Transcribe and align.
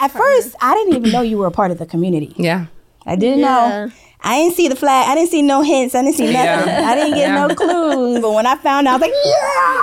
At 0.00 0.10
first, 0.10 0.56
I 0.62 0.74
didn't 0.74 0.96
even 0.96 1.12
know 1.12 1.20
you 1.20 1.36
were 1.38 1.46
a 1.46 1.50
part 1.50 1.70
of 1.70 1.78
the 1.78 1.86
community. 1.86 2.34
Yeah. 2.36 2.66
I 3.04 3.16
didn't 3.16 3.42
know. 3.42 3.90
I 4.22 4.36
didn't 4.38 4.54
see 4.56 4.68
the 4.68 4.76
flag. 4.76 5.08
I 5.08 5.14
didn't 5.14 5.30
see 5.30 5.42
no 5.42 5.62
hints. 5.62 5.94
I 5.94 6.02
didn't 6.02 6.16
see 6.16 6.32
nothing. 6.32 6.68
Yeah. 6.68 6.88
I 6.90 6.94
didn't 6.94 7.14
get 7.14 7.32
no 7.34 7.54
clues. 7.54 8.20
But 8.20 8.32
when 8.32 8.46
I 8.46 8.56
found 8.56 8.88
out, 8.88 8.92
I 8.92 8.96
was 8.96 9.02
like, 9.02 9.12
yeah! 9.24 9.80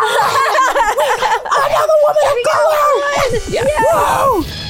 Another 1.68 1.98
woman 2.04 2.24
of 2.32 2.38
color! 4.52 4.66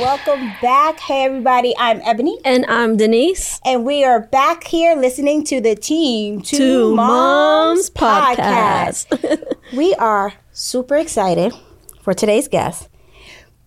Welcome 0.00 0.52
back. 0.62 1.00
Hey, 1.00 1.24
everybody. 1.24 1.74
I'm 1.78 2.00
Ebony. 2.02 2.38
And 2.46 2.64
I'm 2.66 2.96
Denise. 2.96 3.60
And 3.62 3.84
we 3.84 4.04
are 4.04 4.20
back 4.20 4.64
here 4.64 4.96
listening 4.96 5.44
to 5.44 5.60
the 5.60 5.74
Team 5.74 6.40
Two, 6.40 6.56
Two 6.56 6.96
Moms, 6.96 7.90
Moms 7.90 7.90
podcast. 7.90 9.08
podcast. 9.08 9.56
we 9.76 9.94
are 9.96 10.32
super 10.52 10.96
excited 10.96 11.52
for 12.00 12.14
today's 12.14 12.48
guest 12.48 12.88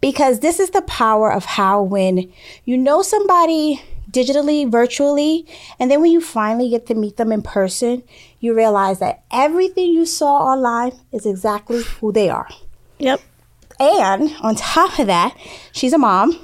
because 0.02 0.40
this 0.40 0.60
is 0.60 0.72
the 0.72 0.82
power 0.82 1.32
of 1.32 1.46
how 1.46 1.84
when 1.84 2.32
you 2.64 2.76
know 2.76 3.04
somebody 3.04 3.84
digitally, 4.10 4.70
virtually, 4.70 5.46
and 5.80 5.92
then 5.92 6.02
when 6.02 6.12
you 6.12 6.22
finally 6.22 6.70
get 6.70 6.88
to 6.88 6.96
meet 6.96 7.18
them 7.18 7.32
in 7.32 7.44
person, 7.44 8.02
you 8.40 8.56
realize 8.56 8.98
that 8.98 9.24
everything 9.32 9.92
you 9.92 10.06
saw 10.08 10.38
online 10.38 10.94
is 11.12 11.26
exactly 11.26 11.84
who 11.84 12.12
they 12.12 12.30
are. 12.30 12.50
Yep. 12.98 13.22
And 13.80 14.34
on 14.42 14.56
top 14.56 15.00
of 15.00 15.08
that, 15.08 15.36
she's 15.72 15.94
a 15.94 15.98
mom. 15.98 16.40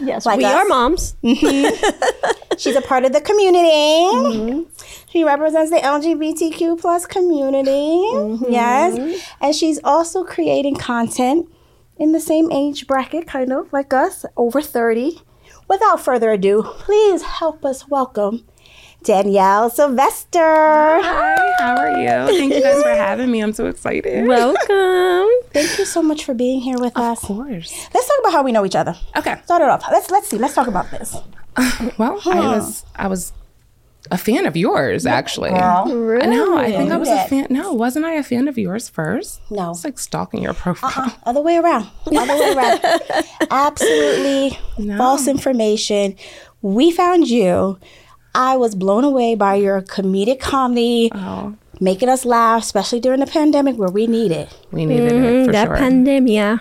Yes, 0.00 0.26
Like 0.26 0.38
we 0.38 0.44
us. 0.44 0.54
are 0.54 0.64
moms. 0.66 1.16
Mm-hmm. 1.24 2.54
She's 2.58 2.76
a 2.76 2.80
part 2.82 3.04
of 3.04 3.12
the 3.12 3.20
community. 3.20 3.68
Mm-hmm. 3.68 4.62
She 5.10 5.24
represents 5.24 5.70
the 5.70 5.78
LGBTQ 5.78 6.80
plus 6.80 7.06
community. 7.06 7.70
Mm-hmm. 7.70 8.52
Yes. 8.52 9.26
And 9.40 9.54
she's 9.54 9.80
also 9.84 10.24
creating 10.24 10.76
content 10.76 11.48
in 11.98 12.12
the 12.12 12.20
same 12.20 12.50
age 12.52 12.86
bracket, 12.86 13.26
kind 13.26 13.52
of 13.52 13.72
like 13.72 13.92
us, 13.92 14.24
over 14.36 14.60
30. 14.60 15.22
Without 15.68 16.00
further 16.00 16.30
ado, 16.32 16.62
please 16.64 17.22
help 17.22 17.64
us 17.64 17.88
welcome 17.88 18.44
Danielle 19.04 19.70
Sylvester. 19.70 20.40
Hi, 20.40 21.52
how 21.58 21.76
are 21.76 22.00
you? 22.00 22.36
Thank 22.38 22.54
you 22.54 22.62
guys 22.62 22.82
for 22.82 22.94
having 23.18 23.32
me. 23.32 23.40
I'm 23.40 23.52
so 23.52 23.66
excited. 23.66 24.26
Welcome. 24.26 25.28
Thank 25.52 25.78
you 25.78 25.84
so 25.84 26.02
much 26.02 26.24
for 26.24 26.34
being 26.34 26.60
here 26.60 26.78
with 26.78 26.96
us. 26.96 27.22
of 27.22 27.26
course. 27.28 27.72
Let's 27.92 28.06
talk 28.06 28.18
about 28.20 28.32
how 28.32 28.42
we 28.42 28.52
know 28.52 28.64
each 28.64 28.76
other. 28.76 28.94
Okay. 29.16 29.36
Start 29.44 29.62
it 29.62 29.68
off. 29.68 29.82
Let's 29.90 30.10
let's 30.10 30.28
see. 30.28 30.38
Let's 30.38 30.54
talk 30.54 30.68
about 30.68 30.90
this. 30.90 31.16
Well, 31.98 32.20
I 32.24 32.38
was 32.56 32.84
I 32.94 33.08
was 33.08 33.32
a 34.12 34.16
fan 34.16 34.46
of 34.46 34.56
yours 34.56 35.06
actually. 35.06 35.50
Girl. 35.50 35.86
No, 35.86 36.54
oh, 36.54 36.56
I 36.58 36.70
think 36.70 36.92
I 36.92 36.96
was 36.96 37.08
that. 37.08 37.26
a 37.26 37.28
fan. 37.28 37.46
No, 37.50 37.72
wasn't 37.72 38.04
I 38.04 38.12
a 38.12 38.22
fan 38.22 38.46
of 38.46 38.56
yours 38.56 38.88
first? 38.88 39.40
No. 39.50 39.70
It's 39.72 39.82
like 39.84 39.98
stalking 39.98 40.40
your 40.40 40.54
profile. 40.54 40.92
Uh-uh. 40.94 41.10
Other 41.24 41.40
way 41.40 41.56
around. 41.56 41.88
Other 42.06 42.34
way 42.34 42.54
around. 42.54 42.80
Absolutely 43.50 44.56
false 44.96 45.26
information. 45.26 46.14
We 46.62 46.92
found 46.92 47.28
you. 47.28 47.78
I 48.36 48.56
was 48.56 48.76
blown 48.76 49.02
away 49.02 49.34
by 49.34 49.56
your 49.56 49.82
comedic 49.82 50.38
comedy, 50.38 51.10
Oh, 51.12 51.56
making 51.80 52.08
us 52.08 52.24
laugh, 52.24 52.62
especially 52.62 53.00
during 53.00 53.20
the 53.20 53.26
pandemic 53.26 53.76
where 53.76 53.90
we 53.90 54.06
need 54.06 54.32
it. 54.32 54.48
we 54.70 54.84
needed 54.86 55.12
it 55.12 55.14
mm-hmm, 55.14 55.46
for 55.46 55.52
that 55.52 55.68
sure. 55.68 55.76
pandemia. 55.76 56.60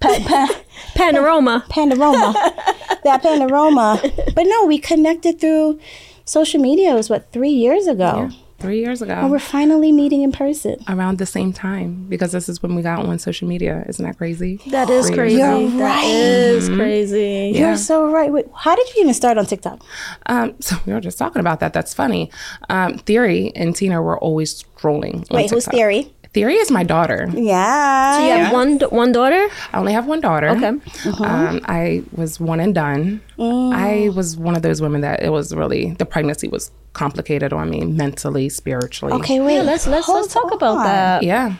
Pa- 0.00 0.18
pa- 0.26 0.60
Panorama. 0.94 1.64
panorama. 1.68 2.34
that 3.04 3.22
panorama. 3.22 4.00
But 4.34 4.44
no, 4.46 4.66
we 4.66 4.78
connected 4.78 5.40
through 5.40 5.80
social 6.24 6.60
media. 6.60 6.92
It 6.92 6.94
was 6.94 7.10
what, 7.10 7.32
three 7.32 7.50
years 7.50 7.86
ago? 7.86 8.30
Three 8.58 8.80
years 8.80 9.02
ago. 9.02 9.12
And 9.12 9.30
we're 9.30 9.38
finally 9.40 9.92
meeting 9.92 10.22
in 10.22 10.32
person. 10.32 10.76
around 10.88 11.18
the 11.18 11.26
same 11.26 11.52
time 11.52 12.06
because 12.08 12.32
this 12.32 12.48
is 12.48 12.62
when 12.62 12.74
we 12.74 12.80
got 12.82 13.04
on 13.04 13.18
social 13.18 13.46
media. 13.46 13.84
Isn't 13.88 14.04
that 14.06 14.16
crazy? 14.16 14.58
That 14.68 14.88
is 14.88 15.08
Three 15.08 15.16
crazy. 15.16 15.36
years 15.36 15.72
You're 15.72 15.78
That 15.80 16.02
right. 16.02 16.04
is 16.06 16.68
crazy. 16.70 17.52
Yeah. 17.54 17.60
You're 17.68 17.76
so 17.76 18.10
right. 18.10 18.32
Wait, 18.32 18.46
how 18.54 18.74
did 18.74 18.88
you 18.94 19.02
even 19.02 19.12
start 19.12 19.36
on 19.36 19.44
TikTok? 19.46 19.82
Um, 20.26 20.54
so 20.60 20.76
we 20.86 20.92
were 20.94 21.00
just 21.00 21.18
talking 21.18 21.40
about 21.40 21.60
that. 21.60 21.72
That's 21.74 21.92
funny. 21.92 22.30
Um, 22.70 22.96
Theory 22.98 23.52
and 23.54 23.76
Tina 23.76 24.00
were 24.00 24.18
always 24.18 24.62
scrolling. 24.62 25.30
on 25.30 25.36
Wait, 25.36 25.50
who's 25.50 25.66
Theory? 25.66 26.13
Theory 26.34 26.54
is 26.54 26.68
my 26.68 26.82
daughter. 26.82 27.28
Yeah. 27.32 28.18
You 28.26 28.44
have 28.44 28.52
one 28.52 28.80
one 28.90 29.12
daughter? 29.12 29.46
I 29.72 29.78
only 29.78 29.92
have 29.92 30.06
one 30.08 30.20
daughter. 30.20 30.48
Okay. 30.48 30.66
Um, 31.20 31.60
I 31.66 32.02
was 32.10 32.40
one 32.40 32.58
and 32.58 32.74
done. 32.74 33.20
I 33.38 34.10
was 34.16 34.36
one 34.36 34.56
of 34.56 34.62
those 34.62 34.82
women 34.82 35.00
that 35.02 35.22
it 35.22 35.30
was 35.30 35.54
really 35.54 35.92
the 35.92 36.04
pregnancy 36.04 36.48
was 36.48 36.72
complicated 36.92 37.52
on 37.52 37.70
me 37.70 37.84
mentally, 37.84 38.48
spiritually. 38.48 39.14
Okay, 39.14 39.38
wait. 39.38 39.56
Yeah, 39.56 39.62
let's 39.62 39.86
let's 39.86 40.06
hold 40.06 40.22
let's 40.22 40.34
talk 40.34 40.52
about 40.52 40.82
that. 40.82 41.22
Yeah, 41.22 41.54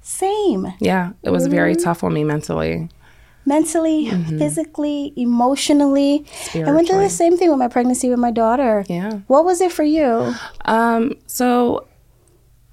Same. 0.00 0.72
yeah. 0.78 1.12
It 1.24 1.30
was 1.30 1.48
very 1.48 1.74
tough 1.74 2.04
on 2.04 2.14
me 2.14 2.22
mentally. 2.22 2.88
Mentally, 3.46 4.08
physically, 4.38 5.12
emotionally. 5.16 6.24
I 6.54 6.70
went 6.70 6.88
through 6.88 7.00
the 7.00 7.10
same 7.10 7.36
thing 7.36 7.50
with 7.50 7.58
my 7.58 7.68
pregnancy 7.68 8.08
with 8.08 8.20
my 8.20 8.30
daughter. 8.30 8.86
Yeah. 8.88 9.18
What 9.26 9.44
was 9.44 9.60
it 9.60 9.72
for 9.72 9.82
you? 9.82 10.34
Um, 10.64 11.16
so 11.26 11.86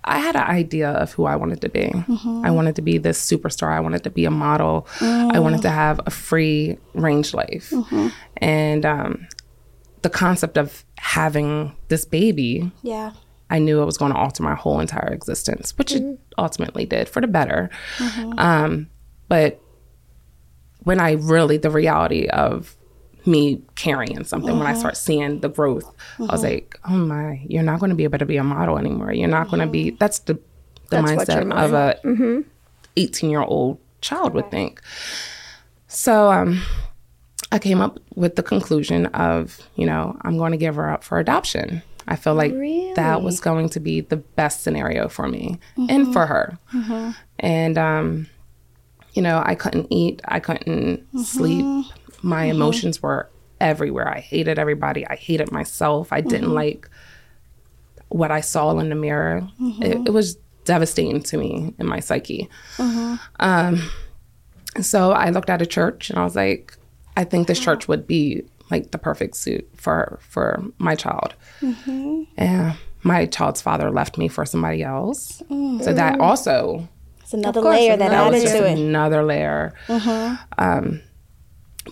I 0.03 0.19
had 0.19 0.35
an 0.35 0.43
idea 0.43 0.89
of 0.89 1.11
who 1.13 1.25
I 1.25 1.35
wanted 1.35 1.61
to 1.61 1.69
be. 1.69 1.87
Mm-hmm. 1.87 2.41
I 2.43 2.51
wanted 2.51 2.75
to 2.77 2.81
be 2.81 2.97
this 2.97 3.19
superstar. 3.23 3.71
I 3.71 3.79
wanted 3.79 4.03
to 4.03 4.09
be 4.09 4.25
a 4.25 4.31
model. 4.31 4.87
I 4.99 5.03
mm. 5.03 5.43
wanted 5.43 5.61
to 5.61 5.69
have 5.69 5.99
a 6.05 6.09
free 6.09 6.77
range 6.93 7.33
life. 7.33 7.69
Mm-hmm. 7.69 8.07
And 8.37 8.85
um, 8.85 9.27
the 10.01 10.09
concept 10.09 10.57
of 10.57 10.83
having 10.97 11.75
this 11.89 12.05
baby, 12.05 12.71
Yeah. 12.81 13.11
I 13.51 13.59
knew 13.59 13.81
it 13.81 13.85
was 13.85 13.97
going 13.97 14.13
to 14.13 14.17
alter 14.17 14.43
my 14.43 14.55
whole 14.55 14.79
entire 14.79 15.09
existence, 15.09 15.77
which 15.77 15.93
it 15.93 16.01
mm-hmm. 16.01 16.15
ultimately 16.37 16.85
did 16.85 17.09
for 17.09 17.21
the 17.21 17.27
better. 17.27 17.69
Um, 18.37 18.89
but 19.27 19.61
when 20.83 20.99
I 20.99 21.11
really, 21.11 21.57
the 21.57 21.69
reality 21.69 22.27
of 22.27 22.75
me 23.25 23.61
carrying 23.75 24.23
something, 24.23 24.57
when 24.57 24.67
I 24.67 24.73
start 24.73 24.97
seeing 24.97 25.39
the 25.41 25.49
growth, 25.49 25.93
I 26.19 26.23
was 26.31 26.43
like, 26.43 26.79
oh 26.85 26.95
my, 26.97 27.41
you're 27.47 27.63
not 27.63 27.79
going 27.79 27.89
to 27.89 27.95
be 27.95 28.03
able 28.03 28.17
to 28.19 28.25
be 28.25 28.37
a 28.37 28.43
model 28.43 28.77
anymore. 28.77 29.11
You're 29.13 29.27
not 29.27 29.49
going 29.49 29.59
to 29.61 29.67
be, 29.67 29.91
that's 29.91 30.19
the, 30.19 30.33
the 30.89 31.01
That's 31.01 31.11
mindset 31.11 31.51
of 31.53 31.73
a 31.73 32.43
18 32.97 33.29
year 33.29 33.41
old 33.41 33.77
child 34.01 34.33
would 34.33 34.49
think. 34.51 34.81
So, 35.87 36.31
um, 36.31 36.61
I 37.53 37.59
came 37.59 37.81
up 37.81 37.99
with 38.15 38.37
the 38.37 38.43
conclusion 38.43 39.07
of, 39.07 39.59
you 39.75 39.85
know, 39.85 40.17
I'm 40.21 40.37
going 40.37 40.51
to 40.53 40.57
give 40.57 40.75
her 40.75 40.89
up 40.89 41.03
for 41.03 41.19
adoption. 41.19 41.81
I 42.07 42.15
feel 42.15 42.33
like 42.33 42.51
that 42.95 43.21
was 43.21 43.39
going 43.41 43.69
to 43.69 43.79
be 43.79 44.01
the 44.01 44.15
best 44.17 44.63
scenario 44.63 45.07
for 45.09 45.27
me 45.27 45.59
and 45.89 46.11
for 46.13 46.25
her. 46.25 46.57
And, 47.39 47.77
um, 47.77 48.27
you 49.13 49.21
know, 49.21 49.43
I 49.45 49.55
couldn't 49.55 49.87
eat, 49.91 50.21
I 50.25 50.39
couldn't 50.39 51.05
sleep. 51.25 51.65
My 52.21 52.45
mm-hmm. 52.45 52.55
emotions 52.55 53.01
were 53.01 53.29
everywhere. 53.59 54.07
I 54.07 54.19
hated 54.19 54.57
everybody, 54.59 55.07
I 55.07 55.15
hated 55.15 55.51
myself. 55.51 56.11
I 56.11 56.21
didn't 56.21 56.45
mm-hmm. 56.45 56.53
like 56.53 56.89
what 58.09 58.31
I 58.31 58.41
saw 58.41 58.77
in 58.79 58.89
the 58.89 58.95
mirror. 58.95 59.47
It, 59.59 59.61
mm-hmm. 59.61 60.07
it 60.07 60.13
was 60.13 60.37
devastating 60.65 61.21
to 61.23 61.37
me 61.37 61.73
in 61.79 61.87
my 61.87 61.99
psyche. 61.99 62.49
Um, 63.39 63.89
so 64.79 65.11
I 65.11 65.29
looked 65.29 65.49
at 65.49 65.61
a 65.61 65.65
church 65.65 66.09
and 66.09 66.19
I 66.19 66.23
was 66.23 66.35
like, 66.35 66.77
I 67.17 67.23
think 67.23 67.47
this 67.47 67.59
church 67.59 67.87
would 67.87 68.07
be 68.07 68.43
like 68.69 68.91
the 68.91 68.97
perfect 68.97 69.35
suit 69.35 69.67
for 69.75 70.17
for 70.21 70.63
my 70.77 70.95
child. 70.95 71.35
And 72.37 72.77
my 73.03 73.25
child's 73.25 73.61
father 73.61 73.91
left 73.91 74.17
me 74.17 74.27
for 74.27 74.45
somebody 74.45 74.83
else. 74.83 75.41
So 75.49 75.93
that 75.93 76.19
also 76.19 76.87
It's 77.21 77.33
another 77.33 77.61
course, 77.61 77.75
layer 77.75 77.97
that 77.97 78.09
that 78.09 78.31
was 78.31 78.35
added 78.35 78.41
just 78.43 78.55
to 78.55 78.67
it. 78.67 78.79
another 78.79 79.23
layer. 79.23 79.73
Um, 80.57 81.01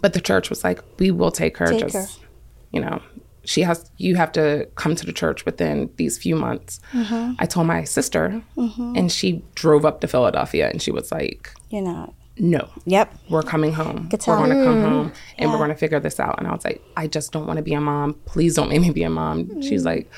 but 0.01 0.13
the 0.13 0.21
church 0.21 0.49
was 0.49 0.63
like, 0.63 0.83
we 0.99 1.11
will 1.11 1.31
take 1.31 1.57
her. 1.57 1.67
Take 1.67 1.79
just 1.79 2.19
her. 2.19 2.27
you 2.71 2.81
know, 2.81 3.01
she 3.43 3.61
has. 3.61 3.89
You 3.97 4.15
have 4.15 4.31
to 4.33 4.67
come 4.75 4.95
to 4.95 5.05
the 5.05 5.13
church 5.13 5.45
within 5.45 5.89
these 5.97 6.17
few 6.17 6.35
months. 6.35 6.79
Mm-hmm. 6.91 7.33
I 7.39 7.45
told 7.45 7.67
my 7.67 7.83
sister, 7.83 8.41
mm-hmm. 8.55 8.93
and 8.95 9.11
she 9.11 9.43
drove 9.55 9.85
up 9.85 10.01
to 10.01 10.07
Philadelphia, 10.07 10.69
and 10.69 10.81
she 10.81 10.91
was 10.91 11.11
like, 11.11 11.51
You're 11.69 11.81
not. 11.81 12.13
no. 12.37 12.69
Yep. 12.85 13.13
We're 13.29 13.41
coming 13.43 13.73
home. 13.73 14.07
Guitar. 14.09 14.39
We're 14.39 14.45
going 14.45 14.57
to 14.57 14.63
come 14.63 14.81
home 14.81 15.13
and 15.37 15.51
we're 15.51 15.57
going 15.57 15.69
to 15.69 15.75
figure 15.75 15.99
this 15.99 16.19
out. 16.19 16.35
And 16.39 16.47
I 16.47 16.51
was 16.51 16.63
like, 16.63 16.81
I 16.95 17.07
just 17.07 17.31
don't 17.31 17.45
want 17.45 17.57
to 17.57 17.63
be 17.63 17.73
a 17.73 17.81
mom. 17.81 18.13
Please 18.25 18.55
don't 18.55 18.69
make 18.69 18.81
me 18.81 18.91
be 18.91 19.03
a 19.03 19.09
mom. 19.09 19.61
She's 19.61 19.81
mm-hmm. 19.81 19.87
like, 19.87 20.11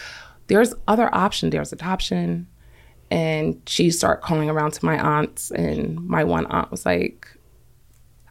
there's 0.47 0.74
other 0.88 1.13
option. 1.15 1.50
There's 1.50 1.74
adoption. 1.74 2.47
and 3.09 3.62
she 3.65 3.91
started 3.91 4.21
calling 4.21 4.50
around 4.50 4.71
to 4.71 4.85
my 4.85 4.97
aunts, 4.97 5.51
and 5.51 6.00
my 6.07 6.24
one 6.24 6.45
aunt 6.47 6.71
was 6.71 6.85
like, 6.85 7.27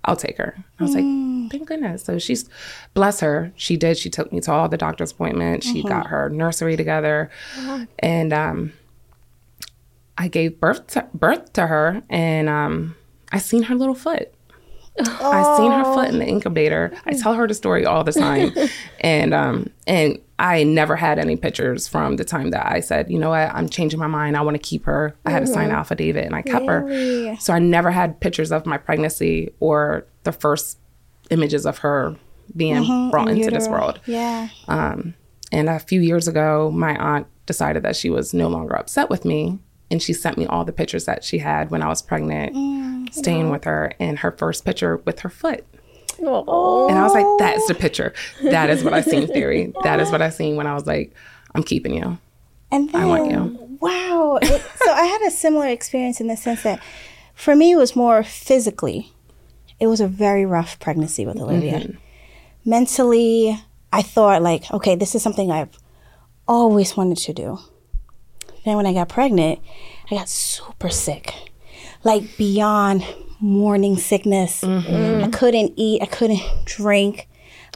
I'll 0.05 0.17
take 0.17 0.39
her. 0.39 0.57
I 0.79 0.83
was 0.83 0.95
like, 0.95 1.05
thank 1.51 1.69
goodness. 1.69 2.05
So 2.05 2.19
she's, 2.19 2.49
bless 2.95 3.21
her, 3.21 3.53
she 3.55 3.77
did. 3.77 3.99
She 3.99 4.09
took 4.09 4.33
me 4.33 4.41
to 4.41 4.53
all 4.53 4.69
the 4.69 4.79
doctor's 4.79 5.13
appointments. 5.13 5.67
She 5.67 5.83
got 5.83 6.07
her 6.07 6.31
nursery 6.31 6.77
together. 6.77 7.31
And 7.99 8.33
um, 8.33 8.73
I 10.17 10.29
gave 10.29 10.59
birth 10.61 10.87
to, 10.89 11.07
birth 11.15 11.53
to 11.55 11.67
her, 11.67 12.03
and 12.09 12.49
um, 12.49 12.97
I 13.33 13.39
seen 13.39 13.65
her 13.65 13.75
little 13.75 13.95
foot. 13.95 14.33
I 15.09 15.57
seen 15.57 15.71
her 15.71 15.85
foot 15.85 16.09
in 16.09 16.19
the 16.19 16.27
incubator. 16.27 16.93
I 17.07 17.13
tell 17.13 17.35
her 17.35 17.47
the 17.47 17.55
story 17.55 17.85
all 17.87 18.05
the 18.05 18.13
time, 18.13 18.53
and 19.01 19.35
um, 19.35 19.71
and 19.87 20.19
I 20.39 20.65
never 20.65 20.97
had 20.97 21.19
any 21.19 21.37
pictures 21.37 21.87
from 21.87 22.17
the 22.17 22.25
time 22.25 22.51
that 22.51 22.67
I 22.67 22.81
said, 22.81 23.11
you 23.11 23.19
know 23.19 23.31
what, 23.31 23.55
I'm 23.55 23.69
changing 23.69 24.01
my 24.01 24.07
mind. 24.07 24.37
I 24.37 24.41
want 24.41 24.55
to 24.55 24.63
keep 24.63 24.85
her. 24.87 25.15
I 25.27 25.31
had 25.31 25.41
to 25.41 25.47
sign 25.47 25.71
affidavit, 25.71 26.25
and 26.25 26.35
I 26.35 26.43
kept 26.43 26.65
her. 26.67 26.83
So 27.37 27.53
I 27.53 27.59
never 27.59 27.91
had 27.91 28.21
pictures 28.21 28.51
of 28.51 28.65
my 28.67 28.79
pregnancy 28.79 29.53
or 29.61 30.07
the 30.25 30.33
first 30.33 30.79
images 31.31 31.67
of 31.67 31.79
her 31.79 32.17
being 32.57 33.11
brought 33.11 33.29
into 33.29 33.51
this 33.51 33.69
world. 33.69 34.01
Yeah. 34.07 34.49
Um, 34.67 35.15
and 35.53 35.69
a 35.69 35.79
few 35.79 36.01
years 36.01 36.29
ago, 36.29 36.71
my 36.71 36.97
aunt 36.97 37.27
decided 37.47 37.83
that 37.83 37.97
she 37.97 38.11
was 38.11 38.33
no 38.33 38.49
longer 38.49 38.77
upset 38.77 39.11
with 39.11 39.25
me. 39.25 39.59
And 39.91 40.01
she 40.01 40.13
sent 40.13 40.39
me 40.39 40.47
all 40.47 40.65
the 40.65 40.73
pictures 40.73 41.05
that 41.07 41.25
she 41.25 41.39
had 41.39 41.71
when 41.71 41.83
I 41.83 41.89
was 41.89 42.01
pregnant, 42.01 43.13
staying 43.13 43.51
with 43.51 43.65
her, 43.65 43.93
and 43.99 44.19
her 44.21 44.31
first 44.31 44.65
picture 44.65 44.99
with 44.99 45.21
her 45.21 45.29
foot. 45.29 45.65
Oh. 46.23 46.89
And 46.89 46.99
I 46.99 47.03
was 47.03 47.13
like, 47.13 47.27
that's 47.39 47.67
the 47.67 47.75
picture. 47.75 48.13
That 48.43 48.71
is 48.71 48.85
what 48.85 48.95
I 48.95 49.01
seen, 49.01 49.27
Theory. 49.33 49.73
That 49.83 50.01
is 50.01 50.11
what 50.11 50.23
I 50.23 50.31
seen 50.31 50.57
when 50.57 50.67
I 50.67 50.75
was 50.75 50.87
like, 50.87 51.15
I'm 51.55 51.63
keeping 51.63 51.95
you. 51.95 52.19
And 52.71 52.91
then, 52.91 53.03
I 53.03 53.07
want 53.07 53.31
you. 53.31 53.79
wow. 53.81 54.39
It, 54.41 54.63
so 54.85 54.93
I 54.93 55.05
had 55.05 55.23
a 55.27 55.31
similar 55.31 55.67
experience 55.67 56.21
in 56.21 56.29
the 56.29 56.37
sense 56.37 56.63
that 56.63 56.81
for 57.35 57.57
me, 57.57 57.73
it 57.73 57.77
was 57.77 57.97
more 57.97 58.23
physically. 58.23 59.13
It 59.81 59.87
was 59.87 60.01
a 60.01 60.07
very 60.07 60.45
rough 60.45 60.79
pregnancy 60.79 61.27
with 61.27 61.39
Olivia. 61.39 61.81
Mm-hmm. 61.81 62.71
Mentally, 62.71 63.59
I 63.93 64.03
thought, 64.03 64.43
like, 64.43 64.71
okay, 64.71 64.95
this 64.95 65.15
is 65.15 65.23
something 65.23 65.51
I've 65.51 65.77
always 66.47 66.97
wanted 66.97 67.17
to 67.19 67.33
do. 67.33 67.59
Then 68.65 68.77
when 68.77 68.87
I 68.87 68.93
got 68.93 69.09
pregnant, 69.09 69.59
I 70.11 70.15
got 70.17 70.29
super 70.29 70.91
sick, 70.91 71.33
like 72.05 72.37
beyond 72.37 73.05
morning 73.41 73.97
sickness. 73.97 74.61
Mm-hmm. 74.63 75.25
I 75.25 75.29
couldn't 75.29 75.73
eat, 75.77 76.03
I 76.03 76.07
couldn't 76.07 76.43
drink. 76.67 77.27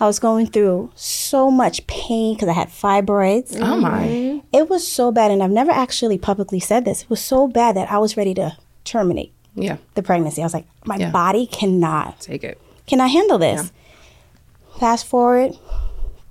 I 0.00 0.06
was 0.06 0.18
going 0.18 0.48
through 0.48 0.90
so 0.96 1.50
much 1.52 1.86
pain 1.86 2.34
because 2.34 2.48
I 2.48 2.52
had 2.52 2.68
fibroids. 2.68 3.56
Oh 3.60 3.76
my. 3.76 4.42
It 4.52 4.68
was 4.68 4.86
so 4.86 5.12
bad, 5.12 5.30
and 5.30 5.42
I've 5.42 5.50
never 5.52 5.70
actually 5.70 6.18
publicly 6.18 6.58
said 6.60 6.84
this. 6.84 7.02
It 7.02 7.10
was 7.10 7.20
so 7.20 7.46
bad 7.46 7.76
that 7.76 7.90
I 7.90 7.98
was 7.98 8.16
ready 8.16 8.34
to 8.34 8.56
terminate 8.82 9.32
Yeah, 9.54 9.76
the 9.94 10.02
pregnancy. 10.02 10.42
I 10.42 10.44
was 10.44 10.52
like, 10.54 10.66
my 10.84 10.96
Yeah. 10.96 11.10
body 11.10 11.46
cannot, 11.46 12.20
take 12.20 12.42
it. 12.44 12.60
cannot 12.86 13.10
handle 13.10 13.38
this. 13.38 13.72
Fast 14.80 15.06
forward, 15.06 15.52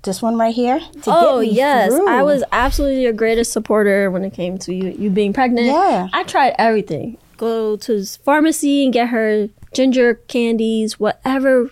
this 0.04 0.22
one 0.22 0.36
right 0.38 0.54
here. 0.54 0.78
To 1.02 1.02
Oh 1.06 1.40
get 1.42 1.50
me 1.50 1.56
yes, 1.56 1.88
through. 1.92 2.08
I 2.08 2.22
was 2.22 2.44
absolutely 2.52 3.02
your 3.02 3.12
greatest 3.12 3.52
supporter 3.52 4.10
when 4.10 4.24
it 4.24 4.32
came 4.32 4.58
to 4.58 4.74
you 4.74 4.90
you 4.98 5.10
being 5.10 5.32
pregnant. 5.32 5.66
Yeah. 5.66 6.08
I 6.12 6.22
tried 6.24 6.54
everything. 6.58 7.18
Go 7.36 7.76
to 7.76 8.00
the 8.00 8.18
pharmacy 8.24 8.84
and 8.84 8.92
get 8.92 9.08
her 9.08 9.48
ginger 9.72 10.14
candies, 10.28 11.00
whatever 11.00 11.70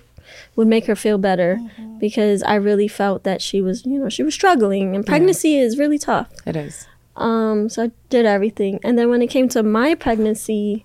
would 0.57 0.67
make 0.69 0.87
her 0.87 0.97
feel 0.97 1.19
better, 1.19 1.57
Mm-hmm. 1.61 1.99
because 1.99 2.43
I 2.43 2.55
really 2.57 2.89
felt 2.89 3.23
that 3.25 3.41
she 3.41 3.61
was, 3.63 3.87
you 3.87 3.99
know, 3.99 4.09
she 4.09 4.23
was 4.25 4.35
struggling, 4.35 4.95
and 4.97 5.07
pregnancy 5.07 5.57
is 5.59 5.79
really 5.79 5.99
tough. 5.99 6.29
It 6.47 6.57
is. 6.57 6.87
Um, 7.17 7.69
so 7.69 7.85
I 7.85 7.91
did 8.11 8.27
everything, 8.27 8.81
and 8.83 8.99
then 8.99 9.09
when 9.11 9.23
it 9.23 9.29
came 9.29 9.49
to 9.51 9.63
my 9.63 9.95
pregnancy, 9.95 10.85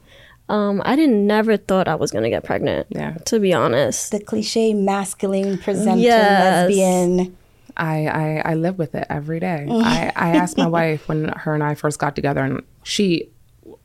um, 0.50 0.82
I 0.86 0.96
didn't 0.96 1.28
never 1.28 1.58
thought 1.58 1.88
I 1.88 1.96
was 1.96 2.12
gonna 2.12 2.30
get 2.30 2.44
pregnant. 2.44 2.88
Yeah. 2.90 3.16
To 3.26 3.40
be 3.40 3.54
honest. 3.54 4.12
the 4.12 4.20
cliche 4.20 4.74
masculine 4.74 5.58
presenting 5.58 6.04
Yes. 6.04 6.70
lesbian. 6.70 7.38
I, 7.80 8.08
I, 8.08 8.42
I 8.46 8.54
live 8.56 8.80
with 8.80 8.96
it 8.96 9.06
every 9.10 9.40
day. 9.40 9.68
I, 9.70 10.12
I 10.16 10.30
asked 10.36 10.58
my 10.58 10.66
wife 10.68 11.08
when 11.08 11.26
her 11.30 11.54
and 11.54 11.64
I 11.64 11.76
first 11.76 12.00
got 12.00 12.16
together, 12.16 12.42
and 12.44 12.64
she 12.84 13.30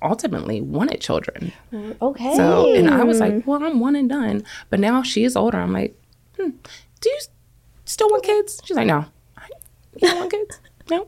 ultimately 0.00 0.60
wanted 0.62 1.00
children. 1.00 1.52
Okay. 2.00 2.36
So, 2.36 2.74
and 2.74 2.88
I 2.88 3.04
was 3.04 3.20
like, 3.20 3.46
well, 3.46 3.62
I'm 3.62 3.80
one 3.80 3.94
and 3.96 4.08
done. 4.08 4.44
But 4.70 4.80
now 4.80 5.02
she 5.02 5.24
is 5.24 5.36
older. 5.36 5.58
I'm 5.58 5.72
like, 5.72 5.94
hmm, 6.38 6.50
do 7.00 7.10
you 7.10 7.20
still 7.84 8.08
want 8.08 8.22
kids? 8.24 8.60
She's 8.64 8.76
like, 8.76 8.86
no. 8.86 9.04
I, 9.36 9.46
you 10.00 10.08
don't 10.08 10.18
want 10.18 10.30
kids? 10.30 10.60
No. 10.90 11.06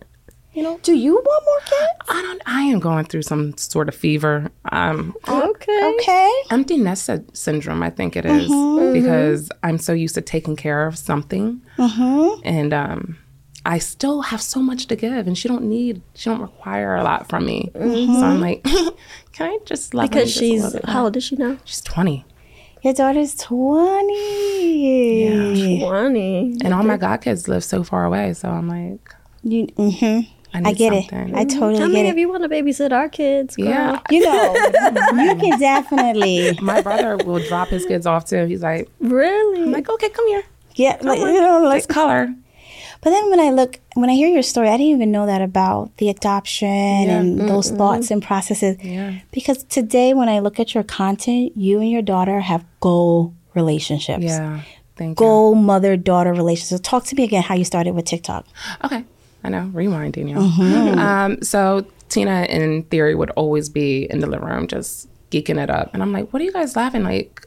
You 0.54 0.62
know, 0.62 0.78
do 0.82 0.94
you 0.94 1.14
want 1.14 1.44
more 1.44 1.60
kids? 1.60 2.08
I 2.08 2.22
don't. 2.22 2.42
I 2.46 2.62
am 2.62 2.78
going 2.78 3.04
through 3.06 3.22
some 3.22 3.56
sort 3.56 3.88
of 3.88 3.94
fever. 3.94 4.50
Um, 4.70 5.14
Okay. 5.28 5.94
Okay. 6.00 6.32
empty 6.50 6.76
nest 6.76 7.10
syndrome. 7.32 7.82
I 7.82 7.90
think 7.90 8.14
it 8.16 8.24
is, 8.24 8.46
because 8.92 9.50
I'm 9.62 9.78
so 9.78 9.92
used 9.92 10.14
to 10.14 10.20
taking 10.20 10.54
care 10.56 10.86
of 10.86 10.96
something, 10.96 11.60
and 12.44 12.72
um, 12.72 13.18
I 13.66 13.78
still 13.78 14.22
have 14.22 14.40
so 14.42 14.60
much 14.60 14.86
to 14.86 14.96
give, 14.96 15.26
and 15.26 15.36
she 15.36 15.48
don't 15.48 15.64
need, 15.64 16.02
she 16.14 16.30
don't 16.30 16.40
require 16.40 16.94
a 16.96 17.02
lot 17.02 17.28
from 17.28 17.46
me. 17.46 17.70
So 17.74 17.80
I'm 17.82 18.40
like, 18.40 18.62
can 19.32 19.50
I 19.50 19.58
just 19.64 19.92
love 19.94 20.08
Because 20.10 20.28
just 20.28 20.38
she's 20.38 20.62
little 20.62 20.88
how 20.90 21.04
old 21.04 21.16
is 21.16 21.24
she 21.24 21.34
now? 21.36 21.56
She's 21.64 21.80
20, 21.80 22.24
Your 22.82 22.94
daughter's 22.94 23.34
20. 23.36 25.24
Yeah. 25.24 25.86
Twenty. 25.88 26.58
and 26.62 26.72
all 26.74 26.82
my 26.82 26.96
god 26.96 27.18
kids 27.22 27.48
live 27.48 27.64
so 27.64 27.82
far 27.82 28.04
away. 28.04 28.34
So 28.34 28.48
I'm 28.50 28.68
like, 28.68 29.14
You, 29.42 29.66
mhm. 29.68 30.28
I, 30.54 30.60
need 30.60 30.66
mm-hmm. 30.66 30.66
I 30.66 30.72
get 30.72 31.10
something. 31.10 31.28
it. 31.30 31.34
I 31.34 31.44
totally 31.44 31.78
How 31.80 31.86
get 31.86 31.92
many 31.92 32.08
it. 32.08 32.12
of 32.12 32.18
you 32.18 32.28
want 32.28 32.44
to 32.44 32.48
babysit 32.48 32.92
our 32.92 33.08
kids? 33.08 33.56
Girl? 33.56 33.66
yeah. 33.66 34.00
You 34.10 34.20
know, 34.20 34.54
you 35.24 35.36
can 35.36 35.58
definitely 35.58 36.56
My 36.62 36.80
brother 36.80 37.16
will 37.16 37.40
drop 37.48 37.68
his 37.68 37.84
kids 37.84 38.06
off 38.06 38.24
too. 38.26 38.46
He's 38.46 38.62
like, 38.62 38.88
Really? 39.00 39.62
I'm 39.62 39.72
like, 39.72 39.88
okay, 39.88 40.08
come 40.08 40.28
here. 40.28 40.44
get 40.74 41.04
like 41.04 41.18
you 41.18 41.40
know 41.40 41.60
like 41.62 41.74
Let's 41.74 41.86
color. 41.86 42.32
But 43.00 43.10
then 43.10 43.28
when 43.28 43.38
I 43.38 43.50
look, 43.50 43.80
when 43.94 44.08
I 44.08 44.14
hear 44.14 44.28
your 44.28 44.42
story, 44.42 44.68
I 44.68 44.78
didn't 44.78 44.94
even 44.94 45.12
know 45.12 45.26
that 45.26 45.42
about 45.42 45.94
the 45.98 46.08
adoption 46.08 46.68
and 46.68 47.38
those 47.38 47.70
thoughts 47.70 48.10
and 48.10 48.22
processes. 48.22 48.78
Yeah. 48.82 49.18
Because 49.30 49.62
today, 49.64 50.14
when 50.14 50.30
I 50.30 50.38
look 50.38 50.58
at 50.58 50.74
your 50.74 50.84
content, 50.84 51.52
you 51.54 51.80
and 51.80 51.90
your 51.90 52.00
daughter 52.00 52.40
have 52.40 52.64
goal 52.80 53.34
relationships. 53.54 54.24
Yeah. 54.24 54.62
Thank 54.96 55.20
you. 55.20 55.26
Goal 55.26 55.54
mother 55.54 55.98
daughter 55.98 56.32
relationships. 56.32 56.70
So 56.70 56.78
talk 56.78 57.04
to 57.06 57.14
me 57.14 57.24
again 57.24 57.42
how 57.42 57.54
you 57.54 57.64
started 57.64 57.94
with 57.94 58.06
TikTok. 58.06 58.46
Okay. 58.82 59.04
I 59.44 59.50
know. 59.50 59.70
Rewinding 59.74 60.28
you. 60.30 60.36
Um, 60.98 61.42
so 61.42 61.86
Tina 62.08 62.46
in 62.48 62.84
theory 62.84 63.14
would 63.14 63.30
always 63.30 63.68
be 63.68 64.04
in 64.10 64.20
the 64.20 64.26
living 64.26 64.48
room 64.48 64.66
just 64.66 65.08
geeking 65.30 65.62
it 65.62 65.68
up. 65.70 65.92
And 65.92 66.02
I'm 66.02 66.12
like, 66.12 66.32
what 66.32 66.40
are 66.40 66.44
you 66.44 66.52
guys 66.52 66.74
laughing? 66.76 67.04
Like, 67.04 67.46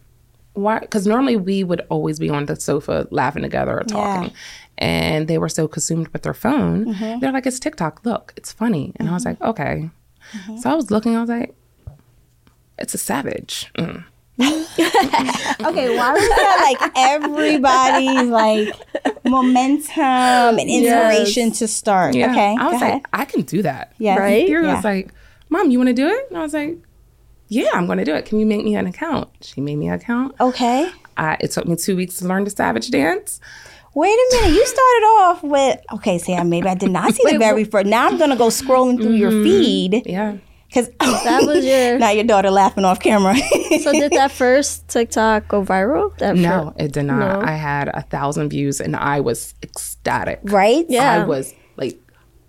why? 0.53 0.79
Because 0.79 1.05
normally 1.07 1.35
we 1.37 1.63
would 1.63 1.81
always 1.89 2.19
be 2.19 2.29
on 2.29 2.45
the 2.45 2.55
sofa 2.55 3.07
laughing 3.11 3.41
together 3.43 3.79
or 3.79 3.83
talking. 3.83 4.31
And 4.77 5.27
they 5.27 5.37
were 5.39 5.49
so 5.49 5.67
consumed 5.67 6.07
with 6.09 6.21
their 6.21 6.33
phone. 6.35 6.93
They're 7.19 7.31
like, 7.31 7.45
it's 7.47 7.59
TikTok. 7.59 8.05
Look, 8.05 8.33
it's 8.37 8.51
funny. 8.51 8.93
And 8.97 9.09
I 9.09 9.13
was 9.13 9.25
like, 9.25 9.41
okay. 9.41 9.89
So 10.59 10.69
I 10.69 10.75
was 10.75 10.91
looking, 10.91 11.15
I 11.15 11.21
was 11.21 11.29
like, 11.29 11.55
it's 12.77 12.93
a 12.93 12.97
savage. 12.97 13.71
Mm. 13.77 14.03
Okay, 15.59 15.97
why 15.97 16.13
was 16.13 16.21
that 16.21 16.77
like 16.79 16.91
everybody's 16.95 18.29
like 18.29 18.73
momentum 19.25 20.59
and 20.59 20.69
inspiration 20.69 21.51
to 21.53 21.67
start? 21.67 22.15
Yeah. 22.15 22.31
Okay, 22.31 22.55
I 22.59 22.63
was 22.65 22.73
go 22.73 22.77
like, 22.77 22.81
ahead. 22.81 23.01
I 23.13 23.25
can 23.25 23.41
do 23.41 23.61
that. 23.63 23.93
Yeah, 23.97 24.17
Right? 24.17 24.45
Theory 24.47 24.65
Yeah. 24.65 24.75
was 24.75 24.83
like, 24.83 25.13
Mom, 25.49 25.71
you 25.71 25.79
want 25.79 25.87
to 25.87 25.93
do 25.93 26.07
it? 26.07 26.27
And 26.29 26.37
I 26.37 26.41
was 26.41 26.53
like, 26.53 26.77
Yeah, 27.47 27.69
I'm 27.73 27.85
going 27.87 27.97
to 27.97 28.05
do 28.05 28.13
it. 28.13 28.25
Can 28.25 28.39
you 28.39 28.45
make 28.45 28.63
me 28.63 28.75
an 28.75 28.85
account? 28.85 29.29
She 29.41 29.61
made 29.61 29.77
me 29.77 29.87
an 29.87 29.95
account. 29.95 30.35
Okay. 30.39 30.91
I, 31.17 31.37
it 31.39 31.51
took 31.51 31.65
me 31.67 31.75
two 31.75 31.95
weeks 31.95 32.17
to 32.17 32.27
learn 32.27 32.43
the 32.43 32.51
Savage 32.51 32.91
dance. 32.91 33.39
Wait 33.95 34.13
a 34.13 34.35
minute. 34.35 34.53
You 34.55 34.65
started 34.67 35.05
off 35.05 35.43
with 35.43 35.79
okay. 35.93 36.19
Sam, 36.19 36.49
maybe 36.49 36.67
I 36.67 36.75
did 36.75 36.91
not 36.91 37.15
see 37.15 37.23
the 37.31 37.39
very 37.39 37.63
first. 37.63 37.87
Now 37.87 38.07
I'm 38.07 38.19
gonna 38.19 38.35
go 38.35 38.49
scrolling 38.49 39.01
through 39.01 39.13
your 39.13 39.31
mm-hmm. 39.31 39.43
feed 39.43 40.03
Yeah. 40.05 40.37
Because 40.67 40.89
That 40.99 41.43
was 41.45 41.65
your. 41.71 41.97
now 41.99 42.09
your 42.11 42.23
daughter 42.23 42.51
laughing 42.51 42.85
off 42.85 42.99
camera. 42.99 43.35
so 43.81 43.91
did 43.91 44.11
that 44.13 44.31
first 44.31 44.87
TikTok 44.87 45.47
go 45.47 45.63
viral? 45.63 46.15
That 46.17 46.35
No, 46.35 46.73
fir- 46.77 46.83
it 46.85 46.93
did 46.93 47.03
not. 47.03 47.41
No. 47.41 47.47
I 47.47 47.51
had 47.53 47.87
a 47.89 48.01
thousand 48.01 48.49
views 48.49 48.79
and 48.81 48.95
I 48.95 49.19
was 49.21 49.53
ecstatic. 49.63 50.39
right? 50.43 50.85
Yeah. 50.89 51.23
I 51.23 51.25
was 51.25 51.53
like, 51.77 51.99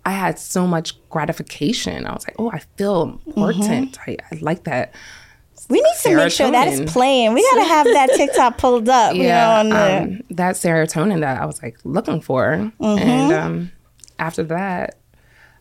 I 0.05 0.11
had 0.11 0.39
so 0.39 0.65
much 0.67 0.93
gratification. 1.09 2.05
I 2.05 2.13
was 2.13 2.25
like, 2.27 2.35
oh, 2.39 2.49
I 2.51 2.59
feel 2.77 3.19
important. 3.27 3.97
I, 4.07 4.17
I 4.31 4.37
like 4.41 4.63
that. 4.65 4.93
We 5.69 5.81
need 5.81 5.93
to 6.01 6.15
make 6.15 6.31
sure 6.31 6.49
that 6.49 6.67
is 6.67 6.91
playing. 6.91 7.33
We 7.33 7.41
gotta 7.51 7.67
have 7.67 7.85
that 7.85 8.09
TikTok 8.15 8.57
pulled 8.57 8.89
up. 8.89 9.13
you 9.13 9.23
know, 9.23 9.27
yeah, 9.27 9.59
on 9.59 9.69
the- 9.69 9.97
um, 10.01 10.21
that 10.31 10.55
serotonin 10.55 11.19
that 11.19 11.39
I 11.41 11.45
was 11.45 11.61
like 11.61 11.77
looking 11.83 12.21
for. 12.21 12.71
Mm-hmm. 12.79 12.83
And 13.09 13.31
um, 13.33 13.71
after 14.17 14.41
that, 14.45 14.95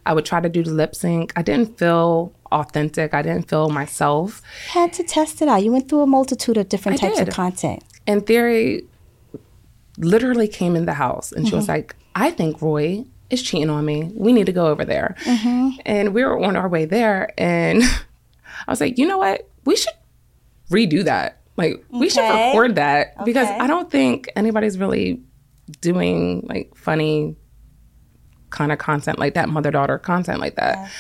I 0.07 0.15
would 0.15 0.25
try 0.25 0.41
to 0.41 0.49
do 0.49 0.63
the 0.63 0.71
lip 0.71 0.95
sync. 0.95 1.35
I 1.37 1.43
didn't 1.43 1.77
feel 1.79 2.33
authentic. 2.53 3.15
I 3.15 3.23
didn't 3.23 3.49
feel 3.49 3.69
myself. 3.71 4.43
had 4.69 4.93
to 4.95 5.03
test 5.03 5.43
it 5.43 5.49
out. 5.49 5.63
You 5.63 5.73
went 5.73 5.89
through 5.89 6.01
a 6.03 6.07
multitude 6.07 6.57
of 6.57 6.69
different 6.69 7.03
I 7.03 7.09
types 7.09 7.21
of 7.21 7.31
content. 7.31 7.83
And 8.07 8.27
Theory 8.27 8.83
literally 9.99 10.49
came 10.49 10.77
in 10.77 10.87
the 10.87 10.95
house 10.95 11.33
and 11.33 11.47
she 11.47 11.51
Mm-hmm. 11.51 11.57
was 11.57 11.69
like, 11.69 11.97
I 12.15 12.31
think 12.31 12.61
Roy 12.63 13.05
is 13.31 13.43
cheating 13.43 13.71
on 13.71 13.85
me. 13.85 14.11
We 14.15 14.33
need 14.33 14.47
to 14.47 14.53
go 14.53 14.67
over 14.69 14.85
there. 14.85 15.17
Mm-hmm. 15.25 15.81
And 15.87 16.15
we 16.15 16.25
were 16.25 16.39
on 16.43 16.57
our 16.57 16.69
way 16.69 16.85
there, 16.85 17.31
and 17.39 17.83
I 18.67 18.71
was 18.73 18.81
like, 18.81 18.99
you 18.99 19.07
know 19.07 19.19
what? 19.19 19.49
We 19.65 19.77
should 19.77 19.93
redo 20.71 21.05
that. 21.05 21.41
Like, 21.57 21.85
we 21.91 22.09
should 22.09 22.23
record 22.29 22.77
that 22.77 23.25
because 23.25 23.49
I 23.49 23.67
don't 23.67 23.91
think 23.91 24.31
anybody's 24.37 24.79
really 24.79 25.21
doing 25.81 26.47
like 26.49 26.75
funny 26.77 27.37
kind 28.51 28.73
of 28.73 28.79
content 28.79 29.19
like 29.19 29.35
that, 29.35 29.49
mother 29.49 29.71
daughter 29.71 29.99
content 29.99 30.41
like 30.41 30.55
that. 30.57 30.91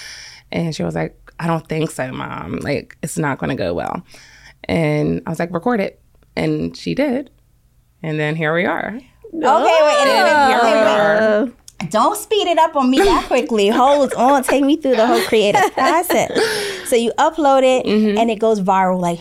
And 0.53 0.75
she 0.75 0.83
was 0.83 0.95
like, 0.95 1.28
I 1.41 1.47
don't 1.47 1.67
think 1.69 1.91
so, 1.91 2.11
mom. 2.13 2.57
Like, 2.57 2.97
it's 3.03 3.19
not 3.19 3.39
going 3.39 3.51
to 3.51 3.57
go 3.57 3.75
well. 3.75 4.05
And 4.65 5.23
I 5.27 5.31
was 5.31 5.39
like, 5.39 5.53
record 5.53 5.81
it. 5.81 6.01
And 6.37 6.77
she 6.77 6.95
did. 6.95 7.31
And 8.03 8.19
then 8.19 8.37
here 8.37 8.55
we 8.55 8.65
are. 8.65 8.89
Okay, 8.89 9.03
wait, 9.33 9.43
wait, 9.43 10.07
Here 10.07 10.63
we 10.63 10.71
are. 10.71 11.49
Don't 11.91 12.17
speed 12.17 12.49
it 12.49 12.59
up 12.59 12.75
on 12.75 12.91
me 12.91 12.99
that 12.99 13.27
quickly. 13.27 13.69
Hold 13.69 14.13
on, 14.15 14.43
take 14.43 14.65
me 14.65 14.77
through 14.77 14.97
the 14.97 15.07
whole 15.07 15.23
creative 15.23 15.73
process. 15.75 16.31
So 16.89 16.97
you 16.97 17.13
upload 17.19 17.63
it 17.63 17.87
mm-hmm. 17.87 18.19
and 18.19 18.31
it 18.31 18.41
goes 18.41 18.61
viral. 18.61 19.01
Like, 19.01 19.21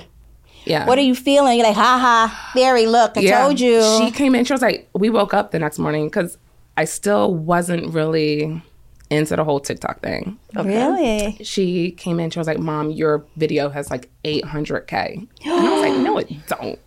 Yeah. 0.65 0.87
what 0.87 0.97
are 0.97 1.03
you 1.03 1.13
feeling? 1.13 1.57
You're 1.59 1.67
like, 1.67 1.75
ha 1.75 1.99
ha, 1.99 2.51
Barry, 2.55 2.87
look, 2.87 3.15
I 3.15 3.21
Yeah. 3.21 3.43
told 3.43 3.59
you. 3.59 3.81
She 3.99 4.11
came 4.11 4.33
in. 4.33 4.43
She 4.43 4.53
was 4.53 4.61
like, 4.63 4.89
we 4.93 5.09
woke 5.11 5.35
up 5.35 5.51
the 5.51 5.59
next 5.59 5.77
morning 5.77 6.07
because 6.07 6.37
I 6.77 6.85
still 6.85 7.33
wasn't 7.33 7.93
really 7.93 8.61
into 9.09 9.35
the 9.35 9.43
whole 9.43 9.59
TikTok 9.59 10.01
thing. 10.01 10.37
Really? 10.53 11.37
She 11.43 11.91
came 11.91 12.19
in. 12.19 12.29
She 12.29 12.39
was 12.39 12.47
like, 12.47 12.59
"Mom, 12.59 12.91
your 12.91 13.25
video 13.35 13.69
has 13.69 13.89
like 13.89 14.09
800k," 14.23 15.15
and 15.15 15.27
I 15.45 15.71
was 15.71 15.81
like, 15.81 15.99
"No, 15.99 16.17
it 16.17 16.47
don't." 16.47 16.79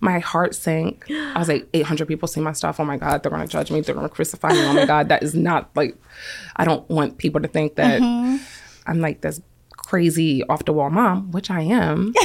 My 0.00 0.20
heart 0.20 0.54
sank. 0.54 1.04
I 1.10 1.36
was 1.38 1.48
like, 1.48 1.68
800 1.74 2.06
people 2.06 2.28
see 2.28 2.40
my 2.40 2.52
stuff. 2.52 2.78
Oh 2.78 2.84
my 2.84 2.96
God, 2.96 3.20
they're 3.22 3.30
gonna 3.32 3.48
judge 3.48 3.72
me. 3.72 3.80
They're 3.80 3.96
gonna 3.96 4.08
crucify 4.08 4.50
me. 4.52 4.64
Oh 4.64 4.72
my 4.72 4.86
God, 4.86 5.08
that 5.08 5.24
is 5.24 5.34
not 5.34 5.70
like. 5.74 5.96
I 6.54 6.64
don't 6.64 6.88
want 6.88 7.18
people 7.18 7.40
to 7.40 7.48
think 7.48 7.74
that 7.76 8.00
Mm-hmm. 8.00 8.36
I'm 8.86 9.00
like 9.00 9.20
this 9.22 9.40
crazy 9.88 10.42
off 10.50 10.64
the 10.66 10.72
wall 10.72 10.90
mom, 10.90 11.30
which 11.32 11.50
I 11.50 11.62
am. 11.62 12.12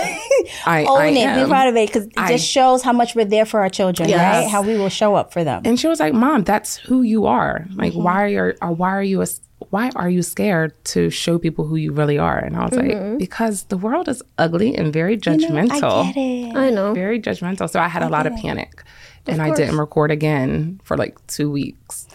I, 0.66 0.84
I 0.84 0.86
Own 0.86 1.16
it. 1.16 1.22
am. 1.22 1.44
Be 1.46 1.50
proud 1.50 1.68
of 1.70 1.76
it 1.78 1.88
because 1.88 2.06
it 2.08 2.14
I- 2.18 2.34
just 2.34 2.46
shows 2.48 2.84
how 2.84 2.92
much 2.94 3.16
we're 3.16 3.24
there 3.26 3.46
for 3.46 3.62
our 3.62 3.70
children, 3.70 4.12
right? 4.12 4.48
How 4.50 4.62
we 4.62 4.76
will 4.78 4.90
show 4.90 5.16
up 5.16 5.32
for 5.32 5.44
them. 5.46 5.62
And 5.66 5.80
she 5.80 5.88
was 5.88 6.00
like, 6.00 6.14
"Mom, 6.14 6.44
that's 6.44 6.76
who 6.78 7.02
you 7.04 7.26
are. 7.26 7.66
Like, 7.76 7.94
Mm-hmm. 7.94 8.04
why 8.04 8.34
are 8.34 8.56
or 8.62 8.72
why 8.74 8.90
are 8.90 9.04
you 9.04 9.22
a, 9.22 9.28
why 9.70 9.92
are 9.96 10.10
you 10.10 10.22
scared 10.22 10.72
to 10.94 11.10
show 11.10 11.40
people 11.40 11.64
who 11.66 11.78
you 11.78 11.92
really 11.94 12.18
are?" 12.18 12.38
And 12.38 12.58
I 12.58 12.66
was 12.66 12.74
like, 12.76 13.18
"Because 13.18 13.64
the 13.72 13.78
world 13.78 14.10
is 14.10 14.22
ugly 14.38 14.76
and 14.76 14.92
very 14.92 15.16
judgmental. 15.18 16.04
Mm-hmm. 16.04 16.10
I 16.10 16.12
get 16.12 16.18
it. 16.18 16.56
I 16.58 16.70
know. 16.70 16.94
Very 16.94 17.20
judgmental." 17.22 17.70
So 17.70 17.80
I 17.80 17.88
had 17.88 18.04
a 18.04 18.10
lot 18.10 18.28
of 18.28 18.36
panic, 18.36 18.84
and 19.26 19.42
I 19.42 19.52
didn't 19.56 19.78
record 19.78 20.12
again 20.12 20.82
for 20.84 20.98
like 20.98 21.16
two 21.28 21.50
weeks. 21.50 22.08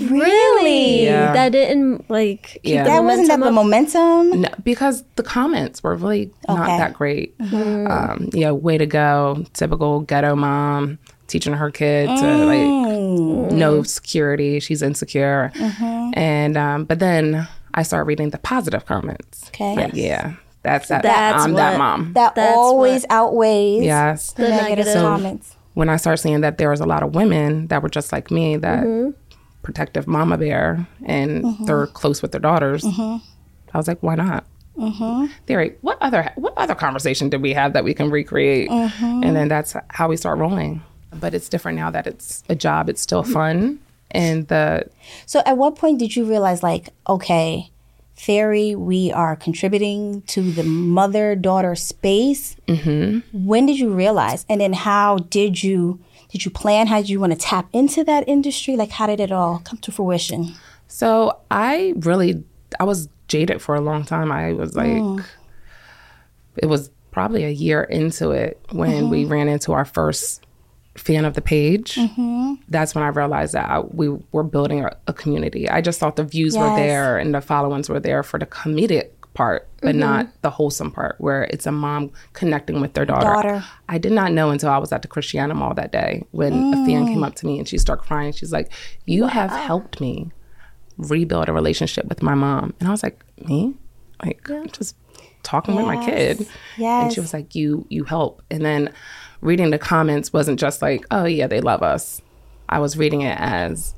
Really? 0.00 1.04
Yeah. 1.04 1.32
That 1.32 1.52
didn't 1.52 2.08
like 2.10 2.42
keep 2.62 2.64
Yeah. 2.64 2.84
the 2.84 2.90
That 2.90 3.04
wasn't 3.04 3.28
that 3.28 3.40
the 3.40 3.46
up? 3.46 3.52
momentum? 3.54 4.40
No, 4.42 4.48
because 4.64 5.04
the 5.16 5.22
comments 5.22 5.82
were 5.82 5.94
really 5.96 6.32
not 6.48 6.66
that 6.66 6.94
great. 6.94 7.34
Um, 7.40 8.30
yeah, 8.32 8.50
way 8.52 8.78
to 8.78 8.86
go, 8.86 9.44
typical 9.52 10.00
ghetto 10.00 10.34
mom 10.36 10.98
teaching 11.26 11.52
her 11.54 11.70
kid 11.70 12.06
to 12.06 12.44
like 12.44 13.52
no 13.52 13.82
security. 13.82 14.60
She's 14.60 14.82
insecure, 14.82 15.50
and 16.14 16.56
um, 16.56 16.84
but 16.84 16.98
then 16.98 17.46
I 17.74 17.82
start 17.82 18.06
reading 18.06 18.30
the 18.30 18.38
positive 18.38 18.84
comments. 18.86 19.48
Okay. 19.48 19.76
Like, 19.76 19.94
yeah, 19.94 20.34
that's 20.62 20.88
that. 20.88 21.02
That's 21.02 21.44
I'm 21.44 21.54
that 21.54 21.78
mom. 21.78 22.12
That 22.14 22.34
That's 22.34 22.56
always 22.56 23.04
outweighs 23.10 23.84
yes. 23.84 24.32
the, 24.32 24.48
negative, 24.48 24.86
negative. 24.86 25.02
comments. 25.02 25.56
when 25.74 25.88
I 25.88 25.96
start 25.96 26.18
seeing 26.20 26.42
that 26.42 26.58
there 26.58 26.68
was 26.70 26.80
a 26.80 26.86
lot 26.86 27.02
of 27.02 27.14
women 27.14 27.66
that 27.68 27.82
were 27.82 27.88
just 27.88 28.12
like 28.12 28.30
me, 28.30 28.56
that 28.58 28.84
Mm-hmm. 28.84 29.10
Protective 29.62 30.06
mama 30.06 30.36
bear, 30.36 30.86
and 31.04 31.44
they're 31.66 31.86
close 31.86 32.20
with 32.20 32.32
their 32.32 32.40
daughters. 32.40 32.82
Mm-hmm. 32.82 33.24
I 33.72 33.78
was 33.78 33.88
like, 33.88 34.02
why 34.02 34.16
not? 34.16 34.44
Theory. 35.46 35.76
What 35.82 35.98
other 36.00 36.32
what 36.36 36.54
other 36.56 36.74
conversation 36.74 37.28
did 37.28 37.42
we 37.42 37.52
have 37.52 37.72
that 37.74 37.84
we 37.84 37.94
can 37.94 38.10
recreate? 38.10 38.70
Mm-hmm. 38.70 39.22
And 39.24 39.36
then 39.36 39.48
that's 39.48 39.76
how 39.90 40.08
we 40.08 40.16
start 40.16 40.38
rolling. 40.38 40.82
But 41.12 41.34
it's 41.34 41.48
different 41.48 41.76
now 41.76 41.90
that 41.90 42.06
it's 42.06 42.42
a 42.48 42.54
job. 42.54 42.88
It's 42.88 43.02
still 43.02 43.22
fun, 43.22 43.78
and 44.10 44.48
the 44.48 44.88
So 45.26 45.42
at 45.44 45.58
what 45.58 45.76
point 45.76 45.98
did 45.98 46.16
you 46.16 46.24
realize, 46.24 46.62
like, 46.62 46.88
okay, 47.06 47.70
Fairy, 48.14 48.74
we 48.74 49.12
are 49.12 49.36
contributing 49.36 50.22
to 50.22 50.50
the 50.52 50.64
mother 50.64 51.36
daughter 51.36 51.74
space? 51.74 52.56
Mm-hmm. 52.66 53.46
When 53.46 53.66
did 53.66 53.78
you 53.78 53.92
realize? 53.92 54.46
And 54.48 54.60
then 54.60 54.72
how 54.72 55.18
did 55.18 55.62
you 55.62 56.00
did 56.32 56.46
you 56.46 56.50
plan? 56.50 56.86
How 56.86 56.96
did 56.96 57.10
you 57.10 57.20
want 57.20 57.32
to 57.32 57.38
tap 57.38 57.68
into 57.72 58.02
that 58.04 58.26
industry? 58.26 58.74
Like, 58.74 58.90
how 58.90 59.06
did 59.06 59.20
it 59.20 59.30
all 59.30 59.60
come 59.60 59.78
to 59.78 59.92
fruition? 59.92 60.54
So 60.88 61.38
I 61.50 61.92
really, 61.96 62.42
I 62.80 62.84
was 62.84 63.08
jaded 63.28 63.60
for 63.60 63.74
a 63.74 63.80
long 63.80 64.04
time. 64.04 64.32
I 64.32 64.54
was 64.54 64.74
like, 64.74 64.88
mm. 64.88 65.24
it 66.56 66.66
was 66.66 66.90
probably 67.10 67.44
a 67.44 67.50
year 67.50 67.82
into 67.82 68.30
it 68.30 68.58
when 68.70 69.10
we 69.10 69.22
mm-hmm. 69.22 69.32
ran 69.32 69.48
into 69.48 69.72
our 69.72 69.84
first 69.84 70.42
fan 70.96 71.26
of 71.26 71.34
the 71.34 71.42
page. 71.42 71.96
Mm-hmm. 71.96 72.54
That's 72.68 72.94
when 72.94 73.04
I 73.04 73.08
realized 73.08 73.52
that 73.52 73.68
I, 73.70 73.80
we 73.80 74.08
were 74.32 74.42
building 74.42 74.84
a, 74.84 74.96
a 75.06 75.12
community. 75.12 75.68
I 75.68 75.82
just 75.82 76.00
thought 76.00 76.16
the 76.16 76.24
views 76.24 76.56
were 76.56 76.74
there 76.76 77.18
and 77.18 77.34
the 77.34 77.42
followings 77.42 77.90
were 77.90 78.00
there 78.00 78.22
for 78.22 78.38
the 78.38 78.46
comedic 78.46 79.10
part, 79.34 79.68
but 79.80 79.90
mm-hmm. 79.90 80.00
not 80.00 80.42
the 80.42 80.50
wholesome 80.50 80.90
part 80.90 81.16
where 81.18 81.44
it's 81.44 81.66
a 81.66 81.72
mom 81.72 82.10
connecting 82.32 82.80
with 82.80 82.94
their 82.94 83.04
daughter. 83.04 83.26
Daughter. 83.26 83.64
I 83.88 83.98
did 83.98 84.12
not 84.12 84.32
know 84.32 84.50
until 84.50 84.70
I 84.70 84.78
was 84.78 84.92
at 84.92 85.02
the 85.02 85.08
Christiana 85.08 85.54
Mall 85.54 85.74
that 85.74 85.92
day 85.92 86.24
when 86.32 86.74
a 86.74 86.86
fan 86.86 87.06
came 87.06 87.24
up 87.24 87.34
to 87.36 87.46
me 87.46 87.58
and 87.58 87.68
she 87.68 87.78
started 87.78 88.02
crying. 88.02 88.32
She's 88.32 88.52
like, 88.52 88.70
You 89.06 89.26
have 89.26 89.50
helped 89.50 90.00
me 90.00 90.30
rebuild 90.98 91.48
a 91.48 91.52
relationship 91.52 92.06
with 92.08 92.22
my 92.22 92.34
mom. 92.34 92.74
And 92.78 92.88
I 92.88 92.90
was 92.90 93.02
like, 93.02 93.24
Me? 93.48 93.74
Like, 94.22 94.48
I'm 94.50 94.68
just 94.68 94.96
talking 95.42 95.74
with 95.74 95.86
my 95.86 96.04
kid. 96.04 96.46
Yes. 96.76 97.04
And 97.04 97.12
she 97.12 97.20
was 97.20 97.32
like, 97.32 97.54
You 97.54 97.86
you 97.88 98.04
help. 98.04 98.42
And 98.50 98.64
then 98.64 98.92
reading 99.40 99.70
the 99.70 99.78
comments 99.78 100.32
wasn't 100.32 100.60
just 100.60 100.82
like, 100.82 101.04
Oh 101.10 101.24
yeah, 101.24 101.46
they 101.46 101.60
love 101.60 101.82
us. 101.82 102.20
I 102.68 102.78
was 102.78 102.96
reading 102.96 103.22
it 103.22 103.38
as 103.38 103.94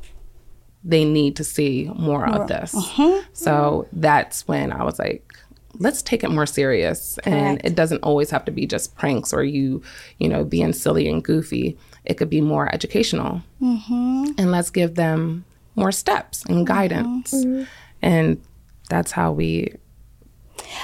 they 0.84 1.04
need 1.04 1.36
to 1.36 1.44
see 1.44 1.90
more 1.96 2.28
of 2.28 2.46
this. 2.46 2.74
Uh-huh. 2.74 3.22
So 3.32 3.88
that's 3.92 4.46
when 4.46 4.70
I 4.70 4.84
was 4.84 4.98
like, 4.98 5.34
let's 5.78 6.02
take 6.02 6.22
it 6.22 6.30
more 6.30 6.46
serious. 6.46 7.18
And 7.24 7.60
it 7.64 7.74
doesn't 7.74 8.02
always 8.02 8.30
have 8.30 8.44
to 8.44 8.52
be 8.52 8.66
just 8.66 8.94
pranks 8.96 9.32
or 9.32 9.42
you, 9.42 9.82
you 10.18 10.28
know, 10.28 10.44
being 10.44 10.72
silly 10.72 11.08
and 11.08 11.24
goofy. 11.24 11.78
It 12.04 12.14
could 12.14 12.30
be 12.30 12.40
more 12.40 12.72
educational. 12.72 13.42
Mm-hmm. 13.62 14.32
And 14.36 14.50
let's 14.50 14.70
give 14.70 14.94
them 14.94 15.44
more 15.74 15.90
steps 15.90 16.44
and 16.44 16.58
mm-hmm. 16.58 16.64
guidance. 16.64 17.34
And 18.02 18.42
that's 18.90 19.12
how 19.12 19.32
we, 19.32 19.74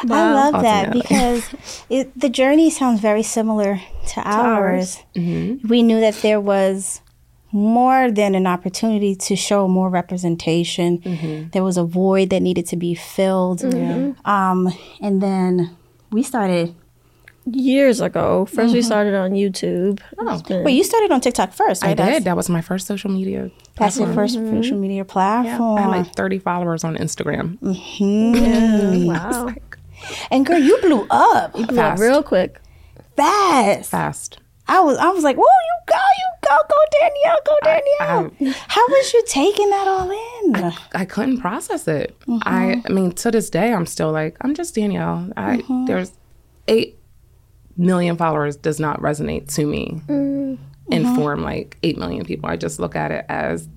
I 0.03 0.33
love 0.33 0.63
that 0.63 0.93
because 0.93 1.85
it, 1.91 2.19
the 2.19 2.31
journey 2.31 2.71
sounds 2.71 3.01
very 3.01 3.23
similar 3.23 3.81
to 4.09 4.21
ours. 4.23 4.99
Mm-hmm. 5.15 5.69
We 5.69 5.83
knew 5.83 6.01
that 6.01 6.15
there 6.17 6.41
was 6.41 7.03
more 7.53 8.11
than 8.11 8.35
an 8.35 8.47
opportunity 8.47 9.15
to 9.17 9.37
show 9.37 9.67
more 9.69 9.89
representation. 9.91 10.99
Mm-hmm. 10.99 11.49
There 11.51 11.65
was 11.65 11.77
a 11.77 11.85
void 11.85 12.31
that 12.31 12.41
needed 12.41 12.67
to 12.67 12.77
be 12.77 12.95
filled. 12.95 13.61
Mm-hmm. 13.61 14.29
Um, 14.29 14.73
and 15.01 15.21
then 15.21 15.77
we 16.11 16.23
started. 16.23 16.75
years 17.47 18.01
ago. 18.01 18.47
1st 18.51 18.57
we 18.57 18.63
mm-hmm. 18.65 18.81
started 18.83 19.15
on 19.15 19.33
YouTube. 19.33 20.01
Oh. 20.19 20.35
It's 20.35 20.43
been- 20.43 20.63
Wait, 20.63 20.75
you 20.75 20.85
started 20.85 21.11
on 21.11 21.21
TikTok 21.21 21.53
first, 21.53 21.83
I 21.83 21.89
right? 21.89 21.97
did. 21.97 22.07
That's, 22.07 22.25
That 22.25 22.37
was 22.37 22.49
my 22.49 22.61
first 22.61 22.87
social 22.87 23.11
media. 23.11 23.51
Platform. 23.75 24.15
That's 24.15 24.35
your 24.35 24.43
1st 24.45 24.63
social 24.63 24.77
media 24.79 25.05
platform. 25.05 25.79
I 25.79 25.81
had 25.83 25.89
like 26.07 26.15
30 26.15 26.39
followers 26.39 26.85
on 26.85 26.97
Instagram. 26.97 27.59
wow. 29.07 29.55
and 30.31 30.47
girl, 30.47 30.59
you 30.59 30.79
blew 30.83 31.07
up 31.11 31.57
You 31.59 31.67
Blew 31.67 31.81
up 31.81 31.99
real 31.99 32.23
quick. 32.23 32.61
fast. 33.17 33.91
Fast. 33.91 34.39
I 34.71 34.81
was, 34.81 34.97
I 34.99 35.09
was 35.09 35.25
like, 35.25 35.37
"Whoa, 35.37 35.43
you 35.43 35.77
go, 35.87 35.97
you 35.97 36.49
go, 36.49 36.57
go 36.69 36.77
Danielle, 37.01 37.41
go 37.45 37.57
Danielle." 37.65 38.55
How 38.69 38.87
was 38.87 39.13
you 39.13 39.25
taking 39.27 39.69
that 39.71 39.89
all 39.89 40.11
in? 40.11 40.73
I 40.95 41.05
couldn't 41.05 41.41
process 41.41 41.89
it. 41.89 42.17
I, 42.23 42.77
mm-hmm. 42.77 42.81
I 42.87 42.91
mean, 42.93 43.13
to 43.13 43.33
this 43.33 43.51
day, 43.51 43.73
I'm 43.73 43.87
still 43.87 44.13
like, 44.13 44.37
I'm 44.43 44.55
just 44.55 44.77
Danielle. 44.77 45.29
I 45.37 45.57
mm-hmm. 45.57 45.87
there's 45.87 46.13
eight 46.69 46.99
million 47.77 48.17
followers 48.17 48.57
does 48.57 48.79
not 48.79 49.01
resonate 49.01 49.53
to 49.57 49.67
me. 49.67 50.03
Mm-hmm. 50.07 50.93
Inform 50.93 51.43
like 51.43 51.77
eight 51.83 51.99
million 51.99 52.25
people. 52.25 52.49
I 52.49 52.57
just 52.57 52.79
look 52.79 52.95
at 52.95 53.11
it 53.11 53.25
as, 53.29 53.69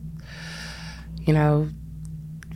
you 1.22 1.34
know, 1.34 1.70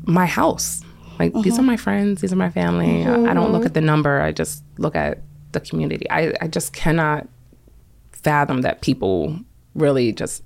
my 0.03 0.27
house. 0.27 0.81
Like 1.17 1.33
these 1.41 1.57
are 1.57 1.63
my 1.63 1.77
friends. 1.77 2.21
These 2.21 2.33
are 2.33 2.37
my 2.37 2.51
family. 2.51 3.03
I, 3.03 3.31
I 3.31 3.33
don't 3.33 3.51
look 3.51 3.65
at 3.65 3.73
the 3.73 3.81
number. 3.81 4.21
I 4.21 4.31
just 4.31 4.63
look 4.77 4.95
at 4.95 5.23
the 5.53 5.59
community. 5.59 6.07
I, 6.11 6.33
I 6.39 6.47
just 6.47 6.73
cannot 6.73 7.27
fathom 8.23 8.61
that 8.61 8.81
people 8.81 9.39
really 9.75 10.11
just 10.11 10.43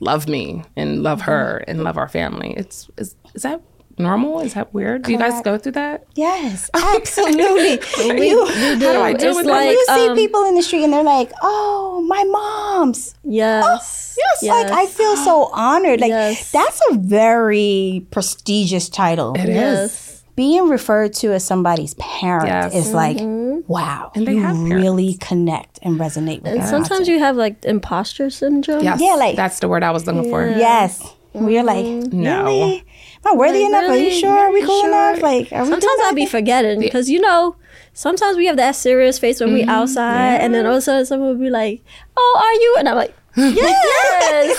love 0.00 0.28
me 0.28 0.62
and 0.76 1.02
love 1.02 1.22
her 1.22 1.58
and 1.68 1.84
love 1.84 1.96
our 1.96 2.08
family. 2.08 2.54
It's 2.56 2.88
is 2.96 3.14
is 3.34 3.42
that 3.42 3.60
normal? 3.96 4.40
Is 4.40 4.54
that 4.54 4.74
weird? 4.74 5.02
Do 5.02 5.12
you 5.12 5.18
guys 5.18 5.40
go 5.42 5.56
through 5.56 5.72
that? 5.72 6.04
Yes, 6.14 6.68
absolutely. 6.74 7.80
you, 8.26 8.44
How 8.46 8.74
do 8.78 9.00
I 9.00 9.12
deal 9.12 9.28
It's 9.30 9.36
with 9.38 9.46
like, 9.46 9.70
you 9.70 9.84
see 9.86 10.08
um, 10.08 10.16
people 10.16 10.44
in 10.46 10.56
the 10.56 10.62
street 10.62 10.82
and 10.84 10.92
they're 10.92 11.04
like, 11.04 11.30
"Oh 11.42 12.04
my 12.08 12.24
mom's. 12.24 13.14
Yes. 13.22 14.16
Yes, 14.18 14.42
like 14.50 14.70
I 14.70 14.86
feel 14.86 15.16
so 15.16 15.50
honored. 15.52 16.00
Like 16.00 16.10
Yes. 16.10 16.50
that's 16.50 16.80
a 16.90 16.94
very 16.98 18.06
prestigious 18.10 18.88
title. 18.88 19.34
It 19.34 19.48
is. 19.48 19.54
Yes. 19.54 20.24
Being 20.36 20.68
referred 20.68 21.12
to 21.14 21.32
as 21.32 21.44
somebody's 21.44 21.94
parent 21.94 22.48
Yes. 22.48 22.74
is 22.74 22.92
like, 22.92 23.18
Mm-hmm. 23.62 23.72
wow, 23.72 24.10
And 24.14 24.26
they 24.26 24.34
you 24.34 24.40
have 24.42 24.58
really 24.58 25.14
connect 25.14 25.78
and 25.82 25.98
resonate 25.98 26.42
with 26.42 26.52
And 26.52 26.60
that. 26.62 26.68
sometimes 26.68 27.08
you 27.08 27.18
have 27.18 27.36
like 27.36 27.64
imposter 27.64 28.30
syndrome. 28.30 28.82
Yes. 28.84 29.00
Yeah, 29.00 29.14
like- 29.14 29.36
that's 29.36 29.60
the 29.60 29.68
word 29.68 29.82
I 29.82 29.90
was 29.90 30.06
looking 30.06 30.28
for. 30.30 30.46
Yes. 30.46 31.02
We're 31.32 31.64
like, 31.64 31.84
No. 32.12 32.44
really? 32.44 32.84
Am 33.26 33.32
I 33.32 33.36
worthy 33.36 33.58
Like, 33.60 33.68
enough? 33.68 33.90
Are 33.90 33.96
you 33.96 34.10
sure? 34.12 34.30
Are 34.30 34.52
we 34.52 34.62
cool 34.62 34.80
sure? 34.82 34.88
enough? 34.90 35.20
Like, 35.22 35.52
are 35.52 35.64
we 35.64 35.70
Sometimes 35.70 36.00
I'll 36.04 36.14
be 36.14 36.26
forgetting 36.26 36.78
because 36.78 37.10
you 37.10 37.20
know, 37.20 37.56
sometimes 37.92 38.36
we 38.36 38.46
have 38.46 38.56
that 38.58 38.76
serious 38.76 39.18
face 39.18 39.40
when 39.40 39.52
we 39.52 39.64
outside, 39.64 40.36
and 40.42 40.54
then 40.54 40.64
all 40.66 40.72
of 40.72 40.78
a 40.78 40.82
sudden 40.82 41.06
someone 41.06 41.30
will 41.30 41.42
be 41.44 41.50
like, 41.50 41.82
"Oh, 42.16 42.40
are 42.40 42.52
you?" 42.62 42.76
And 42.78 42.88
I'm 42.88 42.96
like, 42.96 43.14
"Yes." 43.36 44.56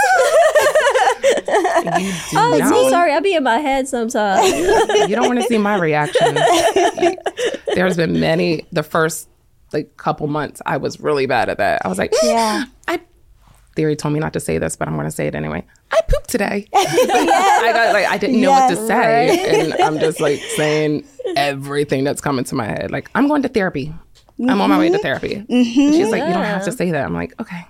You 2.01 2.11
do 2.31 2.37
I'm 2.37 2.67
so 2.67 2.89
sorry. 2.89 3.13
I 3.13 3.19
be 3.21 3.35
in 3.35 3.43
my 3.43 3.59
head 3.59 3.87
sometimes. 3.87 4.45
you 4.51 5.15
don't 5.15 5.27
want 5.27 5.39
to 5.41 5.47
see 5.47 5.57
my 5.57 5.75
reaction. 5.77 6.35
There's 7.75 7.97
been 7.97 8.19
many. 8.19 8.65
The 8.71 8.83
first 8.83 9.29
like 9.73 9.95
couple 9.97 10.27
months, 10.27 10.61
I 10.65 10.77
was 10.77 10.99
really 10.99 11.25
bad 11.25 11.49
at 11.49 11.57
that. 11.57 11.85
I 11.85 11.87
was 11.87 11.97
like, 11.97 12.11
mm, 12.11 12.17
Yeah. 12.23 12.65
I. 12.87 13.01
Theory 13.75 13.97
told 13.97 14.13
me 14.13 14.21
not 14.21 14.31
to 14.33 14.39
say 14.39 14.57
this, 14.57 14.77
but 14.77 14.87
I'm 14.87 14.93
going 14.93 15.05
to 15.05 15.11
say 15.11 15.27
it 15.27 15.35
anyway. 15.35 15.61
I 15.91 15.99
pooped 16.07 16.29
today. 16.29 16.65
I 16.73 17.71
got 17.73 17.93
like 17.93 18.05
I 18.05 18.17
didn't 18.17 18.39
know 18.39 18.51
what 18.51 18.69
to 18.69 18.75
Yes, 18.75 18.87
say, 18.87 19.61
and 19.63 19.73
I'm 19.81 19.99
just 19.99 20.21
like 20.21 20.39
saying 20.55 21.05
everything 21.35 22.05
that's 22.05 22.21
coming 22.21 22.45
to 22.45 22.55
my 22.55 22.65
head. 22.65 22.89
Like 22.91 23.09
I'm 23.15 23.27
going 23.27 23.41
to 23.41 23.49
therapy. 23.49 23.93
I'm 24.39 24.61
on 24.61 24.69
my 24.69 24.77
way 24.77 24.89
to 24.89 24.95
mm-hmm. 24.95 25.01
therapy. 25.01 25.33
And 25.35 25.47
mm-hmm. 25.47 25.91
she's 25.91 26.09
like, 26.09 26.23
you 26.23 26.33
don't 26.33 26.43
have 26.43 26.65
to 26.65 26.71
say 26.71 26.91
that. 26.91 27.05
I'm 27.05 27.13
like, 27.13 27.39
okay. 27.39 27.65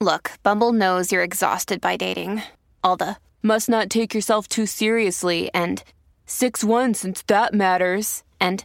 Look, 0.00 0.32
Bumble 0.42 0.72
knows 0.72 1.12
you're 1.12 1.22
exhausted 1.22 1.80
by 1.80 1.96
dating. 1.96 2.42
All 2.82 2.96
the 2.96 3.16
must 3.42 3.68
not 3.68 3.88
take 3.88 4.14
yourself 4.14 4.48
too 4.48 4.66
seriously 4.66 5.50
and 5.54 5.82
6 6.26 6.64
1 6.64 6.94
since 6.94 7.22
that 7.22 7.54
matters. 7.54 8.22
And 8.40 8.64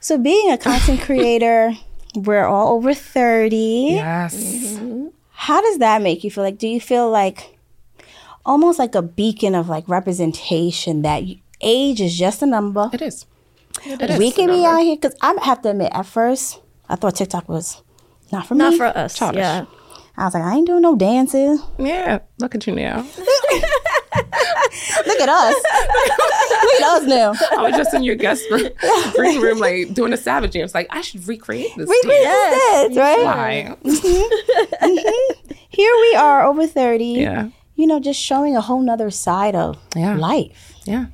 So, 0.00 0.18
being 0.18 0.50
a 0.52 0.58
content 0.58 1.00
creator, 1.08 1.74
we're 2.14 2.44
all 2.44 2.74
over 2.76 2.94
30. 2.94 3.56
Yes. 3.92 4.34
Mm-hmm. 4.36 5.08
How 5.32 5.60
does 5.60 5.78
that 5.78 6.02
make 6.02 6.24
you 6.24 6.30
feel? 6.30 6.44
Like, 6.44 6.58
do 6.58 6.68
you 6.68 6.80
feel 6.80 7.10
like 7.10 7.58
almost 8.44 8.78
like 8.78 8.94
a 8.94 9.02
beacon 9.02 9.54
of 9.54 9.68
like 9.68 9.88
representation 9.88 11.02
that 11.02 11.24
you, 11.24 11.38
age 11.60 12.00
is 12.00 12.16
just 12.16 12.42
a 12.42 12.46
number? 12.46 12.90
It 12.92 13.02
is. 13.02 13.26
we 14.18 14.30
can 14.30 14.48
be 14.48 14.64
out 14.64 14.78
here 14.78 14.96
because 14.96 15.16
I 15.20 15.34
have 15.42 15.62
to 15.62 15.70
admit, 15.70 15.92
at 15.92 16.06
first, 16.06 16.60
I 16.88 16.96
thought 16.96 17.16
TikTok 17.16 17.48
was 17.48 17.82
not 18.32 18.46
for 18.46 18.54
Not 18.54 18.72
me. 18.72 18.78
for 18.78 18.86
us. 18.86 19.14
Childish. 19.18 19.40
Yeah. 19.40 19.66
I 20.16 20.24
was 20.24 20.34
like, 20.34 20.42
I 20.42 20.56
ain't 20.56 20.66
doing 20.66 20.80
no 20.82 20.96
dances. 20.96 21.60
Yeah. 21.78 22.20
Look 22.38 22.54
at 22.54 22.66
you 22.66 22.74
now. 22.74 23.06
Look 25.06 25.20
at 25.20 25.28
us. 25.28 25.54
Look 25.54 26.80
at 26.80 26.82
us 26.82 27.02
now. 27.04 27.32
I 27.58 27.62
was 27.62 27.74
just 27.76 27.94
in 27.94 28.02
your 28.02 28.16
guest 28.16 28.44
room, 28.50 28.68
green 29.14 29.40
room, 29.40 29.58
like 29.58 29.94
doing 29.94 30.12
a 30.12 30.16
savage 30.16 30.52
dance. 30.52 30.74
Like 30.74 30.86
I 30.90 31.00
should 31.00 31.26
recreate 31.28 31.70
this. 31.76 31.88
Recreate 31.88 32.22
dance. 32.24 32.88
this 32.88 32.96
right? 32.96 33.24
Why? 33.24 33.76
Mm-hmm. 33.84 34.86
Mm-hmm. 34.86 35.52
Here 35.68 35.92
we 36.00 36.14
are, 36.16 36.44
over 36.46 36.66
30. 36.66 37.04
Yeah. 37.04 37.48
You 37.74 37.86
know, 37.86 38.00
just 38.00 38.18
showing 38.20 38.56
a 38.56 38.60
whole 38.60 38.80
nother 38.80 39.10
side 39.10 39.54
of 39.54 39.76
Yeah. 39.94 40.16
life. 40.16 40.74
Yeah. 40.84 41.06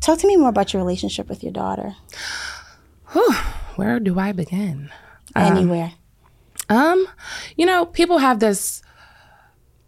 Talk 0.00 0.18
to 0.20 0.26
me 0.26 0.36
more 0.36 0.48
about 0.48 0.72
your 0.72 0.82
relationship 0.82 1.28
with 1.28 1.42
your 1.42 1.52
daughter. 1.52 1.94
Where 3.76 4.00
do 4.00 4.18
I 4.18 4.32
begin? 4.32 4.90
Uh, 5.34 5.40
Anywhere. 5.54 5.92
Um, 6.68 7.06
you 7.56 7.66
know, 7.66 7.86
people 7.86 8.18
have 8.18 8.40
this 8.40 8.82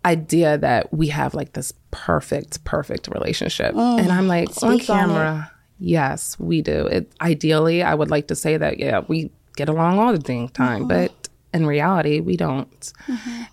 idea 0.04 0.58
that 0.58 0.92
we 0.92 1.08
have 1.08 1.34
like 1.34 1.52
this 1.52 1.72
perfect, 1.90 2.64
perfect 2.64 3.08
relationship, 3.08 3.74
and 3.74 4.10
I'm 4.10 4.28
like 4.28 4.48
on 4.62 4.78
speak 4.78 4.90
on 4.90 5.08
camera. 5.08 5.52
yes, 5.78 6.38
we 6.38 6.62
do. 6.62 6.86
It 6.86 7.12
ideally, 7.20 7.82
I 7.82 7.94
would 7.94 8.10
like 8.10 8.28
to 8.28 8.34
say 8.34 8.56
that 8.56 8.78
yeah, 8.78 9.02
we 9.08 9.30
get 9.56 9.68
along 9.68 9.98
all 9.98 10.12
the 10.12 10.18
dang 10.18 10.48
time, 10.48 10.86
but 10.86 11.28
in 11.52 11.66
reality, 11.66 12.20
we 12.20 12.36
don't. 12.36 12.92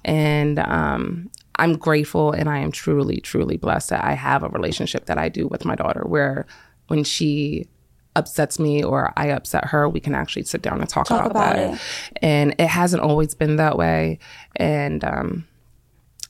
And 0.04 0.60
um, 0.60 1.32
I'm 1.56 1.78
grateful, 1.78 2.32
and 2.32 2.50
I 2.50 2.60
am 2.60 2.72
truly, 2.72 3.18
truly 3.22 3.58
blessed 3.58 3.90
that 3.90 4.04
I 4.04 4.14
have 4.14 4.44
a 4.44 4.50
relationship 4.50 5.06
that 5.06 5.18
I 5.18 5.30
do 5.30 5.48
with 5.48 5.66
my 5.66 5.76
daughter, 5.76 6.04
where 6.06 6.46
when 6.88 7.04
she 7.04 7.68
upsets 8.16 8.60
me 8.60 8.84
or 8.84 9.12
I 9.18 9.28
upset 9.28 9.66
her, 9.66 9.90
we 9.90 10.00
can 10.00 10.16
actually 10.16 10.44
sit 10.44 10.62
down 10.62 10.80
and 10.80 10.90
talk, 10.90 11.10
about, 11.10 11.32
about 11.32 11.56
that. 11.56 11.74
it. 11.74 11.80
And 12.22 12.56
it 12.60 12.68
hasn't 12.68 13.02
always 13.02 13.36
been 13.36 13.58
that 13.58 13.78
way. 13.78 14.20
And 14.56 15.04
um, 15.04 15.48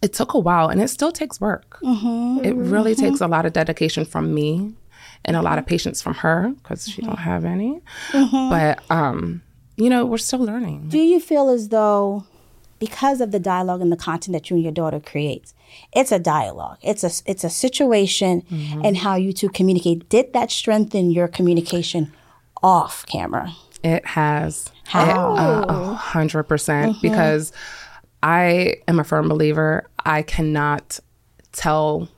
it 0.06 0.14
took 0.14 0.36
a 0.36 0.40
while 0.40 0.70
and 0.70 0.82
it 0.82 0.90
still 0.90 1.12
takes 1.12 1.42
work. 1.42 1.80
Mm-hmm. 1.82 2.46
It 2.46 2.56
really 2.56 2.94
mm-hmm. 2.94 3.06
takes 3.06 3.22
a 3.22 3.28
lot 3.28 3.46
of 3.48 3.54
dedication 3.54 4.06
from 4.06 4.34
me 4.34 4.76
and 5.26 5.36
a 5.36 5.42
lot 5.42 5.58
of 5.58 5.66
patience 5.66 6.00
from 6.00 6.14
her 6.14 6.54
because 6.62 6.88
she 6.88 7.02
don't 7.02 7.16
mm-hmm. 7.16 7.24
have 7.24 7.44
any. 7.44 7.82
But, 8.14 8.80
um, 8.92 9.42
you 9.78 9.90
know, 9.90 10.06
we're 10.06 10.20
still 10.20 10.40
learning. 10.40 10.90
Do 10.90 11.00
you 11.00 11.20
feel 11.20 11.50
as 11.50 11.70
though 11.70 12.24
because 12.78 13.20
of 13.20 13.32
the 13.32 13.40
dialogue 13.40 13.82
and 13.82 13.92
the 13.92 13.98
content 13.98 14.34
that 14.34 14.50
you 14.50 14.58
and 14.58 14.64
your 14.64 14.72
daughter 14.72 15.00
creates, 15.00 15.56
it's 15.92 16.12
a 16.12 16.20
dialogue. 16.20 16.78
It's 16.84 17.04
a 17.04 17.12
it's 17.26 17.44
a 17.44 17.50
situation 17.50 18.44
and 18.84 18.98
how 18.98 19.16
you 19.16 19.34
two 19.34 19.50
communicate. 19.50 20.08
Did 20.10 20.34
that 20.34 20.52
strengthen 20.52 21.10
your 21.10 21.28
communication 21.28 22.14
off 22.62 23.06
camera? 23.08 23.56
It 23.84 24.06
has. 24.06 24.70
How? 24.86 25.36
Uh, 25.36 25.66
A 25.68 25.94
hundred 25.94 26.44
percent. 26.44 27.02
Because 27.02 27.52
I 28.24 28.78
am 28.88 29.00
a 29.00 29.04
firm 29.04 29.28
believer. 29.28 29.88
I 30.06 30.22
cannot 30.22 31.00
tell 31.52 32.10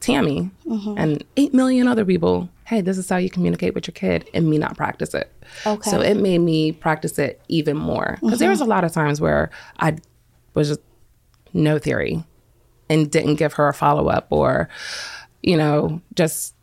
Tammy 0.00 0.50
mm-hmm. 0.66 0.94
and 0.96 1.24
eight 1.36 1.52
million 1.54 1.88
other 1.88 2.04
people, 2.04 2.48
hey, 2.64 2.80
this 2.80 2.98
is 2.98 3.08
how 3.08 3.16
you 3.16 3.30
communicate 3.30 3.74
with 3.74 3.86
your 3.86 3.92
kid, 3.92 4.28
and 4.34 4.48
me 4.48 4.58
not 4.58 4.76
practice 4.76 5.14
it. 5.14 5.32
Okay. 5.66 5.90
So 5.90 6.00
it 6.00 6.16
made 6.16 6.38
me 6.38 6.72
practice 6.72 7.18
it 7.18 7.40
even 7.48 7.76
more. 7.76 8.18
Because 8.20 8.38
there 8.38 8.46
mm-hmm. 8.46 8.52
was 8.52 8.60
a 8.60 8.64
lot 8.66 8.84
of 8.84 8.92
times 8.92 9.20
where 9.20 9.50
I 9.78 9.96
was 10.54 10.68
just 10.68 10.80
no 11.52 11.78
theory 11.78 12.24
and 12.88 13.10
didn't 13.10 13.36
give 13.36 13.54
her 13.54 13.68
a 13.68 13.74
follow 13.74 14.08
up 14.08 14.26
or, 14.30 14.68
you 15.42 15.56
know, 15.56 16.00
just 16.14 16.54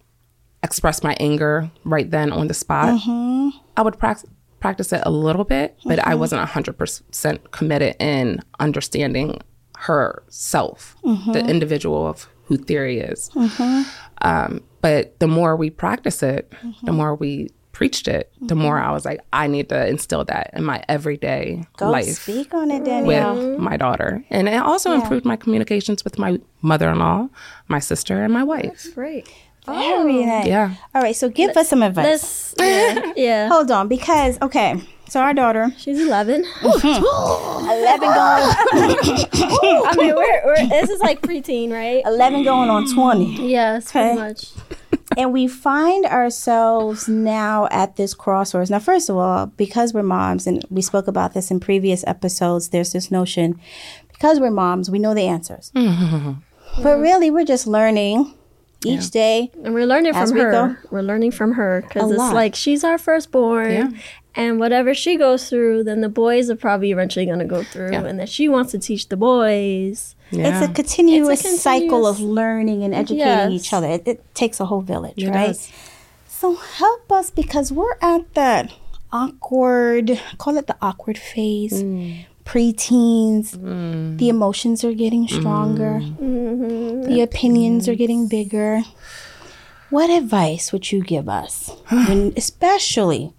express 0.61 1.03
my 1.03 1.15
anger 1.19 1.69
right 1.83 2.09
then 2.09 2.31
on 2.31 2.47
the 2.47 2.53
spot. 2.53 2.99
Mm-hmm. 2.99 3.57
I 3.75 3.81
would 3.81 3.97
practice 3.99 4.29
practice 4.63 4.93
it 4.93 5.03
a 5.05 5.11
little 5.11 5.43
bit, 5.43 5.77
but 5.83 5.99
I 5.99 6.11
mm-hmm. 6.11 6.19
wasn't 6.21 6.47
hundred 6.47 6.77
percent 6.77 7.51
committed 7.51 7.97
in 7.99 8.39
understanding 8.61 9.41
herself, 9.77 10.95
the 11.03 11.09
mm-hmm. 11.09 11.49
individual 11.49 12.07
of 12.07 12.29
who 12.45 12.55
theory 12.55 12.99
is. 12.99 13.29
Mm-hmm. 13.35 13.81
Um, 14.21 14.63
but 14.79 15.19
the 15.19 15.27
more 15.27 15.57
we 15.57 15.69
practice 15.69 16.23
it, 16.23 16.53
the 16.83 16.93
more 16.93 17.13
we 17.13 17.49
preached 17.73 18.07
it, 18.07 18.31
the 18.39 18.55
more 18.55 18.79
I 18.79 18.91
was 18.91 19.03
like, 19.03 19.19
I 19.33 19.47
need 19.47 19.67
to 19.67 19.85
instill 19.87 20.23
that 20.25 20.51
in 20.53 20.63
my 20.63 20.81
everyday 20.87 21.65
Go 21.75 21.91
life 21.91 22.05
speak 22.05 22.53
on 22.53 22.71
it, 22.71 22.85
Danielle. 22.85 23.35
with 23.35 23.59
my 23.59 23.75
daughter. 23.75 24.23
And 24.29 24.47
it 24.47 24.61
also 24.61 24.93
improved 24.93 25.25
my 25.25 25.35
communications 25.35 26.05
with 26.05 26.17
my 26.17 26.39
mother 26.61 26.89
in 26.89 26.99
law, 26.99 27.27
my 27.67 27.79
sister, 27.79 28.23
and 28.23 28.31
my 28.31 28.45
wife. 28.45 28.95
Great. 28.95 29.27
Very 29.65 30.25
nice. 30.25 30.45
Oh. 30.45 30.49
Yeah. 30.49 30.75
All 30.93 31.01
right, 31.01 31.15
so 31.15 31.29
give 31.29 31.55
us 31.55 31.69
some 31.69 31.83
advice. 31.83 32.05
Let's. 32.05 32.55
Yeah. 32.59 33.13
yeah. 33.15 33.47
Hold 33.51 33.71
on, 33.71 33.87
because 33.87 34.37
okay, 34.41 34.81
so 35.09 35.21
our 35.21 35.33
daughter, 35.33 35.71
She's 35.77 35.99
11. 36.01 36.43
eleven 36.63 37.99
going, 37.99 38.13
I 38.71 39.95
mean, 39.97 40.15
we're, 40.15 40.45
we're 40.45 40.67
this 40.67 40.89
is 40.89 40.99
like 41.01 41.21
preteen, 41.21 41.71
right? 41.71 42.01
eleven 42.05 42.43
going 42.43 42.69
on 42.69 42.91
twenty. 42.93 43.49
Yes, 43.51 43.91
pretty 43.91 44.15
much. 44.17 44.49
and 45.17 45.31
we 45.31 45.47
find 45.47 46.05
ourselves 46.05 47.07
now 47.07 47.67
at 47.71 47.95
this 47.95 48.13
crossroads. 48.13 48.69
Now, 48.69 48.79
first 48.79 49.09
of 49.09 49.15
all, 49.17 49.45
because 49.47 49.93
we're 49.93 50.03
moms, 50.03 50.47
and 50.47 50.65
we 50.69 50.81
spoke 50.81 51.07
about 51.07 51.33
this 51.33 51.51
in 51.51 51.59
previous 51.59 52.03
episodes, 52.07 52.69
there's 52.69 52.91
this 52.91 53.11
notion 53.11 53.59
because 54.11 54.39
we're 54.39 54.51
moms, 54.51 54.89
we 54.89 54.99
know 54.99 55.13
the 55.13 55.27
answers. 55.27 55.71
but 55.73 56.97
really, 56.97 57.29
we're 57.29 57.45
just 57.45 57.67
learning 57.67 58.33
each 58.85 59.11
day. 59.11 59.51
And 59.63 59.73
we're 59.73 59.85
learning 59.85 60.13
from 60.13 60.31
we 60.31 60.39
her. 60.41 60.51
go. 60.51 60.75
We're 60.91 61.01
learning 61.01 61.31
from 61.31 61.53
her 61.53 61.81
because 61.87 62.11
it's 62.11 62.17
lot. 62.19 62.33
like 62.33 62.55
she's 62.55 62.83
our 62.83 62.97
firstborn. 62.97 63.71
Yeah. 63.71 63.89
And 64.35 64.59
whatever 64.59 64.95
she 64.95 65.15
goes 65.17 65.47
through, 65.47 65.83
then 65.83 66.01
the 66.01 66.09
boys 66.09 66.49
are 66.49 66.55
probably 66.55 66.91
eventually 66.91 67.25
going 67.27 67.37
to 67.39 67.45
go 67.45 67.61
through. 67.63 67.91
Yeah. 67.91 68.03
And 68.05 68.19
then 68.19 68.25
she 68.27 68.49
wants 68.49 68.71
to 68.71 68.79
teach 68.79 69.09
the 69.09 69.17
boys. 69.17 70.15
Yeah. 70.31 70.59
It's 70.61 70.71
a 70.71 70.73
continuous, 70.73 71.41
It's 71.45 71.53
a 71.53 71.57
cycle 71.57 72.07
of 72.07 72.19
learning 72.19 72.83
and 72.83 72.95
educating 72.95 73.19
Yes. 73.27 73.51
each 73.51 73.73
other. 73.73 73.87
It, 73.87 74.07
it 74.07 74.33
takes 74.33 74.59
a 74.59 74.65
whole 74.65 74.81
village, 74.81 75.13
It 75.21 75.29
right? 75.29 75.47
does. 75.47 75.71
So 76.27 76.55
help 76.55 77.11
us 77.11 77.29
because 77.29 77.71
we're 77.71 77.95
at 78.01 78.33
that 78.33 78.73
awkward, 79.11 80.19
call 80.39 80.57
it 80.57 80.65
the 80.67 80.75
awkward 80.81 81.17
phase, 81.17 81.83
Mm. 81.83 82.25
Preteens. 82.45 83.55
Mm. 83.57 84.17
The 84.17 84.29
emotions 84.29 84.83
are 84.83 84.93
getting 84.93 85.27
stronger, 85.27 85.99
mm. 86.01 86.17
Mm-hmm. 86.17 87.03
the 87.03 87.21
opinions 87.21 87.87
are 87.87 87.95
getting 87.95 88.27
bigger. 88.27 88.81
What 89.89 90.09
advice 90.09 90.71
would 90.71 90.91
you 90.91 91.03
give 91.03 91.29
us, 91.29 91.69
when, 91.89 92.33
especially 92.35 93.33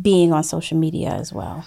being 0.00 0.32
on 0.32 0.44
social 0.44 0.78
media 0.78 1.10
as 1.10 1.32
well? 1.32 1.64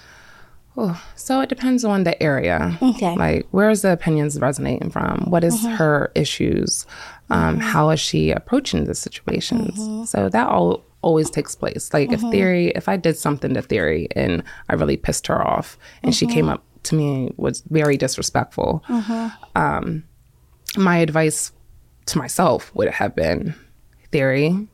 Oh, 0.77 1.03
so 1.15 1.41
it 1.41 1.49
depends 1.49 1.83
on 1.83 2.03
the 2.03 2.21
area. 2.23 2.77
Okay. 2.81 3.15
Like, 3.15 3.47
where 3.51 3.69
is 3.69 3.81
the 3.81 3.91
opinions 3.91 4.39
resonating 4.39 4.89
from? 4.89 5.25
What 5.29 5.43
is 5.43 5.59
mm-hmm. 5.59 5.75
her 5.75 6.11
issues? 6.15 6.85
Um, 7.29 7.55
mm-hmm. 7.55 7.61
how 7.61 7.89
is 7.89 7.99
she 7.99 8.31
approaching 8.31 8.85
the 8.85 8.95
situations? 8.95 9.77
Mm-hmm. 9.77 10.05
So 10.05 10.29
that 10.29 10.47
all 10.47 10.83
always 11.01 11.29
takes 11.29 11.55
place. 11.55 11.93
Like, 11.93 12.11
if 12.11 12.19
mm-hmm. 12.19 12.31
theory, 12.31 12.67
if 12.75 12.87
I 12.87 12.97
did 12.97 13.17
something 13.17 13.53
to 13.53 13.61
theory 13.61 14.07
and 14.15 14.43
I 14.69 14.75
really 14.75 14.97
pissed 14.97 15.27
her 15.27 15.45
off, 15.45 15.77
and 16.03 16.13
she 16.13 16.25
came 16.25 16.45
mm-hmm. 16.45 16.53
up 16.53 16.63
to 16.83 16.95
me 16.95 17.13
and 17.13 17.33
was 17.37 17.61
very 17.69 17.97
disrespectful, 17.97 18.83
mm-hmm. 18.87 19.27
um, 19.55 20.03
my 20.77 20.97
advice 20.97 21.51
to 22.07 22.17
myself 22.17 22.73
would 22.75 22.89
have 22.89 23.15
been 23.15 23.55
theory. 24.11 24.67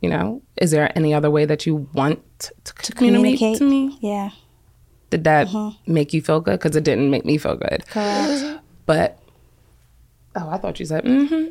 You 0.00 0.08
know, 0.08 0.42
is 0.56 0.70
there 0.70 0.90
any 0.96 1.12
other 1.12 1.30
way 1.30 1.44
that 1.44 1.66
you 1.66 1.86
want 1.92 2.22
to, 2.64 2.72
communicate, 2.94 3.38
Communicate. 3.38 3.58
to 3.58 3.64
me? 3.64 3.98
Yeah. 4.00 4.30
Did 5.10 5.24
that 5.24 5.48
make 5.86 6.14
you 6.14 6.22
feel 6.22 6.40
good? 6.40 6.58
Because 6.58 6.74
it 6.74 6.84
didn't 6.84 7.10
make 7.10 7.24
me 7.24 7.36
feel 7.36 7.56
good. 7.56 7.84
Correct. 7.86 8.60
But 8.86 9.19
oh, 10.36 10.48
I 10.48 10.58
thought 10.58 10.80
you 10.80 10.86
said 10.86 11.04
mm-hmm. 11.04 11.44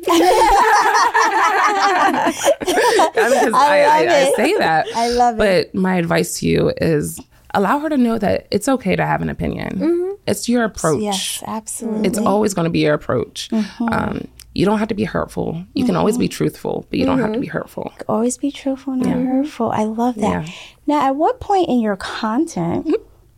because 3.10 3.54
I, 3.54 3.82
I, 3.82 4.06
I, 4.08 4.32
say 4.36 4.56
that. 4.58 4.86
I 4.94 5.08
love 5.10 5.34
it. 5.40 5.72
But 5.72 5.74
my 5.78 5.96
advice 5.96 6.40
to 6.40 6.46
you 6.46 6.72
is 6.78 7.20
allow 7.54 7.78
her 7.78 7.88
to 7.88 7.96
know 7.96 8.18
that 8.18 8.46
it's 8.50 8.68
okay 8.68 8.96
to 8.96 9.04
have 9.04 9.22
an 9.22 9.28
opinion. 9.28 10.16
It's 10.26 10.48
your 10.48 10.64
approach. 10.64 11.02
Yes, 11.02 11.42
absolutely. 11.46 12.08
It's 12.08 12.18
always 12.18 12.54
going 12.54 12.64
to 12.64 12.70
be 12.70 12.80
your 12.80 12.94
approach. 12.94 13.48
Mm-hmm. 13.50 13.88
Um, 13.88 14.28
you 14.54 14.66
don't 14.66 14.78
have 14.78 14.88
to 14.88 14.94
be 14.94 15.04
hurtful. 15.04 15.64
You 15.74 15.84
can 15.84 15.96
always 15.96 16.18
be 16.18 16.28
truthful, 16.28 16.86
but 16.90 16.98
you 16.98 17.06
don't 17.06 17.18
have 17.18 17.32
to 17.32 17.40
be 17.40 17.46
hurtful. 17.46 17.92
always 18.08 18.36
be 18.36 18.50
truthful, 18.50 18.94
not 18.96 19.16
hurtful. 19.16 19.70
I 19.70 19.84
love 19.84 20.16
that. 20.16 20.46
Yeah. 20.46 20.52
Now, 20.86 21.06
at 21.06 21.16
what 21.16 21.40
point 21.40 21.68
in 21.68 21.80
your 21.80 21.96
content, 21.96 22.92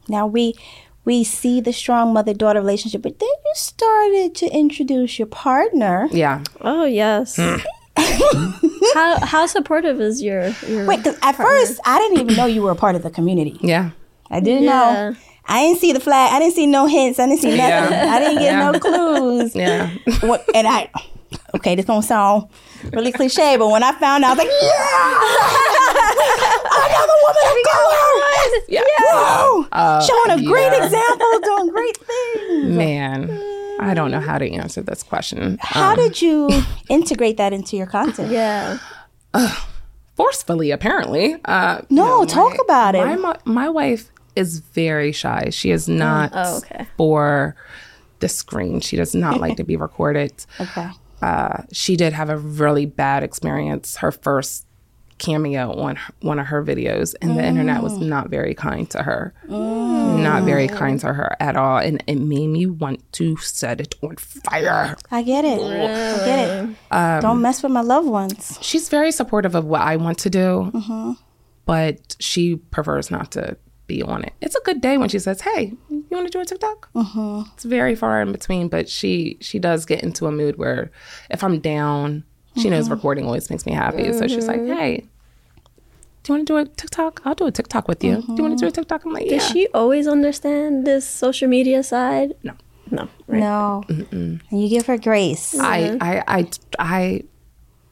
now 0.08 0.26
we 0.26 0.54
we 1.04 1.24
see 1.24 1.60
the 1.60 1.72
strong 1.72 2.12
mother 2.12 2.32
daughter 2.34 2.60
relationship, 2.60 3.02
but 3.02 3.18
then 3.18 3.28
you 3.28 3.52
started 3.54 4.34
to 4.36 4.46
introduce 4.46 5.18
your 5.18 5.26
partner. 5.26 6.08
Yeah. 6.12 6.42
Oh, 6.60 6.84
yes. 6.84 7.36
Mm. 7.36 7.62
how, 8.94 9.18
how 9.26 9.46
supportive 9.46 10.00
is 10.00 10.22
your, 10.22 10.48
your 10.68 10.86
Wait, 10.86 11.02
'cause 11.04 11.18
at 11.22 11.32
first 11.36 11.80
I 11.84 11.98
didn't 11.98 12.20
even 12.20 12.36
know 12.36 12.46
you 12.46 12.62
were 12.62 12.70
a 12.70 12.76
part 12.76 12.94
of 12.94 13.02
the 13.02 13.10
community. 13.10 13.58
Yeah. 13.60 13.90
I 14.30 14.40
didn't 14.40 14.64
Yeah. 14.64 15.10
know. 15.10 15.16
I 15.46 15.62
didn't 15.66 15.80
see 15.80 15.92
the 15.92 16.00
flag. 16.00 16.32
I 16.32 16.38
didn't 16.38 16.54
see 16.54 16.66
no 16.66 16.86
hints. 16.86 17.18
I 17.18 17.26
didn't 17.26 17.40
see 17.40 17.56
nothing. 17.56 17.92
Yeah. 17.92 18.14
I 18.14 18.18
didn't 18.20 18.38
get 18.38 18.52
Yeah. 18.52 18.70
no 18.70 18.78
clues. 18.78 19.54
Yeah. 19.56 19.90
What- 20.20 20.44
and 20.54 20.66
I, 20.66 20.88
okay, 21.54 21.74
this 21.74 21.84
gonna 21.86 22.02
sound 22.02 22.48
really 22.92 23.12
cliche, 23.12 23.56
but 23.56 23.68
when 23.68 23.82
I 23.82 23.92
found 23.92 24.24
out, 24.24 24.30
I 24.30 24.34
was 24.34 24.38
like, 24.38 24.48
yeah, 24.62 26.12
another 26.86 27.18
woman 27.22 27.44
of 27.50 27.56
color. 27.72 27.98
Yeah. 28.68 28.82
Whoa, 28.98 29.66
Uh, 29.72 30.00
showing 30.02 30.40
a 30.40 30.42
great 30.46 30.72
example, 30.72 31.26
doing 31.42 31.68
great 31.70 31.96
things. 31.96 32.74
Man, 32.76 33.30
I 33.80 33.94
don't 33.94 34.10
know 34.10 34.20
how 34.20 34.38
to 34.38 34.50
answer 34.50 34.82
this 34.82 35.02
question. 35.02 35.58
How 35.60 35.94
did 35.94 36.20
you 36.22 36.48
integrate 36.88 37.36
that 37.36 37.52
into 37.52 37.76
your 37.76 37.86
content? 37.86 38.30
Yeah. 38.30 38.78
forcefully 40.16 40.70
apparently 40.70 41.36
uh 41.46 41.80
No, 41.88 42.24
talk 42.26 42.54
about 42.62 42.94
it. 42.94 43.04
my, 43.06 43.16
my 43.16 43.36
my 43.46 43.68
wife 43.70 44.10
is 44.36 44.58
very 44.58 45.10
shy 45.10 45.48
she 45.50 45.70
is 45.70 45.88
not 45.88 46.30
Oh, 46.34 46.58
okay. 46.58 46.86
for 46.98 47.56
the 48.20 48.28
screen 48.28 48.80
she 48.80 48.96
does 48.96 49.14
not 49.14 49.40
like 49.40 49.56
to 49.56 49.64
be 49.64 49.74
recorded 49.76 50.32
Okay. 50.60 50.88
Uh 51.22 51.62
she 51.72 51.96
did 51.96 52.12
have 52.12 52.28
a 52.30 52.36
really 52.36 52.84
bad 52.86 53.22
experience 53.22 53.96
her 53.96 54.10
first 54.12 54.66
cameo 55.18 55.72
on 55.78 55.96
one 56.20 56.38
of 56.40 56.46
her 56.46 56.64
videos 56.64 57.14
and 57.22 57.38
the 57.38 57.44
internet 57.44 57.80
was 57.80 57.96
not 57.98 58.28
very 58.28 58.54
kind 58.54 58.90
to 58.90 59.02
her 59.04 59.32
not 59.48 60.42
very 60.42 60.66
kind 60.66 60.98
to 60.98 61.12
her 61.12 61.36
at 61.38 61.54
all 61.56 61.78
and 61.78 62.02
it 62.08 62.16
made 62.16 62.48
me 62.48 62.66
want 62.66 63.00
to 63.12 63.36
set 63.36 63.80
it 63.80 63.94
on 64.02 64.16
fire 64.16 64.96
I 65.12 65.22
get 65.22 65.44
it. 65.44 65.60
I 65.60 66.24
get 66.24 66.38
it. 66.64 66.76
Um, 66.90 67.20
Don't 67.20 67.40
mess 67.40 67.62
with 67.62 67.70
my 67.70 67.82
loved 67.82 68.08
ones. 68.08 68.58
she's 68.62 68.88
very 68.88 69.12
supportive 69.12 69.54
of 69.54 69.64
what 69.64 69.82
I 69.82 69.94
want 69.96 70.18
to 70.18 70.30
do, 70.30 70.70
Mm-hmm. 70.74 71.12
but 71.66 72.16
she 72.18 72.56
prefers 72.56 73.10
not 73.10 73.30
to 73.32 73.56
be 73.92 74.02
on 74.02 74.20
it. 74.28 74.32
It's 74.40 74.56
a 74.56 74.60
good 74.68 74.80
day 74.80 74.96
when 75.00 75.08
she 75.14 75.18
says, 75.26 75.38
"Hey, 75.48 75.62
you 75.90 76.04
want 76.18 76.26
to 76.30 76.34
do 76.36 76.40
a 76.40 76.44
TikTok?" 76.44 76.78
Mm-hmm. 76.94 77.50
It's 77.54 77.64
very 77.78 77.94
far 78.02 78.14
in 78.24 78.30
between, 78.38 78.68
but 78.68 78.84
she 78.88 79.10
she 79.40 79.58
does 79.68 79.80
get 79.92 80.02
into 80.02 80.26
a 80.26 80.32
mood 80.40 80.54
where 80.62 80.90
if 81.30 81.40
I'm 81.46 81.58
down, 81.60 82.24
she 82.60 82.68
knows 82.70 82.84
Mm-hmm. 82.84 82.94
recording 82.94 83.24
always 83.26 83.50
makes 83.50 83.64
me 83.66 83.72
happy. 83.72 84.12
So 84.18 84.22
she's 84.32 84.48
like, 84.52 84.64
"Hey." 84.76 84.92
Do 86.24 86.32
you 86.32 86.36
want 86.36 86.46
to 86.46 86.52
do 86.52 86.56
a 86.58 86.64
TikTok? 86.80 87.20
I'll 87.24 87.34
do 87.34 87.46
a 87.46 87.50
TikTok 87.50 87.88
with 87.88 88.00
you. 88.06 88.14
Do 88.22 88.34
you 88.36 88.42
want 88.46 88.56
to 88.56 88.64
do 88.64 88.68
a 88.68 88.70
TikTok? 88.70 89.04
I'm 89.04 89.12
like, 89.12 89.26
yeah. 89.26 89.38
Does 89.38 89.48
she 89.50 89.66
always 89.74 90.06
understand 90.06 90.86
this 90.86 91.04
social 91.04 91.48
media 91.48 91.82
side? 91.82 92.34
No. 92.44 92.52
No. 92.92 93.08
Right. 93.26 93.40
No. 93.40 93.82
And 93.88 94.40
you 94.52 94.68
give 94.68 94.86
her 94.86 94.98
grace. 94.98 95.58
I, 95.58 95.98
I, 96.00 96.12
I, 96.38 96.40
I, 96.78 97.24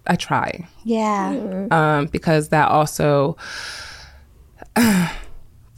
I 0.07 0.15
try. 0.15 0.49
Yeah. 0.85 1.67
um, 1.73 2.07
because 2.07 2.51
that 2.51 2.69
also. 2.69 3.37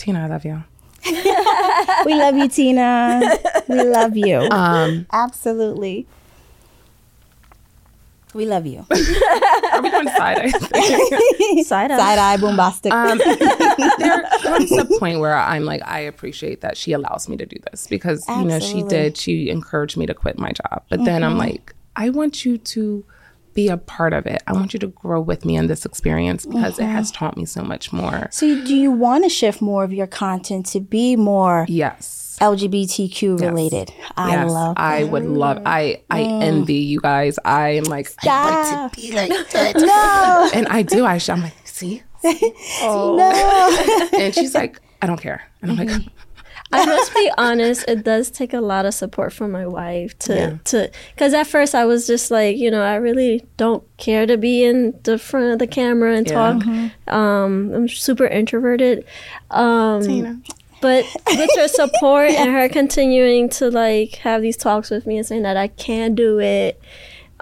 Tina, 0.02 0.24
I 0.24 0.26
love 0.26 0.44
you. 0.44 0.64
We 2.04 2.14
love 2.14 2.36
you, 2.36 2.48
Tina. 2.48 3.20
We 3.68 3.82
love 3.84 4.16
you. 4.16 4.38
Um, 4.50 5.06
Absolutely. 5.12 6.06
We 8.34 8.46
love 8.46 8.66
you. 8.66 8.78
are 8.90 9.82
we 9.82 9.90
going 9.90 10.08
side 10.08 10.38
eye? 10.38 10.48
Side 11.62 11.90
eye. 11.92 11.96
Side 11.96 12.18
eye 12.18 12.36
bombastic. 12.38 12.92
um, 12.92 13.18
there 13.98 14.24
comes 14.42 14.72
a 14.72 14.86
point 14.98 15.20
where 15.20 15.36
I'm 15.36 15.64
like, 15.64 15.82
I 15.86 16.00
appreciate 16.00 16.62
that 16.62 16.76
she 16.76 16.92
allows 16.92 17.28
me 17.28 17.36
to 17.36 17.46
do 17.46 17.56
this 17.70 17.86
because 17.86 18.24
you 18.28 18.44
know 18.44 18.58
she 18.58 18.82
did. 18.82 19.16
She 19.16 19.50
encouraged 19.50 19.96
me 19.96 20.06
to 20.06 20.14
quit 20.14 20.36
my 20.38 20.50
job, 20.50 20.82
but 20.88 21.04
then 21.04 21.22
I'm 21.22 21.38
like, 21.38 21.74
I 21.94 22.10
want 22.10 22.44
you 22.44 22.58
to 22.58 23.04
be 23.54 23.68
a 23.68 23.76
part 23.76 24.12
of 24.12 24.26
it. 24.26 24.42
I 24.46 24.52
want 24.52 24.72
you 24.72 24.78
to 24.80 24.88
grow 24.88 25.20
with 25.20 25.44
me 25.44 25.56
in 25.56 25.66
this 25.66 25.84
experience 25.84 26.46
because 26.46 26.78
it 26.78 26.84
has 26.84 27.10
taught 27.10 27.36
me 27.36 27.44
so 27.44 27.62
much 27.62 27.92
more. 27.92 28.28
so, 28.30 28.46
do 28.64 28.74
you 28.74 28.90
want 28.90 29.24
to 29.24 29.30
shift 29.30 29.60
more 29.60 29.84
of 29.84 29.92
your 29.92 30.06
content 30.06 30.66
to 30.66 30.80
be 30.80 31.16
more 31.16 31.66
Yes. 31.68 32.38
LGBTQ 32.40 33.40
related? 33.40 33.92
I 34.16 34.30
yes, 34.30 34.50
love. 34.50 34.74
I 34.76 35.04
would 35.04 35.24
love. 35.24 35.62
I 35.66 36.02
I 36.10 36.22
mm. 36.22 36.42
envy 36.42 36.74
you 36.74 37.00
guys. 37.00 37.38
I 37.44 37.70
am 37.70 37.84
like, 37.84 38.10
I 38.26 38.50
want 38.50 38.92
to 38.94 39.00
be 39.00 39.12
like 39.12 39.28
that. 39.50 39.76
no, 39.76 40.50
and 40.54 40.66
I 40.68 40.82
do. 40.82 41.04
I, 41.04 41.20
I'm 41.28 41.42
like, 41.42 41.54
see, 41.64 42.02
oh. 42.82 43.16
no. 43.16 44.18
and 44.18 44.34
she's 44.34 44.54
like, 44.54 44.80
I 45.00 45.06
don't 45.06 45.20
care, 45.20 45.42
and 45.60 45.70
I'm 45.70 45.76
like, 45.76 45.88
mm-hmm. 45.88 46.08
I 46.72 46.86
must 46.86 47.14
be 47.14 47.30
honest, 47.38 47.84
it 47.88 48.02
does 48.04 48.30
take 48.30 48.52
a 48.54 48.60
lot 48.60 48.86
of 48.86 48.94
support 48.94 49.32
from 49.32 49.50
my 49.52 49.66
wife 49.66 50.18
to 50.20 50.34
Yeah. 50.34 50.56
to 50.64 50.90
cuz 51.16 51.34
at 51.34 51.46
first 51.46 51.74
I 51.74 51.84
was 51.84 52.06
just 52.06 52.30
like, 52.30 52.56
you 52.56 52.70
know, 52.70 52.82
I 52.82 52.94
really 52.96 53.44
don't 53.56 53.84
care 53.98 54.26
to 54.26 54.36
be 54.36 54.64
in 54.64 54.94
the 55.04 55.18
front 55.18 55.52
of 55.52 55.58
the 55.58 55.66
camera 55.66 56.14
and 56.16 56.26
Yeah. 56.26 56.34
talk. 56.34 56.66
Um 57.14 57.72
I'm 57.74 57.88
super 57.88 58.26
introverted. 58.26 59.04
Um 59.50 60.42
but 60.80 61.04
with 61.36 61.50
her 61.56 61.68
support 61.82 62.30
and 62.30 62.50
her 62.50 62.68
continuing 62.68 63.48
to 63.50 63.70
like 63.70 64.16
have 64.16 64.42
these 64.42 64.56
talks 64.56 64.90
with 64.90 65.06
me 65.06 65.18
and 65.18 65.26
saying 65.26 65.42
that 65.42 65.56
I 65.56 65.68
can 65.68 66.14
do 66.14 66.40
it 66.40 66.80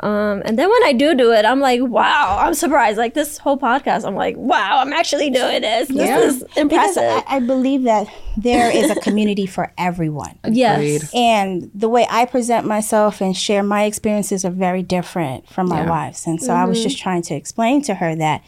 Um, 0.02 0.40
and 0.46 0.58
then 0.58 0.68
when 0.70 0.82
I 0.84 0.92
do 0.94 1.14
do 1.14 1.30
it, 1.32 1.44
I'm 1.44 1.60
like, 1.60 1.80
wow, 1.82 2.38
I'm 2.40 2.54
surprised. 2.54 2.96
Like 2.96 3.12
this 3.14 3.36
whole 3.38 3.58
podcast, 3.58 4.06
I'm 4.06 4.14
like, 4.14 4.36
wow, 4.36 4.78
I'm 4.80 4.92
actually 4.94 5.28
doing 5.30 5.60
this. 5.62 5.88
This 5.88 5.96
Yeah. 5.96 6.18
is 6.20 6.38
Because 6.42 6.56
impressive. 6.56 7.02
I, 7.02 7.24
I 7.36 7.40
believe 7.40 7.82
that 7.84 8.08
there 8.36 8.70
is 8.74 8.90
a 8.90 8.94
community 9.00 9.44
for 9.46 9.72
everyone. 9.76 10.38
yes. 10.50 10.76
Agreed. 10.78 11.02
And 11.14 11.70
the 11.74 11.88
way 11.90 12.06
I 12.10 12.24
present 12.24 12.66
myself 12.66 13.20
and 13.20 13.36
share 13.36 13.62
my 13.62 13.84
experiences 13.84 14.44
are 14.44 14.50
very 14.50 14.82
different 14.82 15.48
from 15.48 15.68
my 15.68 15.82
Yeah. 15.82 15.90
wife's. 15.90 16.26
And 16.26 16.40
so 16.42 16.54
I 16.54 16.64
was 16.64 16.82
just 16.82 16.98
trying 16.98 17.22
to 17.22 17.34
explain 17.34 17.82
to 17.82 17.94
her 17.96 18.14
that 18.16 18.42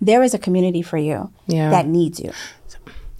there 0.00 0.22
is 0.22 0.34
a 0.34 0.38
community 0.38 0.82
for 0.82 0.96
you 0.98 1.30
Yeah. 1.46 1.70
that 1.70 1.86
needs 1.86 2.18
you. 2.18 2.32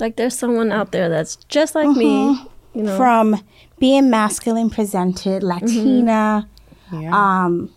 Like 0.01 0.17
there's 0.17 0.37
someone 0.37 0.73
out 0.73 0.93
there 0.93 1.09
that's 1.09 1.37
just 1.49 1.75
like 1.75 1.89
me. 1.97 2.07
Mm-hmm. 2.35 2.79
You 2.79 2.85
know. 2.85 2.97
From 2.97 3.45
being 3.79 4.11
masculine 4.11 4.71
presented, 4.71 5.43
Latina, 5.43 6.49
Yeah. 6.93 7.11
um, 7.45 7.71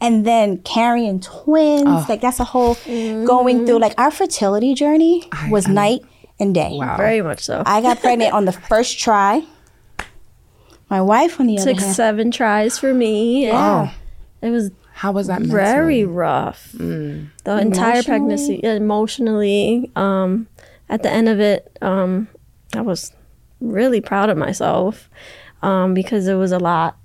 and 0.00 0.24
then 0.26 0.58
carrying 0.62 1.20
twins. 1.20 1.84
Oh. 1.86 2.06
Like 2.08 2.20
that's 2.20 2.40
a 2.40 2.44
whole 2.44 2.74
going 2.84 3.66
through. 3.66 3.78
Like 3.78 3.94
our 3.98 4.10
fertility 4.10 4.74
journey 4.74 5.28
was 5.50 5.68
night 5.68 6.00
and 6.38 6.54
day. 6.54 6.70
wow. 6.72 6.96
Very 6.96 7.20
much 7.22 7.40
so. 7.44 7.62
I 7.66 7.80
got 7.82 8.00
pregnant 8.00 8.32
on 8.32 8.44
the 8.46 8.52
first 8.70 8.98
try. 8.98 9.42
My 10.88 11.00
wife, 11.00 11.38
on 11.38 11.46
the 11.46 11.58
other 11.58 11.72
Took 11.74 11.80
seven 11.80 12.30
tries 12.32 12.78
for 12.78 12.92
me. 12.92 13.46
and 13.48 13.56
Oh, 13.56 13.94
It 14.42 14.50
was 14.50 14.70
how 14.92 15.12
was 15.12 15.28
that? 15.28 15.40
very 15.40 15.98
mentally? 16.00 16.04
rough. 16.16 16.72
The 16.72 17.28
entire 17.46 18.02
pregnancy, 18.02 18.60
emotionally. 18.64 19.90
Um, 19.96 20.46
at 20.88 21.02
the 21.02 21.10
end 21.10 21.28
of 21.28 21.40
it, 21.40 21.74
um, 21.80 22.26
I 22.74 22.80
was 22.80 23.12
really 23.60 24.00
proud 24.00 24.28
of 24.30 24.36
myself 24.36 25.08
um, 25.62 25.94
because 25.94 26.26
it 26.26 26.34
was 26.34 26.52
a 26.52 26.58
lot. 26.58 26.96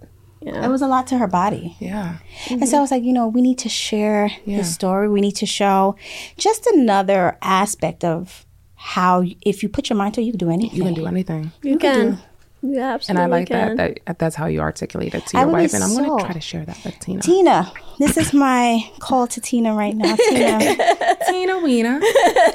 It 0.46 0.70
was 0.70 0.82
a 0.82 0.88
lot 0.88 1.08
to 1.08 1.18
her 1.18 1.28
body. 1.28 1.76
Yeah. 1.80 2.18
And 2.50 2.68
so 2.70 2.78
I 2.78 2.82
was 2.82 2.92
like, 2.92 3.04
you 3.04 3.14
know, 3.14 3.28
we 3.28 3.42
need 3.42 3.58
to 3.60 3.70
share 3.70 4.30
Yeah. 4.46 4.58
his 4.58 4.74
story. 4.74 5.10
We 5.10 5.22
need 5.22 5.36
to 5.38 5.46
show 5.46 5.96
just 6.38 6.68
another 6.68 7.38
aspect 7.42 8.04
of 8.04 8.46
how, 8.76 9.24
if 9.42 9.64
you 9.64 9.70
put 9.70 9.90
your 9.90 9.98
mind 9.98 10.14
to 10.16 10.22
it, 10.22 10.26
you 10.26 10.32
can 10.32 10.38
do 10.40 10.50
anything. 10.52 10.78
You 10.78 10.84
can 10.84 10.94
do 10.94 11.08
anything. 11.08 11.52
You 11.64 11.78
can. 11.78 12.20
You 12.62 12.74
And 12.74 12.80
absolutely 12.80 13.24
And 13.24 13.34
I 13.34 13.38
like 13.38 13.48
can. 13.48 13.76
that, 13.78 14.00
that 14.06 14.20
that's 14.20 14.36
how 14.36 14.46
you 14.48 14.60
articulate 14.60 15.14
it 15.16 15.26
to 15.28 15.38
your 15.38 15.48
wife. 15.48 15.74
And 15.74 15.84
I'm 15.84 15.94
going 15.96 16.18
to 16.18 16.24
try 16.26 16.34
to 16.34 16.42
share 16.42 16.66
that 16.66 16.78
with 16.84 17.00
Tina. 17.00 17.22
Tina, 17.22 17.72
this 18.00 18.18
is 18.18 18.34
my 18.34 18.82
call 19.00 19.28
to 19.28 19.42
Tina 19.42 19.74
right 19.76 19.96
now. 19.96 20.16
Tina, 20.16 20.60
Tina 21.30 21.60
Weena. 21.60 22.00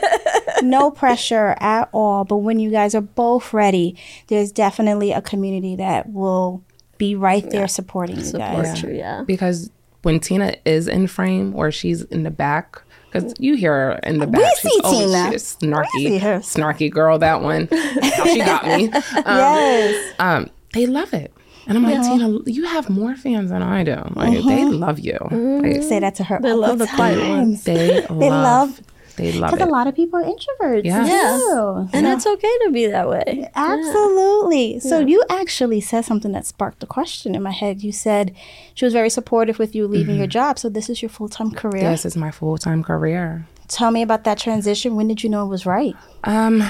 no 0.62 0.90
pressure 0.90 1.56
at 1.60 1.88
all. 1.92 2.24
But 2.24 2.38
when 2.38 2.58
you 2.58 2.70
guys 2.70 2.94
are 2.94 3.00
both 3.00 3.52
ready, 3.52 3.96
there's 4.28 4.52
definitely 4.52 5.12
a 5.12 5.22
community 5.22 5.76
that 5.76 6.10
will 6.10 6.62
be 7.00 7.16
right 7.16 7.48
there 7.50 7.66
supporting 7.66 8.16
you 8.18 8.22
Support 8.24 8.64
guys. 8.66 8.82
you, 8.82 8.90
yeah. 8.90 9.24
Because 9.26 9.70
when 10.02 10.20
Tina 10.20 10.54
is 10.64 10.86
in 10.86 11.06
frame 11.08 11.54
or 11.56 11.72
she's 11.72 12.02
in 12.02 12.22
the 12.22 12.30
back, 12.30 12.82
because 13.10 13.34
you 13.40 13.56
hear 13.56 13.72
her 13.72 13.92
in 14.04 14.18
the 14.18 14.26
back. 14.28 14.54
see 14.58 14.68
she's 14.68 14.80
always 14.84 15.10
Tina. 15.10 15.32
she's 15.32 15.56
snarky, 15.56 15.88
see 15.96 16.18
her. 16.18 16.38
snarky 16.38 16.90
girl. 16.90 17.18
That 17.18 17.40
one, 17.42 17.66
she 18.24 18.38
got 18.38 18.64
me. 18.66 18.88
Um, 18.92 19.02
Yes. 19.26 20.14
um, 20.20 20.50
they 20.74 20.86
love 20.86 21.12
it, 21.12 21.32
and 21.66 21.76
I'm 21.78 21.82
like 21.84 22.02
Tina, 22.02 22.38
you 22.46 22.64
have 22.66 22.88
more 22.88 23.16
fans 23.16 23.50
than 23.50 23.62
I 23.62 23.82
do. 23.82 23.96
Like 24.14 24.44
they 24.44 24.64
love 24.66 25.00
you. 25.00 25.18
Like, 25.30 25.82
Say 25.82 25.98
that 25.98 26.14
to 26.16 26.24
her. 26.24 26.38
They 26.40 26.50
all 26.50 26.58
love 26.58 26.78
the 26.78 26.86
quiet 26.86 27.18
ones. 27.28 27.64
they, 27.64 28.00
They 28.08 28.30
love, 28.30 28.78
love 28.78 28.80
they 29.20 29.32
love 29.32 29.50
Because 29.50 29.66
a 29.66 29.70
lot 29.70 29.86
of 29.86 29.94
people 29.94 30.18
are 30.18 30.24
introverts. 30.24 30.84
Yeah. 30.84 31.04
Yes. 31.04 31.40
too. 31.40 31.88
And 31.92 32.06
it's 32.06 32.26
okay 32.26 32.54
to 32.64 32.70
be 32.72 32.86
that 32.86 33.08
way. 33.08 33.50
Absolutely. 33.54 34.80
So 34.80 35.00
you 35.00 35.22
actually 35.28 35.80
said 35.80 36.04
something 36.04 36.32
that 36.32 36.46
sparked 36.46 36.82
a 36.82 36.86
question 36.86 37.34
in 37.34 37.42
my 37.42 37.50
head. 37.50 37.82
You 37.82 37.92
said 37.92 38.34
she 38.74 38.84
was 38.84 38.92
very 38.92 39.10
supportive 39.10 39.58
with 39.58 39.74
you 39.74 39.86
leaving 39.86 40.16
your 40.16 40.26
job. 40.26 40.58
So 40.58 40.68
this 40.68 40.88
is 40.88 41.02
your 41.02 41.08
full 41.08 41.28
time 41.28 41.50
career. 41.50 41.90
This 41.90 42.04
is 42.04 42.16
my 42.16 42.30
full 42.30 42.58
time 42.58 42.82
career. 42.82 43.46
Tell 43.68 43.90
me 43.90 44.02
about 44.02 44.24
that 44.24 44.38
transition. 44.38 44.96
When 44.96 45.06
did 45.06 45.22
you 45.22 45.30
know 45.30 45.44
it 45.44 45.48
was 45.48 45.64
right? 45.64 45.94
Um, 46.24 46.62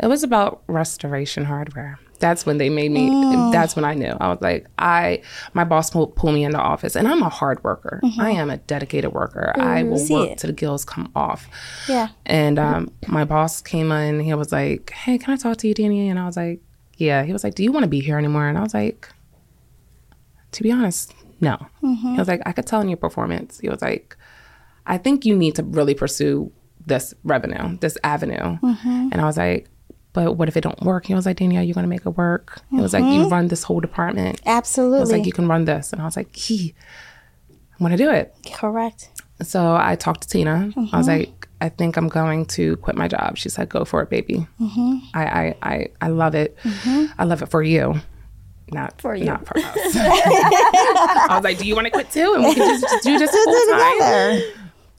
it 0.00 0.06
was 0.06 0.22
about 0.22 0.62
restoration 0.66 1.44
hardware. 1.44 1.98
That's 2.20 2.44
when 2.44 2.58
they 2.58 2.68
made 2.68 2.90
me. 2.90 3.08
Oh. 3.10 3.52
That's 3.52 3.76
when 3.76 3.84
I 3.84 3.94
knew. 3.94 4.16
I 4.20 4.28
was 4.28 4.40
like, 4.40 4.66
I. 4.78 5.22
My 5.54 5.64
boss 5.64 5.90
pulled, 5.90 6.16
pulled 6.16 6.34
me 6.34 6.44
into 6.44 6.58
office, 6.58 6.96
and 6.96 7.06
I'm 7.06 7.22
a 7.22 7.28
hard 7.28 7.62
worker. 7.62 8.00
Mm-hmm. 8.02 8.20
I 8.20 8.30
am 8.30 8.50
a 8.50 8.56
dedicated 8.56 9.12
worker. 9.12 9.52
Mm, 9.56 9.62
I 9.62 9.82
will 9.84 9.98
See 9.98 10.14
work 10.14 10.30
it. 10.30 10.38
till 10.38 10.48
the 10.48 10.54
gills 10.54 10.84
come 10.84 11.10
off. 11.14 11.48
Yeah. 11.88 12.08
And 12.26 12.58
um, 12.58 12.92
my 13.06 13.24
boss 13.24 13.60
came 13.60 13.92
in. 13.92 14.20
He 14.20 14.34
was 14.34 14.50
like, 14.52 14.90
"Hey, 14.90 15.18
can 15.18 15.32
I 15.34 15.36
talk 15.36 15.58
to 15.58 15.68
you, 15.68 15.74
Danny?" 15.74 16.08
And 16.08 16.18
I 16.18 16.26
was 16.26 16.36
like, 16.36 16.60
"Yeah." 16.96 17.22
He 17.24 17.32
was 17.32 17.44
like, 17.44 17.54
"Do 17.54 17.62
you 17.62 17.70
want 17.72 17.84
to 17.84 17.88
be 17.88 18.00
here 18.00 18.18
anymore?" 18.18 18.48
And 18.48 18.58
I 18.58 18.62
was 18.62 18.74
like, 18.74 19.08
"To 20.52 20.62
be 20.62 20.72
honest, 20.72 21.14
no." 21.40 21.56
Mm-hmm. 21.82 22.12
He 22.12 22.18
was 22.18 22.28
like, 22.28 22.42
"I 22.46 22.52
could 22.52 22.66
tell 22.66 22.80
in 22.80 22.88
your 22.88 22.96
performance." 22.96 23.60
He 23.60 23.68
was 23.68 23.82
like, 23.82 24.16
"I 24.86 24.98
think 24.98 25.24
you 25.24 25.36
need 25.36 25.54
to 25.56 25.62
really 25.62 25.94
pursue 25.94 26.50
this 26.86 27.14
revenue, 27.22 27.78
this 27.78 27.96
avenue." 28.02 28.58
Mm-hmm. 28.58 29.08
And 29.12 29.20
I 29.20 29.24
was 29.24 29.36
like, 29.36 29.68
"But 30.12 30.36
what 30.36 30.48
if 30.48 30.56
it 30.56 30.62
don't 30.62 30.80
work?" 30.82 31.06
He 31.06 31.14
was 31.14 31.26
like, 31.26 31.36
"Danielle, 31.36 31.62
you're 31.62 31.74
gonna 31.74 31.86
make 31.86 32.04
it 32.06 32.10
work." 32.16 32.60
He 32.70 32.80
was 32.80 32.92
like, 32.92 33.04
"You 33.04 33.28
run 33.28 33.48
this 33.48 33.62
whole 33.62 33.80
department." 33.80 34.40
Absolutely. 34.46 34.98
He 34.98 35.00
was 35.00 35.12
like, 35.12 35.26
"You 35.26 35.32
can 35.32 35.48
run 35.48 35.64
this," 35.64 35.92
and 35.92 36.00
I 36.02 36.04
was 36.04 36.16
like, 36.16 36.34
"He, 36.34 36.74
I 37.50 37.82
want 37.82 37.92
to 37.92 37.98
do 37.98 38.10
it." 38.10 38.34
Correct. 38.54 39.10
So 39.42 39.76
I 39.76 39.94
talked 39.96 40.22
to 40.22 40.28
Tina. 40.28 40.72
I 40.76 40.80
Mm-hmm. 40.80 40.96
was 40.96 41.06
like, 41.06 41.46
I 41.60 41.68
think 41.68 41.96
I'm 41.96 42.08
going 42.08 42.44
to 42.46 42.76
quit 42.78 42.96
my 42.96 43.06
job. 43.06 43.36
She 43.38 43.48
said, 43.48 43.68
Go 43.68 43.84
for 43.84 44.02
it, 44.02 44.10
baby. 44.10 44.46
Mm-hmm. 44.60 44.96
I, 45.14 45.24
I, 45.26 45.56
I, 45.62 45.88
I 46.00 46.08
love 46.08 46.34
it. 46.34 46.56
I 46.64 47.22
love 47.24 47.40
it 47.42 47.46
for 47.46 47.62
you, 47.62 48.00
not 48.72 49.00
for 49.00 49.14
you. 49.14 49.26
not 49.26 49.46
for 49.46 49.56
us. 49.58 49.64
I 49.76 51.26
was 51.36 51.44
like, 51.44 51.58
Do 51.58 51.66
you 51.68 51.74
want 51.76 51.86
to 51.86 51.90
quit 51.92 52.10
too? 52.10 52.32
And 52.34 52.42
we 52.44 52.54
can 52.54 52.80
just 52.80 53.04
do 53.04 53.16
this 53.18 53.30
full 53.44 53.66
time. 53.70 54.42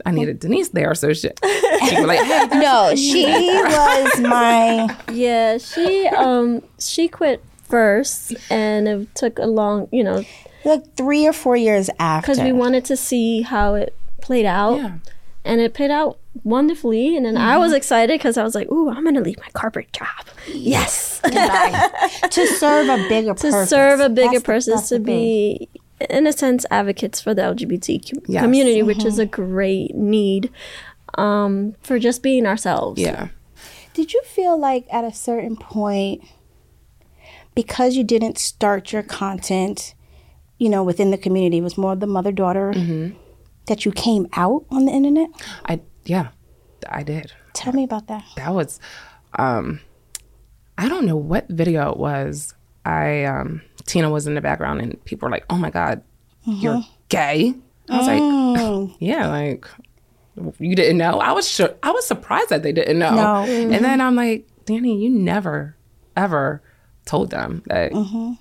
I 0.06 0.12
needed 0.12 0.40
Denise 0.40 0.70
there, 0.70 0.96
so 0.96 1.14
she, 1.14 1.30
she 1.44 1.96
was 1.96 2.06
like, 2.06 2.20
Hey, 2.24 2.48
No, 2.60 2.96
she 2.96 3.26
was 3.28 4.20
my. 4.22 4.96
Yeah, 5.12 5.58
she 5.58 6.08
um 6.08 6.62
she 6.80 7.08
quit 7.08 7.44
first, 7.64 8.34
and 8.50 8.88
it 8.88 9.16
took 9.16 9.38
a 9.40 9.46
long, 9.46 9.88
you 9.92 10.04
know, 10.04 10.24
Like 10.66 10.96
three 10.96 11.28
or 11.28 11.34
four 11.34 11.56
years 11.58 11.90
after. 12.00 12.32
because 12.32 12.44
we 12.44 12.52
wanted 12.52 12.86
to 12.86 12.98
see 12.98 13.42
how 13.42 13.76
it 13.76 13.96
played 14.22 14.46
out. 14.46 14.78
Yeah. 14.78 14.92
And 15.46 15.62
it 15.62 15.74
played 15.74 15.90
out 15.90 16.20
wonderfully, 16.44 17.16
and 17.16 17.26
then 17.26 17.38
I 17.38 17.58
was 17.58 17.72
excited 17.74 18.20
because 18.20 18.38
I 18.38 18.44
was 18.44 18.54
like, 18.56 18.70
"Ooh, 18.70 18.90
I'm 18.90 19.04
gonna 19.06 19.22
leave 19.22 19.38
my 19.40 19.48
corporate 19.54 19.92
job." 19.94 20.08
Yes, 20.48 21.22
to 21.24 22.48
serve 22.60 22.90
a 22.90 22.98
bigger 23.08 23.34
to 23.34 23.42
purpose. 23.50 23.70
serve 23.70 24.00
a 24.02 24.10
bigger 24.10 24.32
That's 24.34 24.42
the- 24.42 24.46
purpose, 24.46 24.66
that's 24.66 24.90
to 24.90 25.00
be, 25.00 25.70
in 26.10 26.28
a 26.28 26.34
sense, 26.34 26.66
advocates 26.72 27.20
for 27.22 27.34
the 27.34 27.42
LGBT 27.42 28.24
Yes. 28.28 28.42
community, 28.44 28.84
which 28.84 29.04
is 29.06 29.20
a 29.20 29.26
great 29.26 29.96
need 29.96 30.52
um, 31.18 31.76
for 31.82 32.00
just 32.00 32.22
being 32.24 32.46
ourselves. 32.46 33.02
Yeah. 33.02 33.30
Did 33.94 34.14
you 34.14 34.22
feel 34.24 34.58
like 34.58 34.86
at 34.92 35.04
a 35.04 35.12
certain 35.14 35.56
point, 35.58 36.24
because 37.56 37.96
you 37.96 38.04
didn't 38.04 38.38
start 38.38 38.92
your 38.94 39.04
content, 39.04 39.94
you 40.58 40.70
know, 40.70 40.84
within 40.84 41.12
the 41.12 41.18
community, 41.18 41.58
it 41.58 41.62
was 41.64 41.78
more 41.78 41.96
the 41.96 42.08
mother 42.08 42.32
daughter, 42.32 42.72
Mm-hmm. 42.76 43.18
that 43.68 43.86
you 43.86 43.92
came 43.92 44.28
out 44.34 44.66
on 44.72 44.86
the 44.86 44.92
internet? 44.92 45.30
I, 45.66 45.82
yeah, 46.06 46.30
I 46.88 47.04
did. 47.04 47.34
Tell 47.54 47.74
me 47.74 47.84
about 47.84 48.08
that. 48.08 48.24
that 48.38 48.54
was 48.54 48.80
um 49.38 49.80
i 50.78 50.88
don't 50.90 51.06
know 51.06 51.16
what 51.16 51.48
video 51.50 51.92
it 51.92 51.98
was 51.98 52.56
i 52.86 53.24
um 53.26 53.62
tina 53.90 54.10
was 54.10 54.28
in 54.28 54.36
the 54.36 54.42
background 54.42 54.80
and 54.82 55.04
people 55.06 55.26
were 55.28 55.32
like 55.32 55.46
oh 55.50 55.58
my 55.58 55.70
god 55.70 56.02
you're 56.46 56.76
uh-huh. 56.76 56.92
gay? 57.10 57.54
I 57.90 57.98
was 57.98 58.08
like 58.08 58.20
oh. 58.22 58.96
yeah 59.00 59.28
like 59.28 59.68
you 60.58 60.74
didn't 60.76 60.98
know? 60.98 61.20
I 61.20 61.34
was 61.34 61.50
sure 61.50 61.76
i 61.84 61.92
was 61.92 62.06
surprised 62.06 62.50
that 62.50 62.64
they 62.64 62.72
didn't 62.72 63.00
know. 63.00 63.16
No. 63.16 63.44
and 63.44 63.84
then 63.84 64.00
i'm 64.00 64.16
like 64.16 64.48
danny 64.66 65.04
you 65.04 65.10
never 65.10 65.76
ever 66.16 66.62
told 67.06 67.32
them 67.32 67.64
that 67.66 67.92
uh-huh. 67.94 68.36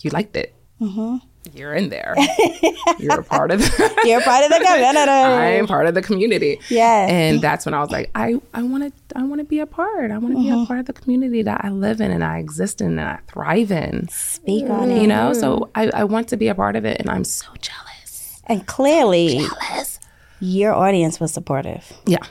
you 0.00 0.10
liked 0.10 0.36
it 0.36 0.54
uh-huh. 0.80 1.18
You're 1.54 1.74
in 1.74 1.88
there 1.88 2.14
you're 2.98 3.20
a 3.20 3.24
part 3.24 3.50
of 3.50 3.60
You're 4.04 4.20
part 4.22 4.44
of 4.44 4.50
the 4.50 4.64
community. 4.64 5.10
I 5.10 5.50
am 5.50 5.66
part 5.66 5.86
of 5.86 5.94
the 5.94 6.02
community. 6.02 6.60
Yeah. 6.68 7.06
And 7.06 7.40
that's 7.40 7.64
when 7.64 7.74
I 7.74 7.80
was 7.80 7.90
like, 7.90 8.10
I, 8.14 8.40
I 8.54 8.62
want 8.62 8.84
to 8.84 9.18
I 9.18 9.22
want 9.24 9.40
to 9.40 9.44
be 9.44 9.60
a 9.60 9.66
part. 9.66 10.10
I 10.10 10.18
want 10.18 10.34
to 10.34 10.40
be 10.40 10.48
a 10.48 10.52
mm-hmm. 10.52 10.64
part 10.64 10.80
of 10.80 10.86
the 10.86 10.92
community 10.92 11.42
that 11.42 11.64
I 11.64 11.70
live 11.70 12.00
in 12.00 12.10
and 12.10 12.24
I 12.24 12.38
exist 12.38 12.80
in 12.80 12.98
and 12.98 13.08
I 13.08 13.18
thrive 13.28 13.70
in. 13.70 14.08
Speak 14.08 14.68
on 14.68 14.90
it. 14.90 15.00
You 15.00 15.08
know, 15.08 15.32
so 15.32 15.70
I, 15.74 15.90
I 15.90 16.04
want 16.04 16.28
to 16.28 16.36
be 16.36 16.48
a 16.48 16.54
part 16.54 16.76
of 16.76 16.84
it 16.84 17.00
and 17.00 17.10
I'm 17.10 17.24
so 17.24 17.46
jealous. 17.60 18.42
And 18.46 18.66
clearly, 18.66 19.38
jealous. 19.38 20.00
your 20.40 20.72
audience 20.72 21.20
was 21.20 21.32
supportive. 21.32 21.92
Yeah. 22.06 22.24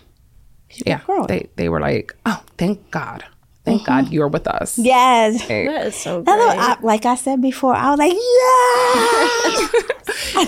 Yeah. 0.86 1.01
They 1.27 1.49
they 1.56 1.69
were 1.69 1.80
like, 1.80 2.15
Oh, 2.25 2.41
thank 2.58 2.91
God. 2.91 3.23
Thank 3.67 3.86
God 3.86 4.03
uh-huh. 4.06 4.13
you're 4.13 4.27
with 4.27 4.47
us. 4.47 4.77
Yes. 4.80 5.47
That 5.47 5.86
is 5.88 5.95
so 5.95 6.21
I 6.25 6.34
great. 6.36 6.58
I- 6.60 6.77
like 6.82 7.06
I 7.06 7.15
said 7.15 7.41
before, 7.41 7.75
I 7.75 7.91
was 7.91 7.99
like, 7.99 8.13
yeah. 8.13 8.19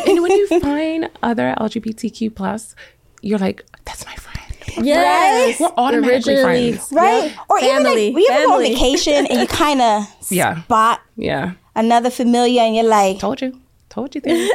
And 0.08 0.22
when 0.24 0.32
you 0.32 0.48
find 0.60 1.10
other 1.22 1.54
LGBTQ 1.60 2.34
plus, 2.36 2.76
you're 3.22 3.38
like, 3.40 3.64
that's 3.86 4.06
my 4.06 4.16
friend. 4.16 4.86
yes, 4.86 5.60
We're 5.60 5.68
automatically 5.78 6.36
Originally, 6.36 6.72
friends. 6.78 6.92
right? 6.92 7.36
Or 7.50 7.60
even 7.60 7.84
like, 7.84 8.14
we 8.16 8.28
ever 8.32 8.46
go 8.46 8.54
on 8.56 8.62
vacation 8.64 9.26
and 9.28 9.40
you 9.42 9.48
kind 9.48 9.82
of 9.82 10.06
Yeah. 10.32 10.64
spot 10.64 11.02
Yeah. 11.18 11.54
another 11.76 12.10
familiar 12.10 12.62
and 12.62 12.76
you're 12.76 12.86
like, 12.86 13.20
Told 13.20 13.42
you. 13.42 13.60
Told 13.90 14.14
you 14.16 14.22
things. 14.22 14.38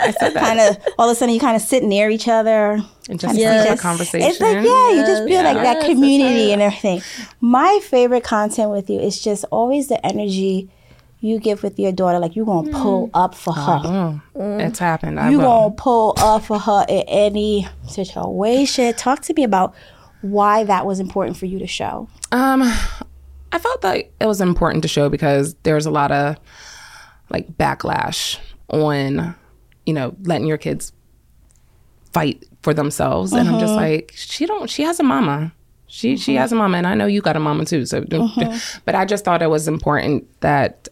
I 0.00 0.14
said 0.18 0.30
that. 0.34 0.42
kind 0.44 0.60
of 0.60 0.78
all 0.98 1.08
of 1.08 1.12
a 1.12 1.14
sudden 1.18 1.34
you 1.34 1.40
kind 1.40 1.56
of 1.56 1.62
sit 1.62 1.82
near 1.82 2.08
each 2.10 2.28
other. 2.28 2.80
and 3.08 3.18
just 3.20 3.34
kinda 3.34 3.52
have 3.64 3.78
a 3.78 3.82
conversation. 3.82 4.28
It's 4.30 4.40
like 4.40 4.54
yeah, 4.64 4.90
you 4.92 5.02
just 5.06 5.24
feel 5.24 5.42
like 5.42 5.56
that 5.56 5.84
community 5.84 6.50
it. 6.50 6.52
and 6.54 6.62
everything. 6.62 7.02
My 7.40 7.80
favorite 7.82 8.24
content 8.24 8.70
with 8.70 8.88
you 8.88 9.00
is 9.00 9.20
just 9.20 9.44
always 9.50 9.88
the 9.88 10.04
energy 10.06 10.70
you 11.22 11.38
give 11.38 11.62
with 11.62 11.78
your 11.78 11.92
daughter. 11.92 12.18
Like 12.18 12.34
you 12.36 12.44
gonna 12.46 12.70
pull 12.70 13.10
up 13.12 13.34
for 13.34 13.52
her. 13.52 14.20
Mm, 14.36 14.60
It's 14.66 14.78
happened. 14.78 15.20
I 15.20 15.30
You 15.30 15.38
will. 15.38 15.44
gonna 15.44 15.74
pull 15.74 16.14
up 16.18 16.44
for 16.44 16.58
her 16.58 16.86
in 16.88 17.02
any 17.08 17.68
situation. 17.88 18.94
Talk 18.94 19.20
to 19.22 19.34
me 19.34 19.44
about 19.44 19.74
why 20.22 20.64
that 20.64 20.86
was 20.86 21.00
important 21.00 21.36
for 21.36 21.46
you 21.46 21.58
to 21.58 21.66
show. 21.66 22.08
Um, 22.32 22.62
I 23.52 23.58
felt 23.58 23.80
that 23.82 23.96
it 24.20 24.26
was 24.26 24.40
important 24.40 24.82
to 24.82 24.88
show 24.88 25.08
because 25.08 25.54
there 25.64 25.74
was 25.74 25.86
a 25.86 25.90
lot 25.90 26.12
of 26.12 26.36
like 27.30 27.48
backlash 27.56 28.38
on, 28.70 29.34
you 29.86 29.92
know, 29.92 30.14
letting 30.22 30.46
your 30.46 30.58
kids 30.58 30.92
fight 32.12 32.44
for 32.62 32.74
themselves, 32.74 33.32
and 33.32 33.48
I'm 33.48 33.60
just 33.60 33.72
uh-huh. 33.72 33.80
like, 33.80 34.12
she 34.14 34.46
don't. 34.46 34.68
She 34.68 34.82
has 34.82 35.00
a 35.00 35.02
mama. 35.02 35.52
She 35.86 36.16
she 36.16 36.36
uh-huh. 36.36 36.42
has 36.42 36.52
a 36.52 36.56
mama, 36.56 36.78
and 36.78 36.86
I 36.86 36.94
know 36.94 37.06
you 37.06 37.20
got 37.20 37.36
a 37.36 37.40
mama 37.40 37.64
too. 37.64 37.86
So, 37.86 38.02
don't- 38.02 38.30
uh-huh. 38.38 38.80
but 38.84 38.94
I 38.94 39.04
just 39.04 39.24
thought 39.24 39.42
it 39.42 39.50
was 39.50 39.68
important 39.68 40.28
that 40.40 40.88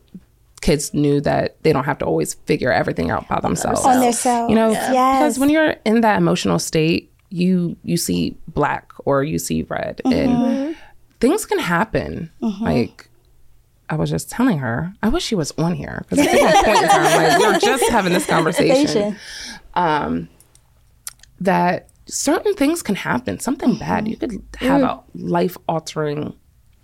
kids 0.60 0.92
knew 0.92 1.20
that 1.20 1.62
they 1.62 1.72
don't 1.72 1.84
have 1.84 1.98
to 1.98 2.04
always 2.04 2.34
figure 2.34 2.72
everything 2.72 3.10
out 3.10 3.28
by 3.28 3.40
themselves. 3.40 3.84
On 3.84 4.00
themselves. 4.00 4.50
You 4.50 4.56
know, 4.56 4.70
Yes. 4.70 5.18
because 5.18 5.38
when 5.38 5.50
you're 5.50 5.76
in 5.84 6.00
that 6.00 6.18
emotional 6.18 6.58
state, 6.58 7.12
you 7.30 7.76
you 7.84 7.96
see 7.96 8.36
black 8.48 8.92
or 9.04 9.22
you 9.22 9.38
see 9.38 9.62
red, 9.62 10.00
and 10.04 10.76
things 11.20 11.44
can 11.44 11.58
happen. 11.58 12.30
Like 12.40 13.08
I 13.90 13.96
was 13.96 14.10
just 14.10 14.30
telling 14.30 14.58
her, 14.58 14.92
I 15.02 15.08
wish 15.08 15.24
she 15.24 15.34
was 15.34 15.52
on 15.52 15.74
here 15.74 16.04
because 16.08 16.26
at 16.26 16.40
one 16.40 16.64
point 16.64 16.82
in 16.82 16.88
time, 16.88 17.22
like 17.22 17.38
we 17.38 17.46
were 17.46 17.58
just 17.58 17.88
having 17.90 18.12
this 18.12 18.26
conversation. 18.26 19.16
Um, 19.74 20.28
that 21.40 21.88
certain 22.06 22.54
things 22.54 22.82
can 22.82 22.96
happen. 22.96 23.38
Something 23.38 23.78
bad. 23.78 24.08
You 24.08 24.16
could 24.16 24.42
have 24.58 24.82
a 24.82 24.86
mm-hmm. 24.86 25.28
life 25.28 25.56
altering 25.68 26.34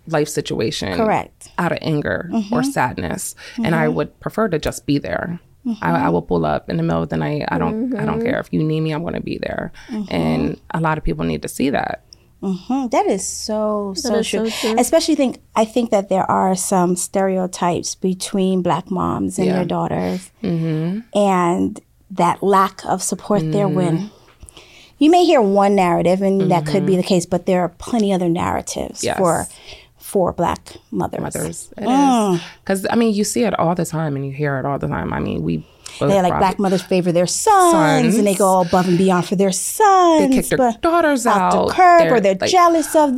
life 0.07 0.29
situation 0.29 0.95
Correct. 0.95 1.49
out 1.57 1.71
of 1.71 1.79
anger 1.81 2.29
or 2.31 2.39
mm-hmm. 2.39 2.61
sadness 2.61 3.33
and 3.57 3.73
i 3.73 3.87
mm-hmm. 3.87 3.95
would 3.95 4.19
prefer 4.19 4.47
to 4.47 4.59
just 4.59 4.85
be 4.85 4.99
there. 4.99 5.39
I, 5.81 6.05
I 6.05 6.09
will 6.09 6.21
pull 6.21 6.45
up 6.45 6.69
in 6.69 6.77
the 6.77 6.83
middle 6.83 7.01
of 7.01 7.09
the 7.09 7.17
night. 7.17 7.45
I 7.47 7.57
don't 7.57 7.95
i 7.95 8.05
don't 8.05 8.21
care 8.21 8.39
if 8.39 8.49
you 8.51 8.61
need 8.61 8.81
me 8.81 8.91
i'm 8.91 9.01
going 9.01 9.15
to 9.15 9.21
be 9.21 9.39
there. 9.39 9.71
And 10.09 10.61
a 10.71 10.79
lot 10.79 10.99
of 10.99 11.03
people 11.03 11.25
need 11.25 11.41
to 11.41 11.47
see 11.47 11.71
that 11.71 12.04
Mm, 12.41 12.91
That 12.91 13.05
is 13.07 13.27
so 13.27 13.93
so, 13.95 14.15
is 14.15 14.29
true. 14.29 14.49
so 14.49 14.69
true. 14.69 14.79
Especially 14.79 15.15
think 15.15 15.39
I 15.55 15.65
think 15.65 15.91
that 15.91 16.09
there 16.09 16.29
are 16.29 16.55
some 16.55 16.95
stereotypes 16.95 17.95
between 17.95 18.61
black 18.61 18.91
moms 18.91 19.37
and 19.37 19.47
Yeah. 19.47 19.53
their 19.57 19.65
daughters, 19.65 20.29
mm-hmm. 20.43 20.99
and 21.17 21.79
that 22.11 22.43
lack 22.43 22.85
of 22.85 23.01
support 23.01 23.41
there. 23.51 23.67
When 23.67 23.97
mm. 23.97 24.09
you 24.99 25.09
may 25.09 25.25
hear 25.25 25.41
one 25.41 25.75
narrative, 25.75 26.21
and 26.21 26.51
that 26.51 26.65
could 26.65 26.85
be 26.85 26.93
mm-hmm. 26.93 27.01
the 27.01 27.07
case, 27.07 27.25
but 27.25 27.45
there 27.45 27.61
are 27.61 27.69
plenty 27.69 28.13
other 28.13 28.29
narratives 28.29 29.03
Yes. 29.03 29.17
for 29.17 29.47
for 29.97 30.31
black 30.31 30.77
mothers. 30.91 31.19
mothers 31.19 31.73
it 31.77 31.83
mm. 31.83 32.35
is 32.35 32.41
because 32.61 32.85
i 32.91 32.95
mean 32.95 33.11
you 33.11 33.23
see 33.23 33.43
it 33.43 33.57
all 33.59 33.73
the 33.73 33.83
time 33.83 34.15
and 34.15 34.23
you 34.25 34.31
hear 34.31 34.59
it 34.59 34.65
all 34.65 34.77
the 34.77 34.87
time 34.87 35.11
i 35.11 35.19
mean 35.19 35.41
we 35.41 35.65
They're 35.99 36.21
like 36.23 36.37
black 36.39 36.59
mothers 36.59 36.81
favor 36.83 37.11
their 37.11 37.27
sons, 37.27 38.15
and 38.17 38.25
they 38.27 38.33
Sons. 38.33 38.37
go 38.39 38.61
above 38.61 38.87
and 38.87 38.97
beyond 38.97 39.25
for 39.27 39.35
their 39.35 39.51
sons. 39.51 40.29
they 40.29 40.35
kick 40.41 40.47
their 40.49 40.57
but 40.57 40.81
daughters 40.81 41.25
off 41.25 41.53
out 41.53 41.67
the 41.67 41.73
curb, 41.73 42.11
or 42.11 42.19
they're 42.19 42.35
like, 42.35 42.49
jealous 42.49 42.95
of 42.95 43.11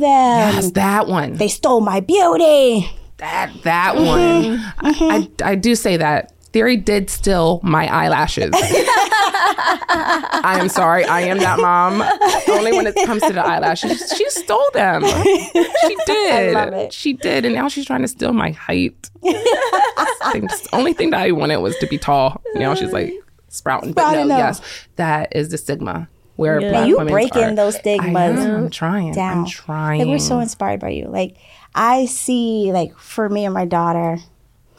yes 0.54 0.70
that 0.72 1.06
one 1.08 1.34
They 1.34 1.48
stole 1.48 1.80
my 1.80 2.00
beauty. 2.00 2.90
that 3.18 3.50
that 3.64 3.94
Mm-hmm. 3.96 4.60
one 4.60 4.72
I, 4.78 5.28
I 5.42 5.50
i 5.50 5.54
do 5.54 5.74
say 5.74 5.96
that 5.96 6.32
theory 6.52 6.76
did 6.76 7.10
steal 7.10 7.60
my 7.62 7.86
eyelashes 7.92 8.52
i 10.44 10.56
am 10.58 10.68
sorry 10.68 11.04
i 11.04 11.20
am 11.20 11.38
that 11.38 11.58
mom 11.58 12.02
only 12.48 12.72
when 12.72 12.86
it 12.86 12.94
comes 13.06 13.22
to 13.22 13.32
the 13.32 13.44
eyelashes 13.44 14.12
she 14.16 14.28
stole 14.30 14.64
them 14.74 15.04
she 15.04 15.96
did 16.06 16.54
love 16.54 16.72
it. 16.72 16.92
she 16.92 17.12
did 17.12 17.44
and 17.44 17.54
now 17.54 17.68
she's 17.68 17.84
trying 17.86 18.02
to 18.02 18.08
steal 18.08 18.32
my 18.32 18.50
height 18.50 19.10
the 19.22 20.68
only 20.72 20.92
thing 20.92 21.10
that 21.10 21.20
i 21.20 21.30
wanted 21.30 21.56
was 21.58 21.76
to 21.78 21.86
be 21.86 21.98
tall 21.98 22.40
now 22.54 22.74
she's 22.74 22.92
like 22.92 23.12
sprouting 23.48 23.92
but 23.92 24.12
no 24.12 24.22
up. 24.22 24.28
yes 24.28 24.86
that 24.96 25.34
is 25.34 25.50
the 25.50 25.58
stigma 25.58 26.08
where 26.36 26.60
Yeah. 26.60 26.70
black 26.70 26.88
you 26.88 26.98
women 26.98 27.12
breaking 27.12 27.42
are. 27.42 27.54
those 27.54 27.76
stigmas 27.76 28.40
i'm 28.44 28.70
trying 28.70 29.12
down. 29.12 29.38
i'm 29.38 29.46
trying 29.46 30.00
Like 30.00 30.08
we're 30.08 30.18
so 30.18 30.38
inspired 30.38 30.80
by 30.80 30.90
you. 30.90 31.06
Like 31.06 31.36
I 31.74 32.06
see, 32.06 32.72
like 32.72 32.96
for 32.98 33.28
me 33.28 33.44
and 33.44 33.54
my 33.54 33.64
daughter, 33.64 34.18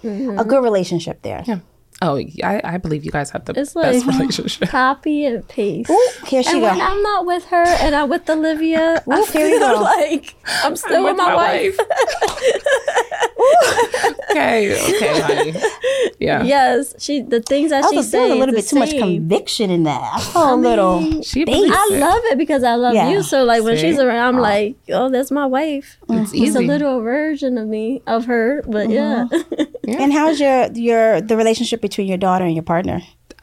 a 0.04 0.06
mm-hmm. 0.06 0.48
good 0.50 0.63
relationship 0.63 1.22
there. 1.22 1.43
yeah. 1.48 1.60
Oh, 2.02 2.16
I, 2.44 2.62
I 2.64 2.78
believe 2.78 3.04
you 3.04 3.12
guys 3.12 3.30
have 3.32 3.44
the 3.44 3.52
It's 3.60 3.74
best 3.74 4.06
like- 4.06 4.20
relationship. 4.20 4.70
Copy 4.70 5.26
and 5.26 5.46
paste. 5.50 5.90
Ooh, 5.90 6.10
here 6.28 6.42
she 6.44 6.52
and 6.52 6.62
go. 6.62 6.68
when 6.70 6.80
I'm 6.80 7.02
not 7.04 7.26
with 7.26 7.44
her 7.46 7.64
and 7.66 7.94
I'm 7.94 8.10
with 8.10 8.30
Olivia, 8.30 9.04
I 9.10 9.20
Ooh, 9.20 9.26
here 9.26 9.48
you 9.48 9.60
feel 9.60 9.76
go. 9.76 9.82
like 9.82 10.36
I'm 10.64 10.78
still 10.78 11.04
with, 11.04 11.18
my, 11.18 11.36
wife. 11.36 11.78
okay, 14.32 14.96
okay, 14.96 15.22
honey. 15.22 15.54
Yeah. 16.20 16.44
Yes, 16.44 16.96
she 17.00 17.22
the 17.22 17.42
things 17.42 17.72
that 17.72 17.84
I 17.84 17.90
she 17.90 17.98
was 17.98 18.12
feeling 18.12 18.28
says 18.30 18.36
a 18.36 18.40
little 18.40 18.56
the 18.56 18.62
bit 18.62 18.68
too 18.70 18.80
much 18.80 18.92
conviction 18.92 19.70
in 19.70 19.84
that. 19.84 20.12
I 20.16 20.20
felt 20.22 20.52
a 20.52 20.56
little. 20.56 21.22
She 21.22 21.46
bass. 21.46 21.56
believes 21.56 21.76
I 21.76 21.90
it. 21.94 22.00
love 22.00 22.22
it 22.26 22.38
because 22.38 22.64
I 22.64 22.76
love 22.76 22.94
Yeah. 22.94 23.10
you. 23.10 23.24
So 23.24 23.44
like 23.44 23.64
when 23.64 23.78
See? 23.78 23.90
she's 23.90 24.00
around, 24.00 24.36
I'm 24.36 24.40
ah. 24.40 24.42
like, 24.42 24.76
oh, 24.90 25.10
that's 25.10 25.32
my 25.32 25.46
wife. 25.46 25.98
It's 26.10 26.32
It's 26.34 26.56
a 26.56 26.60
little 26.62 27.02
version 27.02 27.58
of 27.58 27.68
me, 27.68 28.02
of 28.08 28.26
her, 28.26 28.64
but 28.68 28.90
yeah. 28.90 29.28
Mm-hmm. 29.32 30.02
And 30.02 30.14
how's 30.14 30.40
your 30.40 30.68
your 30.74 31.22
the 31.22 31.36
relationship 31.36 31.82
between 31.89 32.08
your 32.08 32.17
daughter 32.17 32.45
and 32.45 32.54
your 32.54 32.63
partner? 32.63 33.02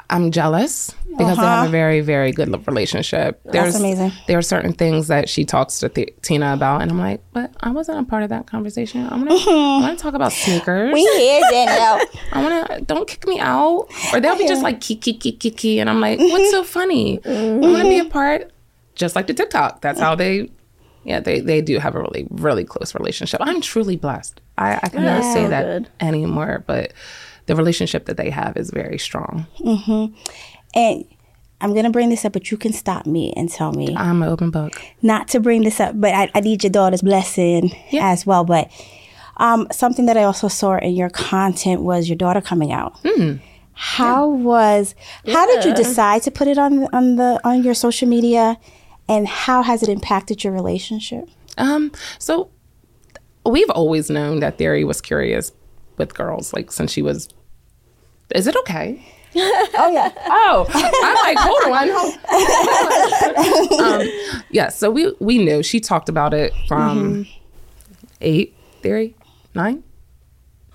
I'm 0.09 0.31
jealous 0.31 0.93
because 1.05 1.19
they 1.19 1.25
have 1.25 1.39
a 1.39 1.43
uh-huh. 1.43 1.69
very, 1.69 2.01
very 2.01 2.31
good 2.31 2.49
relationship. 2.67 3.41
There's, 3.45 3.75
amazing. 3.75 4.13
There 4.29 4.39
are 4.39 4.43
certain 4.43 4.73
things 4.73 5.09
that 5.09 5.29
she 5.29 5.45
talks 5.45 5.81
to 5.81 5.89
Th- 5.89 6.15
Tina 6.23 6.55
about, 6.55 6.83
and 6.83 6.93
I'm 6.93 6.99
like, 6.99 7.23
but 7.33 7.53
I 7.61 7.71
wasn't 7.71 7.99
a 7.99 8.05
part 8.05 8.23
of 8.23 8.29
that 8.29 8.47
conversation. 8.47 9.07
I 9.07 9.17
want 9.17 9.31
to, 9.31 9.35
I 9.51 9.81
want 9.81 9.99
to 9.99 10.03
talk 10.03 10.15
about 10.15 10.33
sneakers. 10.33 10.93
We 10.93 11.01
here, 11.01 11.41
Danielle. 11.51 12.01
I 12.33 12.43
want 12.43 12.67
to, 12.69 12.81
don't 12.83 13.09
kick 13.09 13.27
me 13.27 13.41
out. 13.41 13.89
Or 14.13 14.21
they'll 14.21 14.39
be 14.39 14.47
just 14.47 14.63
like, 14.63 14.81
kiki, 14.81 15.13
kiki, 15.13 15.51
kiki. 15.51 15.81
And 15.81 15.91
I'm 15.91 16.01
like, 16.01 16.21
what's 16.21 16.53
so 16.53 16.63
funny? 16.63 17.19
I 17.25 17.55
want 17.55 17.83
to 17.83 17.89
be 17.89 17.99
a 17.99 18.05
part, 18.05 18.53
just 18.95 19.17
like 19.17 19.27
the 19.27 19.35
TikTok. 19.35 19.81
That's 19.81 19.99
how 19.99 20.15
they, 20.15 20.51
yeah, 21.03 21.19
they, 21.19 21.41
they 21.41 21.61
do 21.61 21.79
have 21.79 21.97
a 21.97 22.01
really, 22.01 22.29
really 22.31 22.65
close 22.65 22.95
relationship. 22.95 23.41
I'm 23.43 23.61
truly 23.61 23.97
blessed. 23.97 24.41
I, 24.57 24.79
I 24.83 24.89
can 24.89 25.03
never 25.03 25.23
say 25.23 25.49
that 25.49 25.65
good. 25.65 25.89
anymore, 26.01 26.63
but 26.67 26.93
the 27.47 27.57
relationship 27.57 28.07
that 28.07 28.17
they 28.17 28.31
have 28.31 28.57
is 28.57 28.71
very 28.71 28.99
strong. 28.99 29.47
and 30.75 31.05
I'm 31.61 31.75
gonna 31.75 31.91
bring 31.91 32.11
this 32.11 32.25
up, 32.25 32.33
but 32.35 32.51
you 32.51 32.57
can 32.57 32.73
stop 32.73 33.07
me 33.07 33.33
and 33.37 33.49
tell 33.51 33.73
me 33.73 33.95
I'm 33.97 34.23
an 34.23 34.29
open 34.29 34.51
book. 34.51 34.73
not 35.03 35.29
to 35.29 35.41
bring 35.41 35.63
this 35.63 35.81
up, 35.81 35.99
but 35.99 36.13
I, 36.13 36.31
I 36.35 36.41
need 36.41 36.63
your 36.63 36.71
daughter's 36.71 37.03
blessing 37.03 37.73
as 37.95 38.27
well. 38.27 38.45
But 38.45 38.71
um, 39.39 39.67
something 39.71 40.07
that 40.07 40.17
I 40.17 40.25
also 40.25 40.49
saw 40.49 40.77
in 40.77 40.95
your 40.95 41.09
content 41.11 41.83
was 41.83 42.09
your 42.09 42.17
daughter 42.17 42.41
coming 42.41 42.73
out. 42.73 42.99
How 43.73 44.29
was? 44.29 44.95
How 45.27 45.47
did 45.47 45.65
you 45.65 45.75
decide 45.75 46.23
to 46.23 46.31
put 46.31 46.49
it 46.49 46.59
on 46.59 46.85
on 46.95 47.17
the 47.17 47.41
on 47.45 47.63
your 47.63 47.75
social 47.75 48.09
media, 48.09 48.57
and 49.09 49.27
how 49.29 49.63
has 49.63 49.83
it 49.83 49.89
impacted 49.89 50.43
your 50.45 50.53
relationship? 50.53 51.29
Um, 51.59 51.93
so 52.19 52.51
we've 53.45 53.71
always 53.71 54.11
known 54.11 54.41
that 54.41 54.59
Theory 54.59 54.85
was 54.85 55.01
curious 55.01 55.53
with 55.97 56.15
girls, 56.15 56.53
like 56.53 56.71
since 56.73 56.93
she 56.93 57.03
was. 57.03 57.29
Is 58.35 58.47
it 58.47 58.57
okay? 58.57 59.05
Oh 59.39 59.91
yeah, 59.93 60.11
Oh, 60.29 60.67
I'm 60.75 61.15
like, 61.15 61.37
hold 61.39 61.63
on, 61.77 61.89
hold 61.91 63.81
on. 63.81 64.01
um, 64.01 64.09
yeah, 64.51 64.69
so 64.71 64.91
we 64.91 65.15
we 65.21 65.37
knew 65.37 65.63
she 65.63 65.79
talked 65.79 66.09
about 66.09 66.33
it 66.33 66.55
from 66.67 67.27
eight 68.23 68.55
theory, 68.81 69.15
nine, 69.55 69.83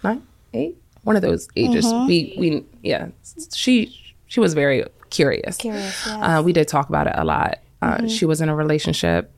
nine, 0.04 0.22
eight, 0.54 0.78
one 1.04 1.16
of 1.16 1.24
those 1.24 1.48
ages. 1.56 1.86
We 2.08 2.36
we 2.38 2.64
yeah, 2.84 3.08
she 3.52 3.96
she 4.28 4.40
was 4.40 4.54
very 4.54 4.86
curious. 5.10 5.58
Curious, 5.58 6.08
Uh, 6.08 6.44
we 6.46 6.54
did 6.54 6.68
talk 6.68 6.88
about 6.88 7.08
it 7.08 7.14
a 7.16 7.24
lot. 7.24 7.60
Uh, 7.82 8.08
She 8.08 8.26
was 8.26 8.42
in 8.42 8.50
a 8.50 8.56
relationship, 8.56 9.32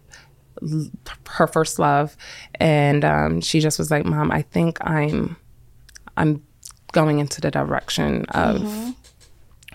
l- 0.61 0.87
her 1.29 1.47
first 1.47 1.79
love, 1.79 2.17
and 2.55 3.05
um, 3.05 3.39
she 3.39 3.61
just 3.61 3.79
was 3.79 3.89
like, 3.89 4.03
"Mom, 4.03 4.31
I 4.31 4.41
think 4.41 4.79
I'm 4.81 5.37
I'm 6.17 6.43
going 6.93 7.19
into 7.19 7.41
the 7.41 7.51
direction 7.51 8.25
of." 8.29 8.61
Mm-hmm. 8.61 8.91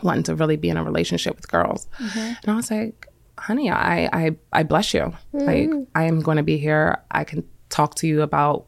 wanting 0.03 0.23
to 0.23 0.35
really 0.37 0.57
be 0.57 0.69
in 0.69 0.77
a 0.77 0.85
relationship 0.85 1.35
with 1.35 1.49
girls. 1.51 1.89
Mm-hmm. 1.99 2.19
And 2.19 2.47
I 2.47 2.55
was 2.55 2.71
like, 2.71 3.09
honey, 3.37 3.69
I, 3.69 4.09
I, 4.13 4.37
I 4.53 4.63
bless 4.63 4.95
you. 4.95 5.13
Like, 5.33 5.69
mm-hmm. 5.69 5.83
I 5.95 6.05
am 6.05 6.21
going 6.21 6.37
to 6.37 6.43
be 6.43 6.57
here. 6.57 7.03
I 7.11 7.25
can 7.25 7.43
talk 7.69 7.95
to 7.97 8.07
you 8.07 8.23
about 8.23 8.67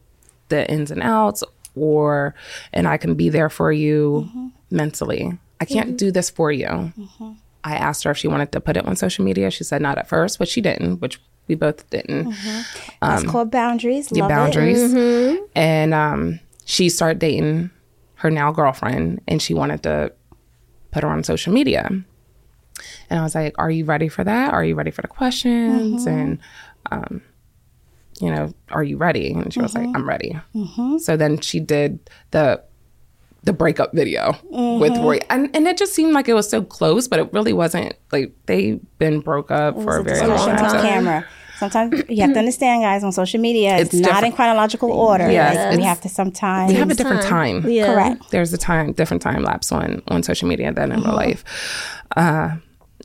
the 0.49 0.69
ins 0.69 0.91
and 0.91 1.01
outs, 1.01 1.43
or, 1.75 2.35
and 2.73 2.87
I 2.87 2.97
can 2.97 3.15
be 3.15 3.29
there 3.29 3.49
for 3.49 3.71
you 3.71 4.51
mentally. 4.69 5.37
I 5.59 5.65
can't 5.65 5.97
do 5.97 6.11
this 6.11 6.29
for 6.29 6.51
you. 6.51 6.91
I 7.63 7.75
asked 7.75 8.03
her 8.03 8.11
if 8.11 8.17
she 8.17 8.27
wanted 8.27 8.51
to 8.53 8.59
put 8.59 8.75
it 8.75 8.85
on 8.85 8.95
social 8.95 9.23
media. 9.23 9.51
She 9.51 9.63
said 9.63 9.81
not 9.81 9.97
at 9.97 10.09
first, 10.09 10.39
but 10.39 10.47
she 10.47 10.61
didn't, 10.61 10.99
which 10.99 11.21
we 11.47 11.55
both 11.55 11.87
didn't. 11.89 12.27
it's 12.27 12.97
um, 13.01 13.25
called 13.25 13.51
boundaries. 13.51 14.11
Love 14.11 14.29
it. 14.29 14.33
boundaries. 14.33 15.39
And 15.55 15.93
um, 15.93 16.39
she 16.65 16.89
started 16.89 17.19
dating 17.19 17.69
her 18.21 18.29
now 18.31 18.51
girlfriend, 18.51 19.21
and 19.27 19.41
she 19.41 19.53
wanted 19.53 19.83
to 19.83 20.11
put 20.91 21.03
her 21.03 21.09
on 21.09 21.23
social 21.23 21.53
media. 21.53 21.87
And 23.09 23.19
I 23.19 23.23
was 23.23 23.35
like, 23.35 23.53
Are 23.57 23.69
you 23.71 23.85
ready 23.85 24.07
for 24.09 24.23
that? 24.23 24.53
Are 24.53 24.63
you 24.63 24.75
ready 24.75 24.91
for 24.91 25.01
the 25.01 25.07
questions? 25.07 26.05
And, 26.07 26.39
um, 26.91 27.21
you 28.19 28.29
know, 28.31 28.53
are 28.69 28.83
you 28.83 28.97
ready? 28.97 29.33
And 29.33 29.53
she 29.53 29.59
was 29.61 29.73
like, 29.75 29.87
I'm 29.95 30.07
ready. 30.07 30.39
So 30.99 31.17
then 31.17 31.39
she 31.41 31.59
did 31.59 31.99
the 32.31 32.63
the 33.43 33.53
breakup 33.53 33.91
video 33.93 34.35
with 34.79 34.95
Roy, 34.97 35.19
and 35.31 35.49
and 35.55 35.67
it 35.67 35.75
just 35.75 35.93
seemed 35.95 36.13
like 36.13 36.29
it 36.29 36.35
was 36.35 36.47
so 36.47 36.61
close, 36.63 37.07
but 37.07 37.17
it 37.19 37.33
really 37.33 37.53
wasn't. 37.53 37.93
Like 38.11 38.33
they've 38.45 38.79
been 38.99 39.19
broke 39.21 39.49
up 39.49 39.75
for 39.81 39.97
a 39.97 40.03
very 40.03 40.19
long 40.27 40.55
time. 40.57 40.69
So- 40.69 40.81
camera. 40.81 41.25
Sometimes 41.61 42.03
you 42.09 42.21
have 42.23 42.33
to 42.33 42.39
understand, 42.45 42.81
guys, 42.81 43.03
on 43.03 43.11
social 43.11 43.39
media, 43.39 43.77
it's, 43.77 43.93
It's 43.93 44.01
not 44.01 44.23
in 44.23 44.31
chronological 44.31 44.91
order. 44.91 45.29
Yes, 45.29 45.55
Like, 45.55 45.77
we 45.77 45.83
have 45.83 46.01
to 46.01 46.09
sometimes. 46.09 46.71
We 46.71 46.79
have 46.79 46.89
a 46.89 46.95
different 46.95 47.21
time. 47.21 47.69
Yeah. 47.69 47.85
Correct. 47.93 48.31
There's 48.31 48.51
a 48.51 48.57
time, 48.57 48.93
different 48.93 49.21
time 49.21 49.43
lapse 49.43 49.71
on 49.71 50.01
on 50.07 50.23
social 50.23 50.47
media 50.47 50.73
than 50.73 50.91
in 50.91 51.01
real 51.01 51.09
uh-huh. 51.09 51.15
life. 51.15 51.43
Uh, 52.17 52.55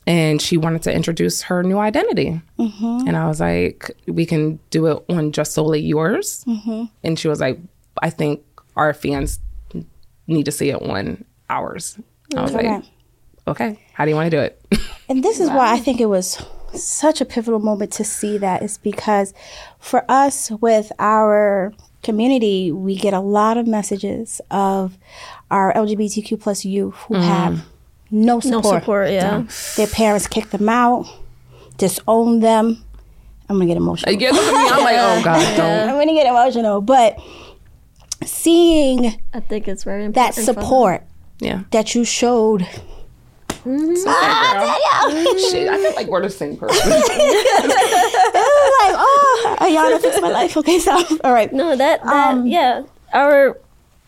and 0.06 0.40
she 0.40 0.56
wanted 0.56 0.82
to 0.84 0.92
introduce 0.92 1.42
her 1.42 1.62
new 1.62 1.76
identity, 1.76 2.40
mm-hmm. 2.58 3.06
and 3.06 3.14
I 3.14 3.28
was 3.28 3.40
like, 3.40 3.90
"We 4.06 4.24
can 4.24 4.58
do 4.70 4.86
it 4.86 5.04
on 5.10 5.32
just 5.32 5.52
solely 5.52 5.80
yours." 5.80 6.44
Mm-hmm. 6.46 6.84
And 7.04 7.18
she 7.18 7.28
was 7.28 7.40
like, 7.40 7.58
"I 8.00 8.08
think 8.08 8.42
our 8.76 8.94
fans 8.94 9.38
need 10.26 10.44
to 10.44 10.52
see 10.52 10.70
it 10.70 10.80
on 10.80 11.24
ours." 11.50 11.98
I 12.34 12.40
was 12.40 12.54
like, 12.54 12.84
"Okay, 13.46 13.78
how 13.92 14.04
do 14.04 14.10
you 14.10 14.16
want 14.16 14.30
to 14.30 14.36
do 14.36 14.40
it?" 14.40 14.62
And 15.08 15.22
this 15.22 15.40
is 15.40 15.50
why 15.50 15.72
I 15.72 15.78
think 15.78 16.00
it 16.00 16.06
was 16.06 16.40
such 16.84 17.20
a 17.20 17.24
pivotal 17.24 17.60
moment 17.60 17.92
to 17.94 18.04
see 18.04 18.38
that 18.38 18.62
is 18.62 18.78
because 18.78 19.34
for 19.78 20.04
us 20.08 20.50
with 20.50 20.92
our 20.98 21.72
community, 22.02 22.70
we 22.70 22.96
get 22.96 23.12
a 23.12 23.20
lot 23.20 23.56
of 23.56 23.66
messages 23.66 24.40
of 24.50 24.96
our 25.50 25.72
LGBTQ 25.74 26.40
plus 26.40 26.64
youth 26.64 26.94
who 27.08 27.14
mm. 27.14 27.22
have 27.22 27.64
no 28.10 28.40
support. 28.40 28.52
No 28.52 28.62
support. 28.62 28.82
support, 28.82 29.10
yeah. 29.10 29.44
Their 29.76 29.86
parents 29.88 30.26
kick 30.26 30.50
them 30.50 30.68
out, 30.68 31.06
disown 31.76 32.40
them. 32.40 32.82
I'm 33.48 33.56
gonna 33.56 33.66
get 33.66 33.76
emotional. 33.76 34.12
yeah, 34.14 34.30
look 34.30 34.42
at 34.42 34.52
me. 34.54 34.70
I'm 34.70 34.84
like, 34.84 34.96
"Oh 34.98 35.22
God, 35.22 35.56
don't." 35.56 35.88
I'm 35.88 35.98
gonna 35.98 36.14
get 36.14 36.26
emotional, 36.26 36.80
but 36.80 37.18
seeing 38.24 39.20
I 39.32 39.40
think 39.40 39.68
it's 39.68 39.84
very 39.84 40.08
that 40.08 40.36
important. 40.36 40.46
for 40.46 40.52
them. 40.52 40.64
support 40.64 41.02
Yeah. 41.40 41.62
that 41.70 41.94
you 41.94 42.04
showed 42.04 42.66
Mm-hmm. 43.66 44.04
Ah, 44.06 45.36
Shit, 45.50 45.68
I 45.68 45.76
feel 45.78 45.94
like 45.96 46.06
we're 46.06 46.22
the 46.22 46.30
same 46.30 46.56
person. 46.56 46.88
like, 46.90 47.02
oh, 48.94 49.56
Ayana 49.60 50.00
fixed 50.00 50.22
my 50.22 50.30
life. 50.30 50.56
Okay, 50.56 50.78
so 50.78 50.92
all 51.24 51.32
right. 51.32 51.52
No, 51.52 51.74
that 51.74 52.02
that 52.04 52.28
Um, 52.34 52.46
yeah, 52.46 52.82
our 53.12 53.58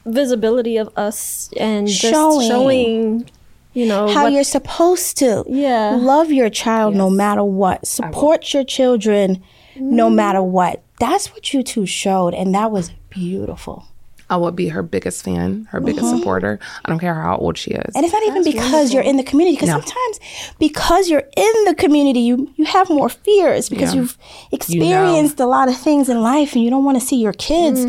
visibility 0.07 0.77
of 0.77 0.91
us 0.97 1.51
and 1.57 1.89
just 1.89 2.01
Showing. 2.13 2.49
showing, 2.49 3.31
you 3.75 3.87
know, 3.87 4.09
How 4.09 4.25
what- 4.25 4.33
you're 4.33 4.45
supposed 4.45 5.19
to 5.19 5.45
Yeah. 5.49 5.97
love 5.99 6.31
your 6.31 6.51
child 6.51 6.95
no 6.95 7.11
matter 7.11 7.43
what. 7.43 7.87
Support 7.87 8.55
your 8.55 8.65
children 8.65 9.43
no 9.77 10.11
mm. 10.11 10.15
matter 10.15 10.43
what. 10.43 10.83
That's 11.01 11.33
what 11.33 11.53
you 11.53 11.63
two 11.63 11.87
showed, 11.87 12.35
and 12.35 12.55
that 12.55 12.71
was 12.71 12.91
beautiful. 13.11 13.87
I 14.31 14.37
would 14.37 14.55
be 14.55 14.69
her 14.69 14.83
biggest 14.83 15.25
fan, 15.25 15.67
her 15.71 15.81
biggest 15.81 16.05
uh-huh. 16.07 16.19
supporter. 16.19 16.59
I 16.85 16.89
don't 16.91 16.99
care 16.99 17.15
how 17.15 17.37
old 17.37 17.57
she 17.57 17.71
is. 17.71 17.95
And 17.95 18.05
it's 18.05 18.13
not 18.13 18.23
even 18.25 18.45
because 18.45 18.93
you're 18.93 19.03
in 19.03 19.17
the 19.17 19.23
community. 19.25 19.57
Because 19.57 19.71
No. 19.71 19.81
sometimes, 19.81 20.21
because 20.59 21.09
you're 21.09 21.25
in 21.37 21.65
the 21.65 21.75
community, 21.75 22.21
you 22.21 22.51
you 22.57 22.65
have 22.67 22.91
more 22.91 23.09
fears 23.09 23.69
because 23.69 23.95
Yeah. 23.95 24.01
you've 24.03 24.19
experienced 24.53 25.41
a 25.41 25.47
lot 25.47 25.69
of 25.69 25.77
things 25.77 26.09
in 26.09 26.21
life, 26.23 26.55
and 26.55 26.63
you 26.63 26.71
don't 26.71 26.85
want 26.85 27.01
to 27.01 27.07
see 27.07 27.17
your 27.17 27.33
kids 27.33 27.87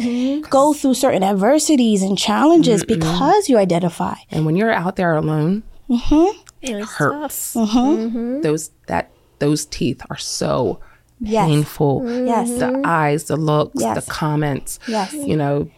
go 0.49 0.73
through 0.73 0.93
certain 0.93 1.23
adversities 1.23 2.01
and 2.01 2.17
challenges 2.17 2.83
because 2.85 3.49
you 3.49 3.57
identify. 3.57 4.15
And 4.31 4.45
when 4.45 4.55
you're 4.55 4.71
out 4.71 4.95
there 4.95 5.15
alone, 5.15 5.63
mm-hmm. 5.89 6.37
it 6.61 6.83
hurts. 6.85 7.53
tough. 7.53 7.69
Mm-hmm. 7.69 8.41
Those 8.41 8.71
that 8.87 9.11
those 9.39 9.65
teeth 9.65 10.01
are 10.09 10.17
so 10.17 10.79
Yes. 11.21 11.47
painful. 11.49 12.03
Yes. 12.25 12.49
The 12.59 12.81
eyes, 12.85 13.25
the 13.25 13.35
looks, 13.35 13.81
Yes. 13.81 14.05
the 14.05 14.09
comments. 14.11 14.79
Yes. 14.87 15.13
You 15.13 15.35
know, 15.35 15.69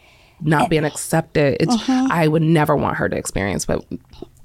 not 0.42 0.70
being 0.70 0.84
accepted. 0.86 1.58
It's 1.60 1.76
I 1.90 2.28
would 2.28 2.42
never 2.42 2.76
want 2.76 2.98
her 2.98 3.08
to 3.10 3.16
experience 3.16 3.68
what 3.68 3.86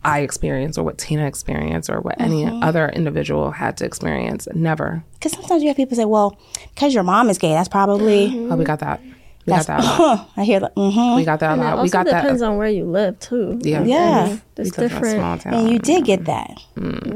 I 0.04 0.20
experienced 0.20 0.78
or 0.78 0.84
what 0.84 0.98
Tina 0.98 1.26
experienced 1.26 1.90
or 1.90 2.00
what 2.00 2.20
any 2.20 2.44
other 2.46 2.88
individual 2.90 3.50
had 3.50 3.76
to 3.78 3.84
experience. 3.84 4.46
Never. 4.54 5.02
Because 5.14 5.32
sometimes 5.32 5.62
you 5.62 5.68
have 5.68 5.76
people 5.76 5.96
say, 5.96 6.04
"Well, 6.04 6.38
because 6.74 6.94
your 6.94 7.02
mom 7.02 7.28
is 7.28 7.38
gay, 7.38 7.50
that's 7.52 7.68
probably." 7.68 8.26
Oh, 8.50 8.56
we 8.56 8.64
got 8.64 8.78
that. 8.80 9.00
We 9.46 9.52
got 9.52 9.66
that 9.68 9.80
a 9.80 9.82
lot. 9.84 10.30
I 10.36 10.42
hear 10.44 10.58
that. 10.60 10.72
hmm 10.76 11.14
We 11.16 11.24
got 11.24 11.38
that 11.40 11.50
a 11.50 11.52
And 11.52 11.60
it 11.62 11.64
lot. 11.64 11.72
also 11.74 11.82
We 11.84 11.88
got 11.90 12.06
that. 12.06 12.22
depends 12.22 12.42
on 12.42 12.56
where 12.56 12.68
you 12.68 12.84
live 12.84 13.18
too. 13.20 13.58
yeah. 13.62 13.84
Yeah. 13.84 14.38
It's 14.56 14.58
We 14.58 14.64
live 14.64 14.78
in 14.78 14.84
a 14.84 14.88
different. 14.88 15.18
small 15.20 15.38
town. 15.38 15.54
And 15.54 15.70
you 15.70 15.78
did 15.78 16.04
get 16.04 16.24
that. 16.24 16.60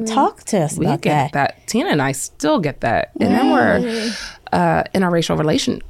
Talk 0.06 0.44
to 0.44 0.60
us 0.60 0.78
we 0.78 0.86
about 0.86 1.00
get 1.00 1.32
that. 1.32 1.54
that. 1.56 1.66
Tina 1.66 1.90
and 1.90 2.00
I 2.00 2.12
still 2.12 2.60
get 2.60 2.82
that. 2.82 3.10
And 3.20 3.34
then 3.34 3.50
we're 3.50 4.12
uh, 4.52 4.84
in 4.94 5.02
a 5.02 5.10
racial 5.10 5.36
relation. 5.36 5.82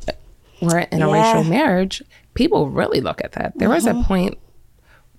We're 0.62 0.78
in 0.80 1.02
a 1.02 1.08
Yeah. 1.10 1.12
racial 1.12 1.44
marriage. 1.44 2.02
People 2.34 2.70
really 2.70 3.00
look 3.00 3.22
at 3.24 3.32
that. 3.32 3.58
There 3.58 3.68
was 3.68 3.86
a 3.86 3.90
uh-huh. 3.90 4.04
point. 4.06 4.38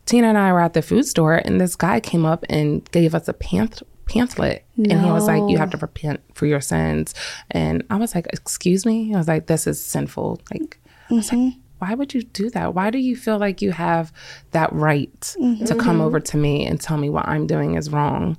Tina 0.06 0.28
and 0.28 0.38
I 0.38 0.52
were 0.52 0.62
at 0.62 0.74
the 0.74 0.82
food 0.82 1.06
store, 1.06 1.36
and 1.36 1.62
this 1.62 1.76
guy 1.76 2.00
came 2.00 2.26
up 2.26 2.44
and 2.50 2.90
gave 2.92 3.14
us 3.14 3.28
a 3.28 3.34
pamphlet. 3.34 3.88
Pamphlet, 4.08 4.66
and 4.76 5.00
he 5.06 5.10
was 5.10 5.26
like, 5.26 5.50
"You 5.50 5.58
have 5.58 5.70
to 5.70 5.78
repent 5.78 6.20
for 6.34 6.46
your 6.46 6.60
sins." 6.60 7.14
And 7.52 7.84
I 7.90 7.96
was 7.96 8.14
like, 8.14 8.28
"Excuse 8.34 8.86
me." 8.86 9.14
I 9.14 9.18
was 9.18 9.28
like, 9.28 9.48
"This 9.48 9.68
is 9.68 9.82
sinful." 9.82 10.42
Like, 10.52 10.80
I 11.10 11.14
was 11.14 11.32
like, 11.32 11.40
mm-hmm. 11.40 11.60
"Why 11.80 11.94
would 11.94 12.14
you 12.14 12.24
do 12.24 12.50
that? 12.50 12.74
Why 12.74 12.90
do 12.90 12.98
you 12.98 13.16
feel 13.16 13.38
like 13.38 13.62
you 13.62 13.72
have 13.72 14.12
that 14.52 14.74
right 14.74 15.36
mm-hmm. 15.40 15.64
to 15.64 15.76
come 15.76 15.98
mm-hmm. 15.98 16.02
over 16.02 16.20
to 16.20 16.36
me 16.36 16.66
and 16.66 16.82
tell 16.82 16.98
me 16.98 17.10
what 17.10 17.26
I'm 17.26 17.48
doing 17.48 17.76
is 17.76 17.90
wrong, 17.90 18.38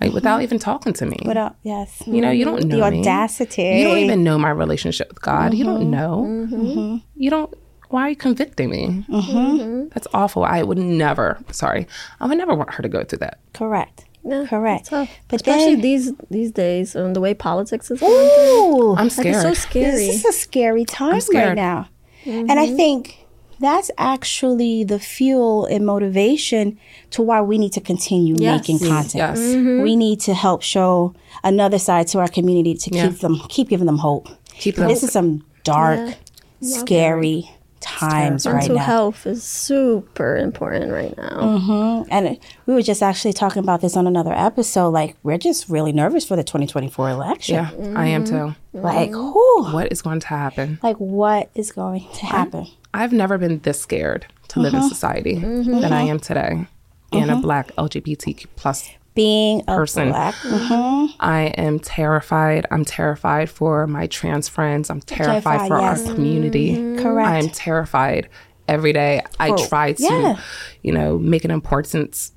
like 0.00 0.08
uh-huh. 0.08 0.14
without 0.14 0.42
even 0.42 0.58
talking 0.58 0.92
to 0.94 1.06
me?" 1.06 1.18
without? 1.24 1.54
Yes. 1.62 2.02
You 2.04 2.20
know, 2.20 2.30
you 2.30 2.44
don't 2.44 2.64
know 2.64 2.80
the 2.80 2.90
me. 2.90 3.00
audacity. 3.00 3.62
You 3.62 3.84
don't 3.84 3.98
even 3.98 4.24
know 4.24 4.38
my 4.38 4.50
relationship 4.50 5.08
with 5.08 5.22
God. 5.22 5.54
You 5.54 5.64
don't 5.64 5.88
know. 5.88 7.00
You 7.14 7.30
don't. 7.30 7.54
Why 7.92 8.06
are 8.06 8.08
you 8.10 8.16
convicting 8.16 8.70
me? 8.70 9.04
Mm-hmm. 9.08 9.88
That's 9.92 10.08
awful. 10.14 10.44
I 10.44 10.62
would 10.62 10.78
never. 10.78 11.38
Sorry, 11.50 11.86
I 12.20 12.26
would 12.26 12.38
never 12.38 12.54
want 12.54 12.72
her 12.74 12.82
to 12.82 12.88
go 12.88 13.04
through 13.04 13.18
that. 13.18 13.38
Correct. 13.52 14.06
Yeah, 14.24 14.46
Correct. 14.48 14.88
But 14.90 15.08
especially 15.32 15.74
then- 15.74 15.82
these 15.82 16.12
these 16.30 16.52
days, 16.52 16.96
um, 16.96 17.12
the 17.12 17.20
way 17.20 17.34
politics 17.34 17.90
is 17.90 18.00
going. 18.00 18.12
Ooh, 18.14 18.94
I'm 18.96 19.04
Like, 19.06 19.12
scared. 19.12 19.26
it's 19.34 19.42
so 19.42 19.52
scary. 19.54 19.90
this 19.90 20.16
is 20.16 20.24
a 20.24 20.32
scary 20.32 20.84
time 20.86 21.12
right 21.14 21.22
scared. 21.22 21.56
now. 21.56 21.88
And 22.24 22.52
I 22.52 22.66
mm-hmm. 22.66 22.76
think 22.76 23.26
that's 23.60 23.90
actually 23.98 24.84
the 24.84 24.98
fuel 24.98 25.66
and 25.66 25.84
motivation 25.84 26.78
to 27.10 27.20
why 27.20 27.42
we 27.42 27.58
need 27.58 27.72
to 27.74 27.80
continue 27.80 28.36
Yes. 28.38 28.60
making 28.60 28.78
content. 28.78 29.14
Yes. 29.14 29.38
Mm-hmm. 29.38 29.82
We 29.82 29.96
need 29.96 30.20
to 30.20 30.34
help 30.34 30.62
show 30.62 31.14
another 31.44 31.78
side 31.78 32.06
to 32.08 32.20
our 32.20 32.28
community 32.28 32.74
to 32.74 32.90
Yeah. 32.94 33.08
keep 33.08 33.18
them 33.20 33.34
keep 33.48 33.68
giving 33.68 33.86
them 33.86 33.98
hope. 33.98 34.28
Keep 34.54 34.76
them- 34.76 34.88
This 34.88 35.02
is 35.02 35.10
some 35.12 35.44
dark, 35.64 36.14
scary 36.62 37.50
times 37.82 38.46
right 38.46 38.54
Mental 38.54 38.76
now. 38.76 38.82
health 38.82 39.26
is 39.26 39.44
super 39.44 40.36
important 40.36 40.92
right 40.92 41.16
now. 41.16 41.40
Mm-hmm. 41.40 42.08
And 42.10 42.38
we 42.66 42.74
were 42.74 42.82
just 42.82 43.02
actually 43.02 43.32
talking 43.32 43.62
about 43.62 43.80
this 43.80 43.96
on 43.96 44.06
another 44.06 44.32
episode. 44.32 44.90
Like, 44.90 45.16
we're 45.22 45.38
just 45.38 45.68
really 45.68 45.92
nervous 45.92 46.24
for 46.24 46.36
the 46.36 46.44
2024 46.44 47.10
election. 47.10 47.54
Yeah, 47.56 47.70
I 47.94 48.06
am 48.06 48.24
too. 48.24 48.32
Mm-hmm. 48.32 48.78
Like, 48.78 49.10
mm-hmm. 49.10 49.32
whew, 49.32 49.74
What 49.74 49.92
is 49.92 50.00
going 50.00 50.20
to 50.20 50.28
happen? 50.28 50.78
like 50.82 50.96
what 50.96 51.50
is 51.54 51.72
going 51.72 52.06
to 52.14 52.26
happen? 52.26 52.66
I've 52.94 53.12
never 53.12 53.38
been 53.38 53.58
this 53.60 53.80
scared 53.80 54.26
to 54.48 54.60
live 54.60 54.74
in 54.74 54.80
uh-huh. 54.80 54.88
society 54.88 55.36
mm-hmm. 55.36 55.80
than 55.80 55.92
I 55.92 56.02
am 56.02 56.18
today. 56.20 56.66
Being 57.10 57.28
a 57.28 57.32
uh-huh. 57.34 57.42
black 57.42 57.72
LGBTQ 57.76 58.46
plus 58.56 58.90
Being 59.14 59.60
a 59.68 59.76
Person. 59.76 60.08
black, 60.08 60.34
mhm. 60.36 61.08
I 61.20 61.42
am 61.58 61.78
terrified. 61.78 62.66
I'm 62.70 62.84
terrified 62.84 63.50
for 63.50 63.86
my 63.86 64.06
trans 64.06 64.48
friends. 64.48 64.88
I'm 64.90 65.00
terrified, 65.02 65.42
Terrified, 65.42 65.68
for 65.68 65.78
yes. 65.80 66.06
our 66.08 66.14
community. 66.14 66.96
Correct. 66.96 67.28
I'm 67.44 67.50
terrified 67.50 68.28
every 68.68 68.92
day. 68.94 69.22
I 69.38 69.48
For- 69.48 69.66
try 69.68 69.92
to, 69.92 70.02
yeah. 70.02 70.40
you 70.82 70.92
know, 70.92 71.18
make 71.18 71.44
an 71.44 71.50
important 71.50 72.30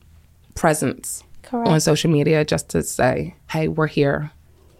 presence 0.55 1.23
Correct. 1.43 1.69
on 1.69 1.80
social 1.80 2.11
media 2.11 2.43
just 2.43 2.69
to 2.69 2.84
say, 2.84 3.36
hey, 3.51 3.67
we're 3.67 3.88
here. 3.88 4.32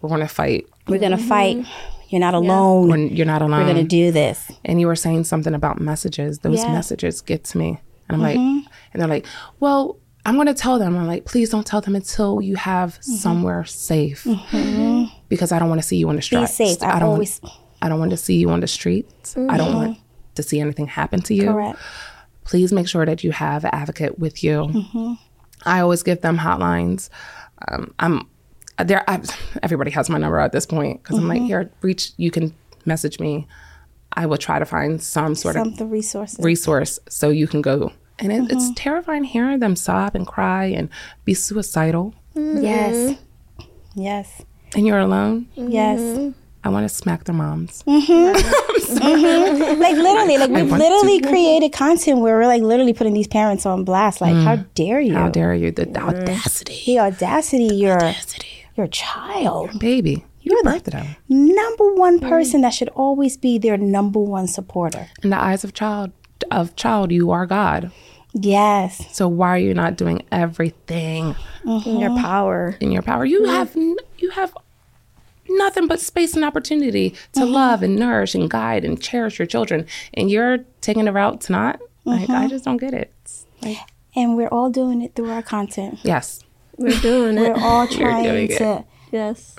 We're 0.02 0.08
going 0.08 0.20
to 0.20 0.28
fight. 0.28 0.66
we're 0.88 0.98
gonna 1.00 1.18
fight. 1.18 1.64
You're 2.10 2.20
not 2.20 2.34
alone. 2.34 2.88
When 2.88 3.08
you're 3.08 3.26
not 3.26 3.42
alone. 3.42 3.60
We're 3.66 3.72
gonna 3.72 3.82
do 3.84 4.12
this. 4.12 4.52
and 4.64 4.80
you 4.80 4.86
were 4.86 4.94
saying 4.94 5.24
something 5.24 5.52
about 5.54 5.80
messages. 5.80 6.38
Those 6.40 6.62
Yeah. 6.62 6.72
messages 6.72 7.20
get 7.20 7.42
to 7.44 7.58
me. 7.58 7.80
And 8.08 8.14
I'm 8.16 8.22
like, 8.22 8.36
and 8.36 8.64
they're 8.94 9.08
like, 9.08 9.26
well, 9.58 9.96
I'm 10.26 10.34
going 10.34 10.48
to 10.48 10.54
tell 10.54 10.78
them. 10.78 10.96
I'm 10.96 11.06
like, 11.06 11.24
please 11.24 11.50
don't 11.50 11.64
tell 11.64 11.80
them 11.80 11.94
until 11.94 12.42
you 12.42 12.56
have 12.56 12.98
mm-hmm. 12.98 13.12
somewhere 13.12 13.64
safe. 13.64 14.24
Mm-hmm. 14.24 15.04
Because 15.28 15.52
I 15.52 15.60
don't 15.60 15.68
want 15.68 15.80
to 15.80 15.86
see 15.86 15.96
you 15.96 16.08
on 16.08 16.16
the 16.16 16.22
streets. 16.22 16.56
safe. 16.56 16.82
I 16.82 16.98
don't 16.98 17.10
always- 17.10 17.40
want, 17.42 17.54
I 17.80 17.88
don't 17.88 18.00
want 18.00 18.10
to 18.10 18.16
see 18.16 18.36
you 18.36 18.50
on 18.50 18.60
the 18.60 18.66
streets. 18.66 19.36
I 19.36 19.56
don't 19.56 19.74
want 19.74 19.92
mm-hmm. 19.92 20.34
to 20.34 20.42
see 20.42 20.58
anything 20.58 20.88
happen 20.88 21.20
to 21.22 21.34
you. 21.34 21.52
Correct. 21.52 21.78
Please 22.42 22.72
make 22.72 22.88
sure 22.88 23.06
that 23.06 23.22
you 23.22 23.30
have 23.30 23.64
an 23.64 23.70
advocate 23.72 24.18
with 24.18 24.42
you. 24.42 25.16
I 25.64 25.80
always 25.80 26.02
give 26.02 26.22
them 26.22 26.38
hotlines. 26.38 27.08
Um, 27.68 27.94
I'm 27.98 28.28
there. 28.78 29.08
I, 29.08 29.20
everybody 29.62 29.90
has 29.92 30.10
my 30.10 30.18
number 30.18 30.38
at 30.38 30.52
this 30.52 30.66
point 30.66 31.02
because 31.02 31.18
I'm 31.18 31.28
like, 31.28 31.42
here, 31.42 31.70
reach. 31.82 32.12
You 32.16 32.30
can 32.30 32.54
message 32.84 33.20
me. 33.20 33.46
I 34.12 34.26
will 34.26 34.38
try 34.38 34.58
to 34.58 34.64
find 34.64 35.02
some 35.02 35.34
sort 35.34 35.54
Some 35.54 35.74
of 35.78 35.90
resources. 35.90 36.38
resource 36.40 36.98
so 37.08 37.30
you 37.30 37.46
can 37.46 37.62
go 37.62 37.92
And 38.18 38.32
it, 38.32 38.50
it's 38.50 38.64
mm-hmm. 38.64 38.74
terrifying 38.74 39.24
hearing 39.24 39.58
them 39.60 39.76
sob 39.76 40.14
and 40.14 40.26
cry 40.26 40.66
and 40.66 40.88
be 41.24 41.34
suicidal. 41.34 42.14
Mm-hmm. 42.34 42.64
Yes. 42.64 43.18
Yes. 43.94 44.42
And 44.74 44.86
you're 44.86 44.98
alone. 44.98 45.48
Yes. 45.54 46.00
Mm-hmm. 46.00 46.38
I 46.64 46.68
want 46.68 46.88
to 46.88 46.94
smack 46.94 47.24
their 47.24 47.34
moms. 47.34 47.84
Like 48.88 49.96
literally, 49.96 50.38
like 50.38 50.50
we've 50.50 50.70
want 50.70 50.82
literally 50.82 51.20
created 51.20 51.72
content 51.72 52.20
where 52.20 52.36
we're 52.36 52.46
like 52.46 52.62
literally 52.62 52.92
putting 52.92 53.14
these 53.14 53.26
parents 53.26 53.66
on 53.66 53.84
blast. 53.84 54.20
Like, 54.20 54.34
how 54.34 54.56
mm. 54.56 54.66
dare 54.74 55.00
you? 55.00 55.14
How 55.14 55.28
dare 55.28 55.54
you? 55.54 55.70
The 55.70 55.88
audacity. 55.96 56.82
the 56.86 57.00
audacity, 57.00 57.74
your 57.74 57.96
audacity. 57.96 58.48
your 58.76 58.86
child, 58.86 59.78
Baby, 59.78 60.24
you 60.40 60.60
birthed 60.64 60.84
them. 60.84 61.16
number 61.28 61.94
one 61.94 62.20
person 62.20 62.60
that 62.62 62.70
should 62.70 62.88
always 62.90 63.36
be 63.36 63.58
their 63.58 63.76
number 63.76 64.20
one 64.20 64.46
supporter. 64.46 65.08
In 65.22 65.30
the 65.30 65.38
eyes 65.38 65.64
of 65.64 65.72
child, 65.72 66.12
of 66.50 66.76
child, 66.76 67.12
you 67.12 67.30
are 67.30 67.46
God. 67.46 67.92
Yes. 68.38 69.14
So 69.16 69.28
why 69.28 69.48
are 69.50 69.58
you 69.58 69.72
not 69.72 69.96
doing 69.96 70.22
everything 70.30 71.34
in 71.64 71.70
Your 71.98 72.10
mm-hmm. 72.10 72.20
power. 72.20 72.76
in 72.80 72.92
your 72.92 73.02
power? 73.02 73.24
You 73.24 73.44
have 73.44 73.74
n- 73.76 73.96
you 74.18 74.30
have 74.30 74.54
nothing 75.48 75.86
but 75.86 76.00
space 76.00 76.34
and 76.34 76.44
opportunity 76.44 77.10
to 77.32 77.40
mm-hmm. 77.40 77.52
love 77.52 77.82
and 77.82 77.96
nourish 77.96 78.34
and 78.34 78.50
guide 78.50 78.84
and 78.84 79.00
cherish 79.00 79.38
your 79.38 79.46
children, 79.46 79.86
and 80.12 80.30
you're 80.30 80.58
taking 80.82 81.06
the 81.06 81.12
route 81.12 81.40
to 81.42 81.52
not. 81.52 81.80
Like 82.04 82.28
I 82.28 82.40
mm-hmm. 82.42 82.48
just 82.48 82.64
don't 82.64 82.76
get 82.76 82.92
it. 82.94 83.12
Like, 83.62 83.78
And 84.14 84.36
we're 84.36 84.48
all 84.48 84.70
doing 84.70 85.02
it 85.02 85.14
through 85.14 85.30
our 85.30 85.42
content. 85.42 85.98
yes, 86.02 86.44
We're 86.76 87.00
doing 87.00 87.38
it. 87.38 87.40
We're 87.56 87.60
all 87.64 87.86
doing 87.88 87.98
trying 88.00 88.50
it. 88.50 88.58
to 88.58 88.84
Yes. 89.10 89.56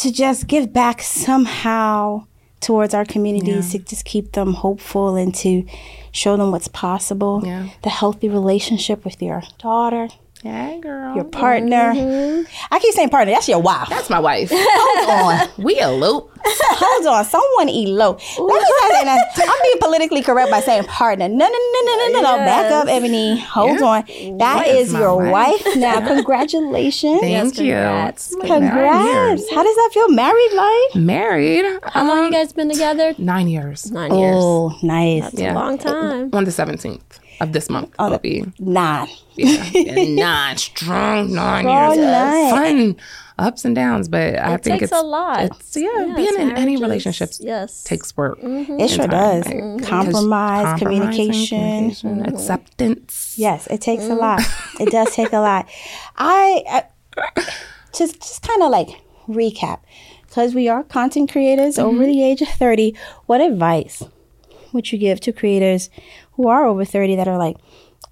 to 0.00 0.12
just 0.12 0.46
give 0.48 0.72
back 0.72 1.00
somehow 1.02 2.26
towards 2.60 2.94
our 2.94 3.04
communities 3.04 3.72
to 3.72 3.78
just 3.78 4.04
keep 4.04 4.32
them 4.32 4.54
hopeful 4.54 5.16
and 5.16 5.34
to 5.36 5.64
show 6.12 6.36
them 6.36 6.50
what's 6.50 6.68
possible. 6.68 7.42
Yeah. 7.44 7.68
The 7.82 7.90
healthy 7.90 8.28
relationship 8.28 9.04
with 9.04 9.22
your 9.22 9.42
daughter, 9.58 10.08
hey 10.42 10.80
girl, 10.80 11.14
your 11.14 11.24
partner. 11.24 11.92
Mm-hmm. 11.94 12.74
I 12.74 12.78
keep 12.78 12.94
saying 12.94 13.10
partner. 13.10 13.32
That's 13.32 13.48
your 13.48 13.60
wife. 13.60 13.88
that's 13.88 14.08
my 14.10 14.18
wife. 14.20 14.50
Hold 14.54 15.10
on. 15.10 15.64
we 15.64 15.78
elope. 15.80 16.30
Hold 16.44 17.06
on. 17.06 17.24
Someone 17.24 17.68
elope. 17.68 18.20
Let 18.38 18.62
me 18.62 18.68
tell 18.80 18.98
you 18.98 19.04
that. 19.04 19.28
I'm 19.38 19.62
being 19.62 19.78
politically 19.80 20.22
correct 20.22 20.50
by 20.50 20.60
saying 20.60 20.84
partner. 20.84 21.28
No, 21.28 21.36
no, 21.36 21.46
no, 21.48 21.80
no, 21.84 21.96
no, 21.96 22.08
no, 22.12 22.20
no. 22.20 22.36
Back 22.44 22.70
up, 22.72 22.88
Ebony. 22.88 23.40
Hold 23.40 23.82
on. 23.82 24.04
That 24.38 24.66
Wife, 24.66 24.74
is 24.74 24.92
your 24.92 25.16
wife. 25.16 25.62
wife 25.64 25.76
now. 25.76 26.06
Congratulations. 26.06 27.20
Thank 27.20 27.58
you. 27.58 27.72
congrats. 27.74 28.32
It's 28.32 28.36
been 28.36 28.48
nine 28.48 28.60
Congrats. 28.70 29.50
How 29.50 29.62
does 29.62 29.74
that 29.76 29.90
feel? 29.92 30.08
Married 30.10 30.52
life? 30.54 30.94
Married. 30.94 31.64
How 31.84 32.06
long 32.06 32.18
you 32.18 32.24
um, 32.26 32.30
guys 32.30 32.52
been 32.52 32.70
together? 32.70 33.14
Nine 33.18 33.48
years. 33.48 33.90
Nine 33.90 34.14
years. 34.14 34.34
Oh, 34.36 34.76
nice. 34.82 35.22
That's 35.24 35.40
Yeah. 35.40 35.54
Long 35.54 35.78
time. 35.78 36.30
On 36.32 36.44
the 36.44 36.52
seventeenth 36.52 37.18
of 37.40 37.52
this 37.52 37.68
month, 37.70 37.94
Oh, 37.98 38.10
will 38.10 38.18
be 38.18 38.44
Nine. 38.58 39.08
yeah, 39.34 40.04
nine 40.14 40.56
strong 40.56 41.32
nine 41.34 41.64
Strong 41.64 41.94
years. 41.96 42.06
nine. 42.06 42.50
Fun 42.50 42.96
ups 43.38 43.64
and 43.64 43.74
downs, 43.76 44.08
but 44.08 44.36
I 44.36 44.56
think 44.56 44.80
takes 44.80 44.90
it's 44.90 45.00
a 45.00 45.04
lot. 45.04 45.44
It's 45.44 45.76
yeah, 45.76 45.88
Yes, 45.94 46.16
being 46.16 46.50
in 46.50 46.56
any 46.56 46.76
relationships 46.76 47.40
Yes. 47.42 47.84
takes 47.84 48.16
work. 48.16 48.40
Mm-hmm. 48.40 48.80
It 48.80 48.88
sure 48.90 49.06
time, 49.06 49.10
does. 49.10 49.44
Mm-hmm. 49.44 49.76
Because 49.76 49.88
Compromise, 49.88 50.78
communication. 50.80 51.58
communication, 51.58 52.16
mm-hmm. 52.22 52.34
acceptance. 52.34 53.34
Yes, 53.38 53.68
it 53.68 53.80
takes 53.80 54.04
a 54.04 54.14
lot. 54.14 54.40
It 54.80 54.90
does 54.90 55.14
take 55.14 55.32
a 55.32 55.38
lot. 55.38 55.68
I, 56.16 56.62
I 56.68 56.82
just 57.94 58.20
just 58.20 58.42
kind 58.42 58.62
of 58.62 58.70
like 58.70 58.88
recap 59.28 59.80
because 60.26 60.54
we 60.54 60.68
are 60.68 60.82
content 60.82 61.30
creators 61.30 61.78
over 61.78 62.04
the 62.04 62.22
age 62.22 62.42
of 62.42 62.48
30. 62.48 62.94
What 63.26 63.40
advice 63.40 64.02
would 64.72 64.90
you 64.92 64.98
give 64.98 65.20
to 65.20 65.32
creators 65.32 65.90
who 66.38 66.48
are 66.48 66.64
over 66.64 66.84
30 66.84 67.16
that 67.16 67.28
are 67.28 67.36
like, 67.36 67.56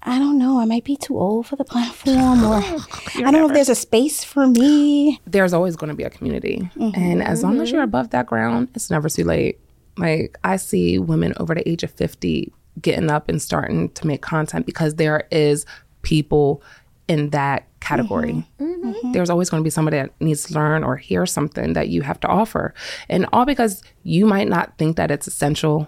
I 0.03 0.19
don't 0.19 0.37
know, 0.37 0.59
I 0.59 0.65
might 0.65 0.83
be 0.83 0.97
too 0.97 1.17
old 1.17 1.47
for 1.47 1.55
the 1.55 1.63
platform 1.63 2.43
or 2.43 2.55
I 3.15 3.21
don't 3.21 3.31
know 3.31 3.47
if 3.47 3.53
there's 3.53 3.69
a 3.69 3.75
space 3.75 4.23
for 4.23 4.45
me. 4.45 5.19
There's 5.25 5.53
always 5.53 5.75
going 5.75 5.89
to 5.89 5.95
be 5.95 6.03
a 6.03 6.09
community, 6.09 6.69
mm-hmm. 6.75 6.99
and 6.99 7.23
as 7.23 7.41
long 7.41 7.59
as 7.61 7.71
you're 7.71 7.79
mm-hmm. 7.79 7.89
above 7.89 8.11
that 8.11 8.27
ground, 8.27 8.69
it's 8.75 8.91
never 8.91 9.09
too 9.09 9.23
late. 9.23 9.59
Like 9.97 10.37
I 10.43 10.57
see 10.57 10.99
women 10.99 11.33
over 11.37 11.55
the 11.55 11.67
age 11.67 11.83
of 11.83 11.91
fifty 11.91 12.53
getting 12.79 13.09
up 13.09 13.27
and 13.27 13.41
starting 13.41 13.89
to 13.91 14.05
make 14.05 14.21
content 14.21 14.65
because 14.65 14.95
there 14.95 15.27
is 15.31 15.65
people 16.03 16.61
in 17.07 17.29
that 17.29 17.65
category. 17.79 18.45
Mm-hmm. 18.59 19.13
There's 19.13 19.29
always 19.29 19.49
going 19.49 19.61
to 19.61 19.65
be 19.65 19.71
somebody 19.71 19.97
that 19.97 20.11
needs 20.19 20.43
to 20.45 20.53
learn 20.53 20.83
or 20.83 20.97
hear 20.97 21.25
something 21.25 21.73
that 21.73 21.87
you 21.87 22.01
have 22.01 22.19
to 22.19 22.27
offer. 22.27 22.73
And 23.09 23.25
all 23.31 23.45
because 23.45 23.81
you 24.03 24.25
might 24.25 24.47
not 24.47 24.77
think 24.77 24.97
that 24.97 25.09
it's 25.09 25.27
essential 25.27 25.87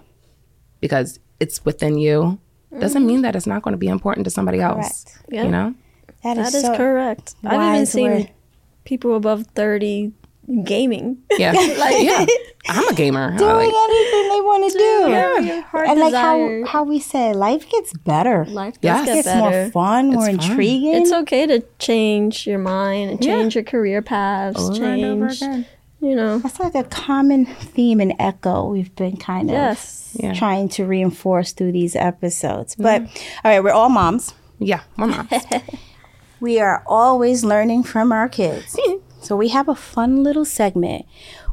because 0.80 1.20
it's 1.40 1.64
within 1.64 1.98
you 1.98 2.38
doesn't 2.78 3.04
mean 3.04 3.16
mm-hmm. 3.16 3.22
that 3.22 3.36
it's 3.36 3.46
not 3.46 3.62
going 3.62 3.72
to 3.72 3.78
be 3.78 3.88
important 3.88 4.24
to 4.24 4.30
somebody 4.30 4.60
else. 4.60 5.04
Yeah. 5.28 5.44
You 5.44 5.50
know? 5.50 5.74
That 6.22 6.38
is 6.38 6.60
so 6.60 6.76
correct. 6.76 7.34
I've 7.44 7.74
even 7.74 7.86
seen 7.86 8.10
word. 8.10 8.30
people 8.84 9.16
above 9.16 9.46
30 9.54 10.12
gaming. 10.64 11.18
Yeah. 11.38 11.52
yeah. 11.98 12.26
I'm 12.68 12.88
a 12.88 12.94
gamer. 12.94 13.36
Doing 13.38 13.50
like- 13.50 13.74
anything 13.74 14.28
they 14.28 14.40
want 14.40 14.72
to 14.72 14.78
do. 14.78 15.44
Your 15.46 15.62
heart 15.62 15.88
And 15.88 16.00
like 16.00 16.10
desire. 16.10 16.64
how, 16.66 16.66
how 16.66 16.84
we 16.84 17.00
said, 17.00 17.36
life 17.36 17.68
gets 17.68 17.92
better. 17.92 18.44
Life 18.46 18.76
Yes. 18.82 19.06
does 19.06 19.18
It's 19.18 19.28
get 19.28 19.38
more 19.38 19.50
better. 19.50 19.70
fun, 19.70 20.10
more 20.12 20.26
fun. 20.26 20.34
intriguing. 20.34 20.94
It's 20.94 21.12
okay 21.12 21.46
to 21.46 21.60
change 21.78 22.46
your 22.46 22.58
mind 22.58 23.10
and 23.10 23.22
change 23.22 23.54
your 23.54 23.64
career 23.64 24.02
paths. 24.02 24.60
Over 24.60 24.84
and 24.84 25.04
over 25.04 25.28
change, 25.28 25.42
again. 25.42 25.66
You 26.00 26.14
know. 26.14 26.38
That's 26.38 26.58
like 26.60 26.74
a 26.74 26.84
common 26.84 27.46
theme 27.46 28.00
and 28.00 28.14
echo 28.18 28.66
we've 28.70 28.94
been 28.96 29.16
kind 29.16 29.50
of 29.50 29.54
Yes. 29.54 30.16
Yeah. 30.18 30.32
trying 30.34 30.68
to 30.70 30.84
reinforce 30.86 31.52
through 31.52 31.72
these 31.72 31.94
episodes. 31.96 32.74
Mm-hmm. 32.74 32.82
But 32.82 33.02
all 33.44 33.50
right, 33.50 33.62
we're 33.62 33.72
all 33.72 33.88
moms. 33.88 34.34
Yeah, 34.58 34.82
my 34.96 35.06
mom. 35.06 35.28
We 36.40 36.58
are 36.58 36.82
always 36.86 37.44
learning 37.44 37.82
from 37.82 38.12
our 38.12 38.26
kids. 38.26 38.74
so 39.20 39.36
we 39.36 39.48
have 39.48 39.68
a 39.68 39.74
fun 39.74 40.22
little 40.22 40.46
segment 40.46 41.04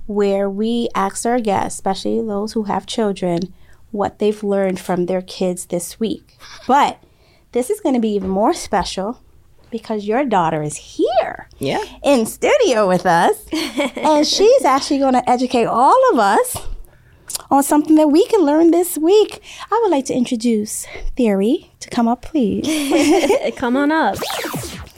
where 0.06 0.50
we 0.50 0.88
ask 0.95 1.26
our 1.26 1.41
guests, 1.41 1.78
especially 1.78 2.22
those 2.22 2.54
who 2.54 2.64
have 2.64 2.86
children, 2.86 3.54
what 3.91 4.20
they've 4.20 4.41
learned 4.41 4.80
from 4.80 5.06
their 5.08 5.22
kids 5.22 5.66
this 5.66 6.00
week. 6.00 6.38
But 6.68 7.04
this 7.52 7.70
is 7.70 7.82
going 7.82 7.95
to 7.95 8.02
be 8.02 8.14
even 8.16 8.30
more 8.30 8.54
special 8.54 9.20
because 9.72 10.05
your 10.05 10.26
daughter 10.26 10.61
is 10.61 10.76
here 10.76 11.49
yeah. 11.59 11.84
in 12.03 12.26
studio 12.26 12.88
with 12.88 13.05
us. 13.05 13.45
and 13.51 14.26
she's 14.26 14.65
actually 14.65 14.99
going 14.99 15.13
to 15.13 15.30
educate 15.30 15.65
all 15.65 15.99
of 16.11 16.20
us 16.20 16.68
on 17.49 17.63
something 17.63 17.95
that 17.95 18.07
we 18.07 18.26
can 18.28 18.41
learn 18.41 18.72
this 18.72 18.97
week. 18.97 19.41
I 19.72 19.80
would 19.84 19.91
like 19.91 20.05
to 20.05 20.13
introduce 20.13 20.86
Theory 21.15 21.72
to 21.80 21.89
come 21.89 22.07
up, 22.07 22.22
please. 22.22 22.65
Come 23.55 23.78
on 23.78 23.91
up. 23.91 24.18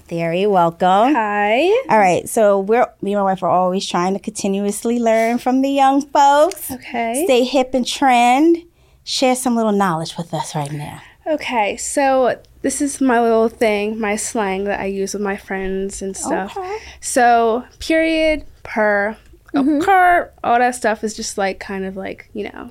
Theory, 0.09 0.47
welcome. 0.47 1.13
Hi. 1.13 1.67
All 1.88 1.99
right, 1.99 2.28
so 2.28 2.59
we're 2.59 2.88
me 3.01 3.13
and 3.13 3.20
my 3.20 3.24
wife 3.24 3.43
are 3.43 3.49
always 3.49 3.86
trying 3.86 4.13
to 4.13 4.20
continuously 4.20 4.97
learn 4.97 5.38
from 5.38 5.61
the 5.61 5.70
young 5.70 6.01
folks. 6.01 6.72
Okay. 6.72 7.24
Stay 7.26 7.43
hip 7.43 7.76
and 7.76 7.86
trend. 7.86 8.57
Share 9.03 9.36
some 9.36 9.55
little 9.55 9.72
knowledge 9.72 10.17
with 10.17 10.34
us 10.34 10.55
right 10.55 10.72
now. 10.72 11.01
Okay, 11.28 11.78
so 11.78 12.41
this 12.62 12.82
is 12.82 12.99
my 12.99 13.22
little 13.22 13.49
thing, 13.49 13.99
my 13.99 14.16
slang 14.16 14.66
that 14.66 14.80
I 14.80 14.86
use 14.86 15.14
with 15.14 15.22
my 15.22 15.38
friends 15.38 16.01
and 16.01 16.16
stuff. 16.16 16.57
Okay. 16.57 16.78
So, 16.99 17.64
period, 17.80 18.45
per, 18.64 19.18
occur, 19.53 20.32
mm-hmm. 20.32 20.39
all 20.43 20.60
that 20.60 20.76
stuff 20.76 21.03
is 21.03 21.16
just 21.16 21.38
like 21.38 21.60
kind 21.60 21.86
of 21.86 21.95
like, 21.95 22.30
you 22.34 22.49
know, 22.51 22.70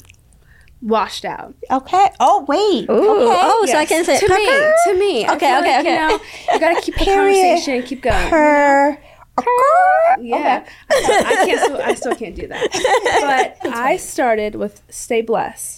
washed 0.82 1.24
out. 1.24 1.55
Okay. 1.70 2.07
Oh 2.20 2.45
wait. 2.47 2.89
Ooh, 2.89 3.28
okay. 3.28 3.41
oh, 3.43 3.66
so 3.70 3.78
I 3.78 3.86
can 3.86 4.05
say 4.05 4.18
to 4.18 4.28
me, 4.28 4.47
to 4.84 4.99
me. 4.99 5.24
Okay, 5.24 5.34
okay, 5.34 5.61
like, 5.61 5.80
okay. 5.80 5.93
You 5.93 6.09
know, 6.09 6.20
you 6.53 6.61
gotta 6.61 6.80
keep 6.80 6.95
the 6.95 7.05
Period. 7.05 7.45
conversation, 7.45 7.82
keep 7.82 8.03
going. 8.03 8.28
Per. 8.28 8.99
Yeah, 10.20 10.66
I, 10.91 11.24
I 11.26 11.47
can't. 11.47 11.61
Still, 11.61 11.80
I 11.80 11.95
still 11.95 12.14
can't 12.14 12.34
do 12.34 12.49
that. 12.49 13.57
But 13.62 13.72
I 13.72 13.97
started 13.97 14.57
with 14.57 14.82
"Stay 14.89 15.22
Blessed." 15.22 15.78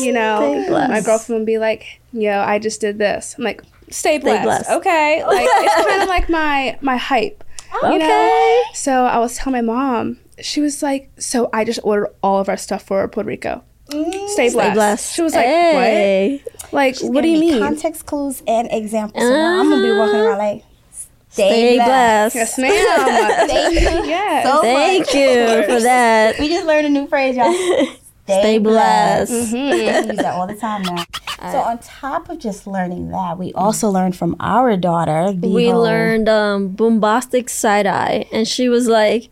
You 0.00 0.12
know, 0.12 0.68
my 0.70 1.00
girlfriend 1.00 1.40
would 1.40 1.46
be 1.46 1.58
like, 1.58 2.00
"Yo, 2.12 2.40
I 2.40 2.58
just 2.58 2.80
did 2.80 2.98
this." 2.98 3.34
I'm 3.38 3.44
like, 3.44 3.62
"Stay 3.90 4.18
blessed." 4.18 4.44
blessed. 4.44 4.70
Okay, 4.70 5.24
like 5.26 5.46
it's 5.48 5.86
kind 5.86 6.02
of 6.02 6.08
like 6.08 6.28
my 6.28 6.78
my 6.80 6.96
hype. 6.96 7.42
You 7.82 7.98
know? 7.98 8.62
So 8.72 9.04
I 9.04 9.18
was 9.18 9.36
telling 9.36 9.66
my 9.66 9.72
mom. 9.72 10.18
She 10.40 10.60
was 10.60 10.82
like, 10.82 11.10
"So 11.18 11.48
I 11.52 11.64
just 11.64 11.80
ordered 11.82 12.08
all 12.22 12.40
of 12.40 12.48
our 12.48 12.56
stuff 12.56 12.82
for 12.82 13.06
Puerto 13.08 13.28
Rico." 13.28 13.62
Mm, 13.90 14.28
stay 14.28 14.50
blessed. 14.50 14.74
blessed. 14.74 15.14
She 15.14 15.22
was 15.22 15.34
like, 15.34 15.44
Hey. 15.44 16.42
"What? 16.44 16.72
Like, 16.72 16.98
what 17.00 17.22
do 17.22 17.28
you 17.28 17.38
me 17.40 17.50
mean?" 17.52 17.62
Context 17.62 18.06
clues 18.06 18.42
and 18.46 18.68
examples. 18.70 19.22
So 19.22 19.30
now 19.30 19.60
I'm 19.60 19.70
gonna 19.70 19.82
be 19.82 19.90
walking 19.90 20.14
uh-huh. 20.16 20.24
around 20.24 20.38
like, 20.38 20.64
stay, 21.28 21.48
Stay 21.48 21.76
blessed. 21.76 22.34
blessed. 22.34 22.58
Yes, 22.58 22.58
ma'am. 22.58 23.48
Thank 23.48 23.74
you. 23.74 24.08
yes. 24.08 24.46
So 24.46 24.60
Thank 24.62 25.06
much. 25.06 25.14
you 25.14 25.62
for 25.74 25.82
that. 25.82 26.38
We 26.38 26.48
just 26.48 26.66
learned 26.66 26.86
a 26.86 26.90
new 26.90 27.06
phrase, 27.06 27.36
y'all. 27.36 27.86
Stay, 28.24 28.40
Stay 28.40 28.58
blessed. 28.58 29.30
blessed. 29.32 29.54
I 29.54 29.98
use 30.08 30.16
that 30.16 30.34
all 30.34 30.46
the 30.46 30.54
time 30.54 30.82
now. 30.82 31.04
So 31.52 31.58
on 31.58 31.78
top 31.78 32.30
of 32.30 32.38
just 32.38 32.66
learning 32.66 33.10
that, 33.10 33.36
we 33.38 33.52
also 33.52 33.90
learned 33.90 34.16
from 34.16 34.34
our 34.40 34.76
daughter. 34.78 35.32
We 35.32 35.68
whole- 35.68 35.82
learned 35.82 36.26
um, 36.28 36.68
bombastic 36.68 37.50
side 37.50 37.86
eye, 37.86 38.26
and 38.32 38.48
she 38.48 38.70
was 38.70 38.88
like, 38.88 39.28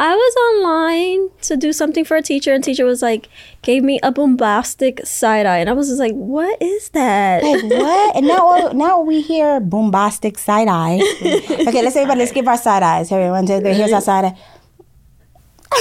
I 0.00 0.14
was 0.14 0.36
online 0.54 1.30
to 1.42 1.56
do 1.56 1.72
something 1.72 2.04
for 2.04 2.16
a 2.16 2.22
teacher, 2.22 2.52
and 2.52 2.62
teacher 2.62 2.84
was 2.84 3.02
like, 3.02 3.28
gave 3.62 3.82
me 3.82 3.98
a 4.04 4.12
bombastic 4.12 5.04
side 5.04 5.44
eye, 5.46 5.58
and 5.58 5.68
I 5.68 5.72
was 5.72 5.88
just 5.88 5.98
like, 5.98 6.12
"What 6.12 6.62
is 6.62 6.90
that?" 6.90 7.42
Like 7.42 7.64
what? 7.82 8.14
And 8.16 8.28
now, 8.28 8.70
now 8.72 9.00
we 9.00 9.20
hear 9.20 9.58
bombastic 9.58 10.38
side 10.38 10.68
eye. 10.68 11.00
Okay, 11.68 11.82
let's 11.82 11.96
everybody. 11.96 12.20
Let's 12.20 12.30
give 12.32 12.46
our 12.46 12.56
side 12.56 12.84
eyes. 12.84 13.08
Here, 13.08 13.28
one, 13.32 13.44
two, 13.46 13.58
three. 13.58 13.74
Here's 13.74 13.92
our 13.92 14.00
side 14.00 14.26
eye. 14.26 14.38
I 15.72 15.76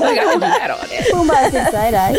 think 0.00 0.18
I 0.18 0.24
can 0.24 0.34
do 0.34 0.40
that 0.40 0.70
on 0.70 0.86
it. 0.90 1.12
Bombastic 1.12 1.68
side 1.72 1.94
eye. 1.94 2.16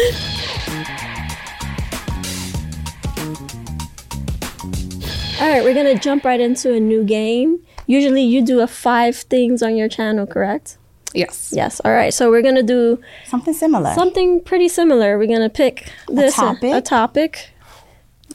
All 5.41 5.47
right, 5.49 5.63
we're 5.63 5.73
gonna 5.73 5.97
jump 5.97 6.23
right 6.23 6.39
into 6.39 6.73
a 6.73 6.79
new 6.79 7.03
game. 7.03 7.59
Usually, 7.87 8.21
you 8.21 8.45
do 8.45 8.59
a 8.59 8.67
five 8.67 9.15
things 9.15 9.63
on 9.63 9.75
your 9.75 9.89
channel, 9.89 10.27
correct? 10.27 10.77
Yes. 11.13 11.51
Yes. 11.55 11.81
All 11.83 11.91
right. 11.91 12.13
So 12.13 12.29
we're 12.29 12.43
gonna 12.43 12.61
do 12.63 12.99
Something 13.25 13.53
similar. 13.53 13.93
something 13.93 14.41
pretty 14.43 14.69
similar. 14.69 15.17
We're 15.17 15.27
gonna 15.27 15.49
pick 15.49 15.91
this 16.07 16.37
uh, 16.37 16.53
topic? 16.53 16.73
a 16.73 16.81
topic. 16.81 17.49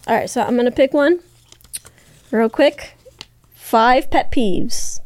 All 0.08 0.16
right. 0.16 0.28
So 0.28 0.42
I'm 0.42 0.56
gonna 0.56 0.72
pick 0.72 0.92
one 0.92 1.20
real 2.32 2.48
quick. 2.50 2.94
Five 3.54 4.10
pet 4.10 4.32
peeves. 4.32 5.00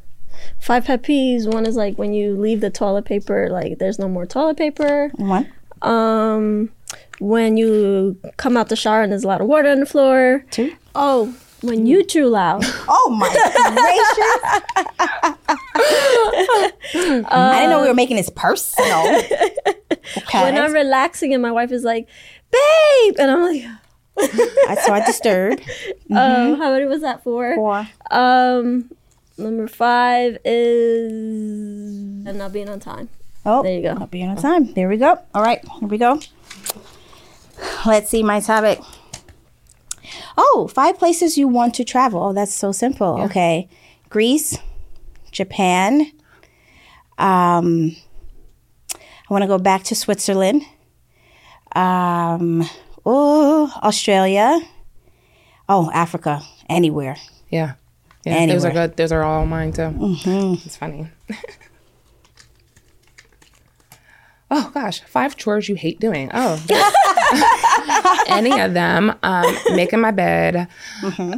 Five 0.60 0.84
pet 0.84 1.02
peeves. 1.02 1.52
One 1.52 1.66
is 1.66 1.74
like 1.76 1.96
when 1.98 2.12
you 2.12 2.36
leave 2.36 2.60
the 2.60 2.70
toilet 2.70 3.04
paper, 3.04 3.48
like 3.50 3.78
there's 3.78 3.98
no 3.98 4.08
more 4.08 4.26
toilet 4.26 4.56
paper. 4.56 5.10
One, 5.16 5.48
Um, 5.82 6.70
when 7.18 7.56
you 7.56 8.16
come 8.36 8.56
out 8.56 8.68
the 8.68 8.76
shower 8.76 9.02
and 9.02 9.10
there's 9.12 9.24
a 9.24 9.28
lot 9.28 9.40
of 9.40 9.46
water 9.46 9.68
on 9.70 9.80
the 9.80 9.86
floor. 9.86 10.44
two. 10.50 10.72
Oh, 10.94 11.34
when 11.62 11.86
you 11.86 12.04
chew 12.04 12.26
loud. 12.28 12.64
Oh 12.88 13.10
my 13.10 13.28
gracious! 13.28 14.40
I 17.28 17.58
didn't 17.60 17.70
know 17.70 17.82
we 17.82 17.88
were 17.88 17.94
making 17.94 18.16
this 18.16 18.30
personal. 18.30 19.06
Okay. 19.06 19.54
when 20.42 20.56
I'm 20.58 20.72
relaxing 20.72 21.32
and 21.32 21.42
my 21.42 21.50
wife 21.52 21.72
is 21.72 21.84
like, 21.84 22.06
"Babe," 22.50 23.14
and 23.18 23.30
I'm 23.30 23.42
like, 23.42 23.64
I 24.68 24.74
saw 24.84 25.00
disturbed. 25.04 25.60
um, 26.10 26.56
"How 26.56 26.72
many 26.72 26.84
was 26.86 27.00
that 27.02 27.22
for?" 27.22 27.54
Four. 27.54 27.88
Um, 28.10 28.90
number 29.40 29.66
five 29.68 30.38
is 30.44 31.12
and 32.26 32.38
not 32.38 32.52
being 32.52 32.68
on 32.68 32.80
time. 32.80 33.08
Oh, 33.44 33.62
There 33.62 33.74
you 33.74 33.82
go. 33.82 33.96
I'll 33.98 34.06
be 34.06 34.22
on 34.22 34.36
time. 34.36 34.72
There 34.74 34.88
we 34.88 34.96
go. 34.98 35.18
All 35.34 35.42
right, 35.42 35.60
here 35.78 35.88
we 35.88 35.98
go. 35.98 36.20
Let's 37.86 38.10
see 38.10 38.22
my 38.22 38.40
topic. 38.40 38.80
Oh, 40.36 40.68
five 40.72 40.98
places 40.98 41.36
you 41.38 41.48
want 41.48 41.74
to 41.74 41.84
travel. 41.84 42.22
Oh, 42.22 42.32
that's 42.32 42.54
so 42.54 42.72
simple. 42.72 43.20
Okay, 43.22 43.68
Greece, 44.08 44.58
Japan. 45.30 46.10
Um, 47.18 47.96
I 48.94 49.32
want 49.32 49.42
to 49.42 49.48
go 49.48 49.58
back 49.58 49.84
to 49.84 49.94
Switzerland. 49.94 50.62
Um, 51.76 52.64
oh, 53.06 53.72
Australia. 53.82 54.60
Oh, 55.68 55.90
Africa. 55.92 56.42
Anywhere. 56.68 57.16
Yeah. 57.50 57.74
Yeah. 58.24 58.46
Those 58.46 58.64
are 58.64 58.70
good. 58.70 58.96
Those 58.96 59.12
are 59.12 59.22
all 59.22 59.46
mine 59.46 59.72
too. 59.72 59.94
It's 60.64 60.76
funny. 60.76 61.08
oh 64.50 64.70
gosh, 64.74 65.00
five 65.02 65.36
chores 65.36 65.68
you 65.68 65.74
hate 65.74 66.00
doing. 66.00 66.30
Oh, 66.34 66.62
any 68.28 68.60
of 68.60 68.74
them? 68.74 69.14
Um, 69.22 69.56
making 69.74 70.00
my 70.00 70.10
bed, 70.10 70.68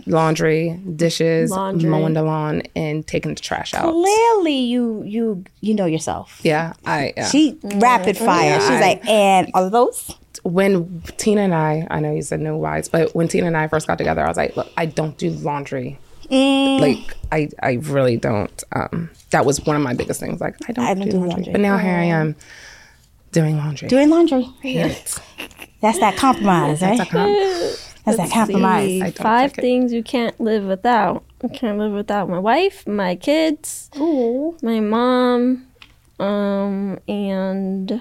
laundry, 0.07 0.81
dishes, 0.97 1.51
Laundry. 1.51 1.89
mowing 1.91 2.15
the 2.15 2.23
lawn, 2.23 2.63
and 2.75 3.07
taking 3.07 3.35
the 3.35 3.41
trash 3.41 3.75
out. 3.75 3.93
Clearly, 3.93 4.57
you 4.57 5.03
you 5.05 5.45
you 5.61 5.75
know 5.75 5.87
yourself. 5.87 6.41
Yeah, 6.43 6.73
I. 6.85 7.13
Yeah. 7.17 7.29
She 7.29 7.59
rapid 7.63 8.17
fire. 8.17 8.61
She's 8.61 8.71
I- 8.71 8.81
like, 8.81 9.07
and 9.09 9.51
all 9.55 9.65
of 9.67 9.73
those. 9.73 10.17
when 10.43 11.03
Tina 11.19 11.43
and 11.43 11.55
I, 11.55 11.87
I 11.91 12.01
know 12.01 12.13
you 12.13 12.23
said 12.23 12.41
no 12.41 12.57
wives, 12.57 12.89
but 12.89 13.15
when 13.15 13.29
Tina 13.29 13.47
and 13.47 13.57
I 13.57 13.69
first 13.69 13.87
got 13.87 13.99
together, 13.99 14.25
I 14.25 14.29
was 14.29 14.37
like, 14.37 14.57
look, 14.57 14.69
I 14.77 14.87
don't 14.87 15.17
do 15.19 15.31
laundry. 15.31 15.99
Mm. 16.33 16.81
Like 16.81 17.17
I, 17.31 17.49
I 17.63 17.73
really 17.75 18.17
don't. 18.17 18.65
Um, 18.75 19.11
that 19.31 19.45
was 19.45 19.61
one 19.67 19.77
of 19.77 19.83
my 19.83 19.93
biggest 19.95 20.19
things. 20.19 20.41
Like 20.41 20.57
I 20.69 20.73
don't, 20.73 20.85
I 20.85 20.95
don't 20.95 21.05
do, 21.05 21.11
do 21.13 21.17
laundry. 21.19 21.35
laundry. 21.35 21.53
But 21.53 21.61
now 21.61 21.77
here 21.79 21.95
I 21.95 22.05
am 22.05 22.35
doing 23.33 23.59
laundry. 23.59 23.89
Doing 23.89 24.09
laundry. 24.09 24.49
it. 24.63 25.19
That's 25.83 25.99
that 25.99 26.17
compromise, 26.17 26.81
right? 26.81 26.97
That's 26.97 27.11
com- 27.11 27.33
That's 28.05 28.17
that 28.17 28.31
compromise. 28.33 29.15
Five 29.15 29.51
like 29.51 29.59
it. 29.59 29.61
things 29.61 29.93
you 29.93 30.03
can't 30.03 30.41
live 30.41 30.65
without. 30.65 31.25
I 31.45 31.49
can't 31.49 31.77
live 31.79 31.93
without 31.93 32.29
my 32.31 32.39
wife, 32.39 32.87
my 32.87 33.17
kids, 33.17 33.91
my 33.97 34.81
mom, 34.81 35.67
um, 36.21 36.99
and 37.09 38.01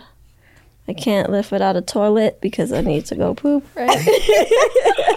I 0.87 0.93
can't 0.93 1.29
live 1.29 1.51
without 1.51 1.75
a 1.75 1.81
toilet 1.81 2.39
because 2.41 2.73
I 2.73 2.81
need 2.81 3.05
to 3.05 3.15
go 3.15 3.33
poop. 3.33 3.65
Right? 3.75 3.97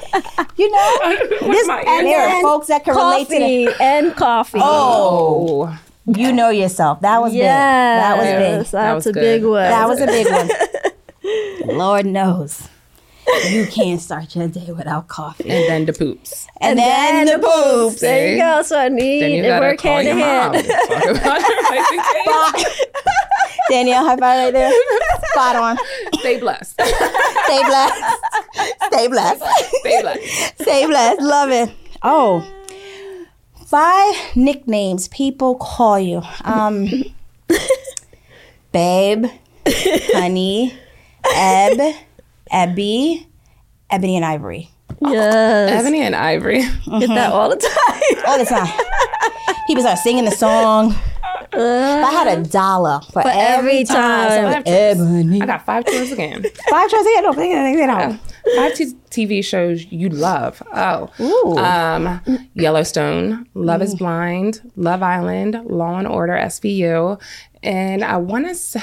You 0.56 0.70
know, 0.70 0.98
this, 1.40 1.68
and 1.68 2.06
there 2.06 2.28
are 2.28 2.42
folks 2.42 2.68
that 2.68 2.84
can 2.84 2.94
relate 2.94 3.28
to 3.28 3.34
that. 3.34 3.40
coffee 3.40 3.84
and 3.84 4.14
coffee. 4.14 4.60
oh, 4.62 5.68
oh. 5.68 5.80
You 6.06 6.32
know 6.32 6.50
yourself. 6.50 7.00
That 7.00 7.20
was 7.20 7.32
big. 7.32 7.42
That 7.42 8.16
was 8.16 8.26
big. 8.26 8.72
That's 8.72 8.94
was 8.94 9.06
a 9.06 9.12
good. 9.12 9.20
big 9.20 9.44
one. 9.44 9.62
That 9.62 9.88
was 9.88 10.00
a 10.00 10.06
big 10.06 10.26
one. 10.30 11.76
Lord 11.76 12.06
knows. 12.06 12.68
You 13.48 13.66
can't 13.66 14.00
start 14.00 14.34
your 14.36 14.48
day 14.48 14.70
without 14.72 15.08
coffee. 15.08 15.48
and 15.48 15.64
then 15.68 15.86
the 15.86 15.92
poops. 15.92 16.46
And, 16.60 16.78
then, 16.78 17.26
the 17.26 17.38
poops. 17.38 18.00
there 18.00 18.32
you 18.32 18.38
go. 18.38 18.62
So 18.62 18.78
I 18.78 18.88
need 18.88 19.22
Then 19.22 19.30
you 19.32 19.42
gotta 19.42 19.66
work 19.66 19.78
call 19.78 19.92
hand 19.94 20.06
your 20.06 20.14
in 20.14 20.20
mom. 20.20 20.54
hand. 20.54 20.66
Talk 20.66 21.10
about 21.16 21.48
your 21.48 21.58
relationship. 21.70 22.90
Danielle, 23.70 24.04
high 24.04 24.16
five 24.16 24.20
right 24.20 24.52
there. 24.52 24.72
Spot 25.32 25.56
on. 25.56 25.78
Stay 26.20 26.38
blessed. 26.38 26.72
Stay 26.80 27.62
blessed. 27.64 28.04
Stay 28.86 29.08
blessed. 29.08 29.44
Stay 29.80 30.00
blessed. 30.02 30.60
Stay 30.62 30.86
blessed. 30.86 31.22
Love 31.22 31.50
it. 31.50 31.70
Oh. 32.02 32.46
Five 33.66 34.14
nicknames 34.36 35.08
people 35.08 35.54
call 35.56 35.98
you. 35.98 36.22
Um 36.44 36.88
Babe, 38.72 39.26
honey, 39.66 40.74
Eb, 41.32 41.94
Ebby, 42.54 43.26
Ebony 43.90 44.16
and 44.16 44.24
Ivory. 44.24 44.70
Yes. 45.02 45.70
Ebony 45.72 46.00
and 46.02 46.14
Ivory. 46.14 46.60
Get 47.00 47.08
that 47.08 47.32
all 47.32 47.50
the 47.50 47.56
time. 47.56 48.24
All 48.28 48.38
the 48.38 48.44
time. 48.44 48.72
People 49.66 49.82
start 49.82 49.98
singing 49.98 50.24
the 50.24 50.30
song. 50.30 50.94
If 51.52 52.04
I 52.04 52.10
had 52.10 52.38
a 52.38 52.42
dollar 52.44 53.00
for, 53.12 53.22
every, 53.26 53.78
every 53.78 53.84
time. 53.84 54.28
time. 54.28 54.52
someone- 54.52 54.62
Ebony. 54.66 55.42
I 55.42 55.46
got 55.46 55.64
five 55.66 55.84
chores 55.86 56.12
again. 56.12 56.42
Five 56.70 56.90
tries 56.90 57.06
again. 57.06 57.22
No, 57.24 57.32
think 57.32 57.54
it, 57.54 57.58
think 57.58 57.78
it 57.78 57.88
out. 57.88 58.18
Five 58.56 58.74
t- 58.74 58.94
TV 59.10 59.44
shows 59.44 59.84
you 59.90 60.08
love. 60.08 60.62
Oh, 60.72 61.10
Ooh. 61.20 61.56
um, 61.58 62.20
Yellowstone, 62.54 63.48
Love 63.54 63.82
Is 63.82 63.94
Blind, 63.94 64.70
Love 64.76 65.02
Island, 65.02 65.60
Law 65.64 65.96
and 65.98 66.06
Order, 66.08 66.34
SVU, 66.34 67.20
and 67.62 68.04
I 68.04 68.16
want 68.18 68.46
to 68.48 68.54
say 68.54 68.82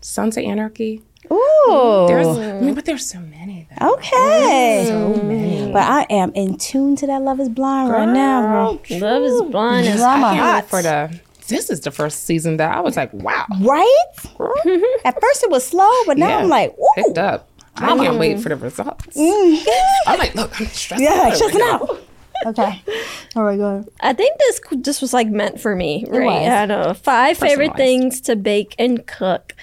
Sons 0.00 0.36
of 0.36 0.44
Anarchy. 0.44 1.02
Ooh. 1.32 2.04
There's, 2.08 2.26
I 2.26 2.60
mean, 2.60 2.74
but 2.74 2.84
there's 2.84 3.08
so 3.08 3.20
many. 3.20 3.68
Though. 3.78 3.94
Okay. 3.94 4.84
So 4.88 5.14
mm. 5.14 5.24
many. 5.24 5.72
But 5.72 5.82
I 5.82 6.06
am 6.10 6.32
in 6.34 6.56
tune 6.56 6.96
to 6.96 7.06
that 7.06 7.22
Love 7.22 7.40
is 7.40 7.48
Blind 7.48 7.90
right 7.90 8.08
now, 8.08 8.42
girl. 8.42 8.98
Love 8.98 9.22
is 9.22 9.42
blind. 9.50 9.86
is 9.86 9.96
Drama 9.96 10.26
I 10.26 10.34
can't 10.34 10.40
hot. 10.40 10.62
wait 10.62 10.70
for 10.70 10.82
the. 10.82 11.20
This 11.48 11.70
is 11.70 11.80
the 11.80 11.90
first 11.90 12.24
season 12.24 12.58
that 12.58 12.76
I 12.76 12.80
was 12.80 12.96
like, 12.96 13.12
wow, 13.14 13.46
Right? 13.60 14.04
At 15.04 15.18
first 15.20 15.42
it 15.42 15.50
was 15.50 15.66
slow, 15.66 15.90
but 16.06 16.18
now 16.18 16.28
Yeah. 16.28 16.38
I'm 16.38 16.48
like, 16.48 16.76
ooh. 16.78 16.88
picked 16.94 17.16
up. 17.18 17.48
I 17.76 17.96
can't 17.96 18.08
um, 18.08 18.18
wait 18.18 18.40
for 18.40 18.48
the 18.48 18.56
results. 18.56 19.16
Mm. 19.16 19.64
I'm 20.06 20.18
like, 20.18 20.34
look, 20.34 20.60
I'm 20.60 20.66
stressed. 20.66 21.02
Yeah, 21.02 21.10
out 21.10 21.16
like 21.16 21.26
over 21.26 21.36
stressing 21.36 21.60
here. 21.60 21.70
out. 21.70 22.00
Okay. 22.46 22.82
All 23.36 23.44
right, 23.44 23.56
go 23.56 23.64
ahead. 23.66 23.88
I 24.00 24.12
think 24.12 24.38
this 24.38 24.60
this 24.72 25.00
was 25.00 25.12
like 25.12 25.28
meant 25.28 25.60
for 25.60 25.74
me, 25.74 26.04
right? 26.08 26.24
was. 26.24 26.48
I 26.48 26.66
don't 26.66 26.86
know. 26.86 26.94
Five 26.94 27.38
favorite 27.38 27.76
things 27.76 28.20
to 28.22 28.36
bake 28.36 28.74
and 28.78 29.06
cook. 29.06 29.54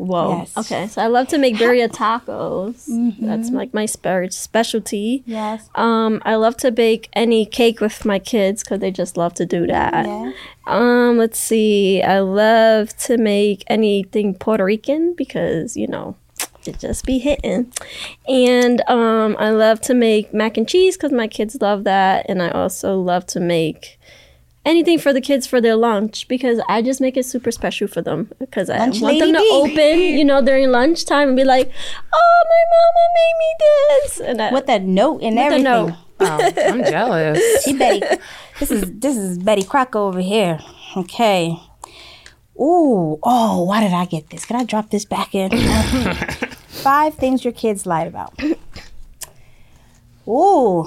Whoa. 0.00 0.38
Yes. 0.38 0.56
Okay, 0.56 0.86
so 0.86 1.02
I 1.02 1.08
love 1.08 1.28
to 1.28 1.36
make 1.36 1.56
birria 1.56 1.86
tacos. 1.86 2.86
That's 3.20 3.50
like 3.50 3.74
my 3.74 3.84
spe- 3.84 4.30
specialty. 4.32 5.22
Yes. 5.26 5.68
Um, 5.74 6.22
I 6.24 6.36
love 6.36 6.56
to 6.58 6.72
bake 6.72 7.10
any 7.12 7.44
cake 7.44 7.80
with 7.82 8.06
my 8.06 8.18
kids 8.18 8.62
because 8.62 8.80
they 8.80 8.90
just 8.90 9.18
love 9.18 9.34
to 9.34 9.44
do 9.44 9.66
that. 9.66 10.06
Yeah. 10.06 10.32
Um, 10.66 11.18
let's 11.18 11.38
see. 11.38 12.02
I 12.02 12.20
love 12.20 12.96
to 12.98 13.18
make 13.18 13.62
anything 13.66 14.34
Puerto 14.34 14.64
Rican 14.64 15.12
because 15.14 15.76
you 15.76 15.86
know 15.86 16.16
it 16.64 16.78
just 16.78 17.04
be 17.04 17.18
hitting. 17.18 17.70
And 18.26 18.80
um, 18.88 19.36
I 19.38 19.50
love 19.50 19.82
to 19.82 19.94
make 19.94 20.32
mac 20.32 20.56
and 20.56 20.66
cheese 20.66 20.96
because 20.96 21.12
my 21.12 21.28
kids 21.28 21.60
love 21.60 21.84
that, 21.84 22.24
and 22.26 22.42
I 22.42 22.48
also 22.50 22.98
love 22.98 23.26
to 23.26 23.40
make 23.40 23.98
anything 24.64 24.98
for 24.98 25.12
the 25.12 25.20
kids 25.20 25.46
for 25.46 25.60
their 25.60 25.76
lunch 25.76 26.28
because 26.28 26.60
I 26.68 26.82
just 26.82 27.00
make 27.00 27.16
it 27.16 27.24
super 27.24 27.50
special 27.50 27.88
for 27.88 28.02
them 28.02 28.30
because 28.38 28.68
I 28.70 28.78
Lunch 28.78 29.00
want 29.00 29.18
them 29.18 29.32
to 29.32 29.38
lady 29.38 29.50
open, 29.52 30.00
you 30.18 30.24
know, 30.24 30.42
during 30.42 30.70
lunchtime 30.70 31.28
and 31.28 31.36
be 31.36 31.44
like, 31.44 31.70
"Oh, 32.12 32.44
my 32.48 32.64
mama 32.76 33.04
made 33.14 33.34
me 33.38 33.54
this," 34.04 34.20
and 34.20 34.42
I, 34.42 34.52
With 34.52 34.66
that 34.66 34.82
note 34.82 35.22
and 35.22 35.34
With 35.34 35.34
the 35.36 35.40
everything. 35.42 35.64
note. 35.64 35.94
Oh, 36.20 36.50
I'm 36.66 36.84
jealous. 36.84 37.40
She 37.64 37.72
Betty. 37.76 38.02
This 38.58 38.70
is 38.70 38.92
this 39.00 39.16
is 39.16 39.38
Betty 39.38 39.62
Crocker 39.62 39.98
over 39.98 40.20
here. 40.20 40.58
Okay. 40.96 41.56
Ooh, 42.60 43.18
oh, 43.22 43.62
why 43.64 43.80
did 43.80 43.94
I 43.94 44.04
get 44.04 44.28
this? 44.28 44.44
Can 44.44 44.56
I 44.56 44.64
drop 44.64 44.90
this 44.90 45.06
back 45.06 45.34
in? 45.34 45.50
Five 46.68 47.14
things 47.14 47.42
your 47.42 47.54
kids 47.54 47.86
lied 47.86 48.06
about. 48.06 48.38
Ooh, 50.28 50.86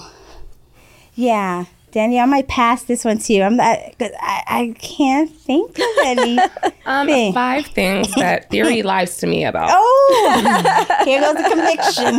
yeah, 1.15 1.65
Danielle, 1.93 2.23
I 2.23 2.25
might 2.25 2.47
pass 2.47 2.83
this 2.83 3.05
one 3.05 3.19
to 3.19 3.33
you. 3.33 3.43
I'm 3.43 3.55
not, 3.55 3.77
cause 3.99 4.09
I, 4.19 4.43
I 4.47 4.75
can't 4.79 5.29
think 5.31 5.77
of 5.77 5.85
any. 6.05 6.39
Um, 6.85 7.07
thing. 7.07 7.33
five 7.33 7.67
things 7.67 8.11
that 8.15 8.49
theory 8.51 8.81
lies 8.83 9.15
to 9.17 9.27
me 9.27 9.45
about. 9.45 9.69
Oh, 9.71 11.01
here 11.05 11.21
goes 11.21 11.35
the 11.35 11.43
conviction. 11.49 12.15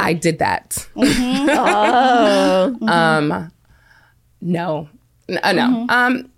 I 0.00 0.12
did 0.14 0.38
that. 0.38 0.88
Oh. 0.96 2.76
Um, 2.88 3.52
no, 4.40 4.88
N- 5.28 5.40
uh, 5.42 5.52
no. 5.52 5.86
Um, 5.88 6.30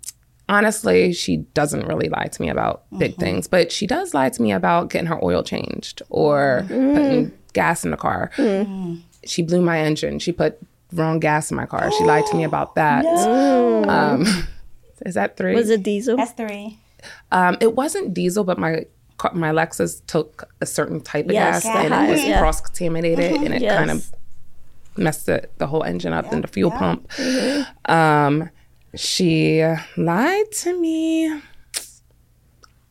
honestly, 0.49 1.13
she 1.13 1.37
doesn't 1.53 1.85
really 1.87 2.09
lie 2.09 2.25
to 2.27 2.41
me 2.41 2.49
about 2.49 2.83
big 2.97 3.15
things, 3.15 3.47
but 3.47 3.71
she 3.71 3.87
does 3.87 4.13
lie 4.13 4.29
to 4.29 4.41
me 4.41 4.51
about 4.51 4.89
getting 4.89 5.07
her 5.07 5.23
oil 5.23 5.41
changed 5.43 6.01
or 6.09 6.65
putting 6.67 7.31
gas 7.53 7.85
in 7.85 7.91
the 7.91 7.97
car. 7.97 8.29
She 9.25 9.41
blew 9.41 9.61
my 9.61 9.79
engine. 9.79 10.19
She 10.19 10.31
put 10.31 10.59
wrong 10.93 11.19
gas 11.19 11.51
in 11.51 11.57
my 11.57 11.65
car. 11.65 11.91
She 11.91 12.03
lied 12.03 12.25
to 12.27 12.35
me 12.35 12.43
about 12.51 12.75
that. 12.75 13.05
Um, 13.05 14.25
is 15.05 15.15
that 15.15 15.37
three? 15.37 15.53
Was 15.55 15.69
it 15.69 15.83
diesel? 15.83 16.17
That's 16.17 16.31
three. 16.31 16.77
Um, 17.31 17.57
it 17.61 17.75
wasn't 17.75 18.13
diesel, 18.13 18.43
but 18.43 18.57
my 18.57 18.85
my 19.33 19.51
Lexus 19.51 20.01
took 20.07 20.49
a 20.61 20.65
certain 20.65 21.01
type 21.01 21.25
of 21.25 21.31
Yes, 21.33 21.63
gas 21.63 21.75
and 21.91 21.93
it 22.09 22.11
was 22.11 22.23
yeah. 22.23 22.39
cross 22.39 22.61
contaminated 22.61 23.33
and 23.33 23.53
it 23.53 23.61
Yes. 23.61 23.77
kind 23.77 23.91
of 23.91 24.09
messed 24.97 25.25
the, 25.25 25.47
the 25.57 25.67
whole 25.67 25.83
engine 25.83 26.13
up 26.13 26.31
and 26.31 26.41
the 26.43 26.47
fuel 26.47 26.71
pump. 26.71 27.09
Um, 27.89 28.49
she 28.95 29.61
lied 29.97 30.51
to 30.59 30.79
me. 30.79 31.41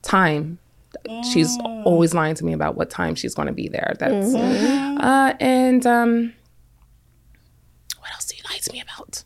Time. 0.03 0.59
She's 1.32 1.57
always 1.84 2.12
lying 2.14 2.34
to 2.36 2.44
me 2.44 2.53
about 2.53 2.76
what 2.76 2.90
time 2.90 3.14
she's 3.14 3.34
going 3.34 3.46
to 3.49 3.53
be 3.55 3.68
there. 3.68 3.94
That's 3.99 4.34
uh, 4.34 5.34
and 5.40 5.86
um, 5.86 6.34
what 8.49 8.55
else 8.57 8.64
do 8.66 8.76
you 8.76 8.82
lie 8.82 8.82
to 8.82 8.82
me 8.82 8.82
about? 8.82 9.24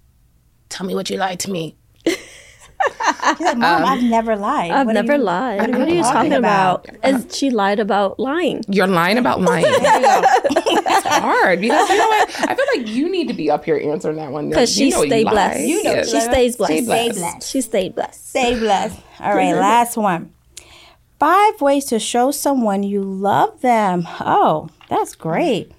Tell 0.69 0.87
me 0.87 0.95
what 0.95 1.11
you 1.11 1.17
lied 1.19 1.41
to 1.41 1.51
me. 1.51 1.77
She's 2.07 3.41
like, 3.41 3.57
Mom, 3.59 3.85
I've 3.85 4.03
never 4.03 4.35
lied. 4.37 4.71
I've 4.73 4.87
What 4.87 4.95
never 4.95 5.15
you- 5.15 5.23
lied. 5.23 5.61
what 5.61 5.71
What 5.71 5.81
are 5.81 5.85
are 5.85 5.89
you 5.89 6.03
talking 6.03 6.33
about? 6.33 6.89
about? 6.89 7.01
And 7.05 7.33
she 7.33 7.51
lied 7.51 7.79
about 7.79 8.19
lying. 8.19 8.65
You're 8.69 8.89
lying 8.89 9.19
about 9.19 9.41
lying. 9.51 9.65
That's 9.83 11.07
hard 11.07 11.61
because 11.61 11.89
you 11.89 11.97
know 11.99 12.09
what? 12.09 12.49
I 12.49 12.55
feel 12.55 12.67
like 12.77 12.89
you 12.89 13.09
need 13.11 13.29
to 13.29 13.35
be 13.35 13.51
up 13.51 13.65
here 13.65 13.77
answering 13.79 14.17
that 14.17 14.33
one. 14.33 14.49
Because 14.49 14.77
You 14.79 14.87
she 14.87 14.91
know 14.91 15.03
you 15.03 15.09
stayed 15.11 15.25
lie. 15.27 15.31
blessed. 15.33 15.61
Yeah. 15.61 16.03
She 16.05 16.21
stays 16.21 16.57
blessed. 16.57 16.73
Stay 16.73 17.11
blessed. 17.13 17.49
She 17.49 17.61
stayed 17.61 17.95
blessed. 17.95 18.29
Stay 18.31 18.59
blessed. 18.59 18.99
All 19.21 19.35
right, 19.37 19.55
last 19.55 19.97
one. 19.97 20.33
Five 21.21 21.61
ways 21.61 21.85
to 21.87 22.01
show 22.01 22.33
someone 22.33 22.83
you 22.83 23.01
love 23.03 23.61
them. 23.61 24.09
Oh, 24.21 24.69
that's 24.89 25.15
great. 25.15 25.71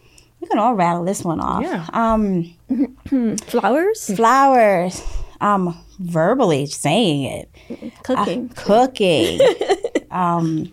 We 0.44 0.48
can 0.50 0.60
all 0.60 0.74
rattle 0.76 1.06
this 1.06 1.24
one 1.24 1.40
off. 1.40 1.64
Yeah. 1.64 1.88
Um, 1.94 2.54
Flowers? 3.48 4.14
flowers. 4.14 5.02
Um, 5.40 5.74
verbally 6.00 6.66
saying 6.66 7.24
it. 7.24 7.94
Cooking. 8.04 8.50
Cooking. 8.50 9.40
um, 10.12 10.70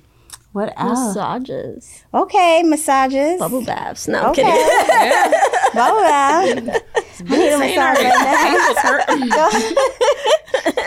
what 0.50 0.72
else? 0.76 1.14
Massages. 1.14 2.02
Okay, 2.12 2.64
massages. 2.64 3.38
Bubble 3.38 3.64
baths. 3.64 4.08
No, 4.08 4.30
Okay. 4.30 4.42
kidding. 4.42 5.32
Bubble 5.74 6.00
bath. 6.00 6.82
I 7.30 7.36
need 7.36 7.52
a 7.52 7.58
massage 7.58 8.02
right 8.02 9.28
now. 9.28 9.50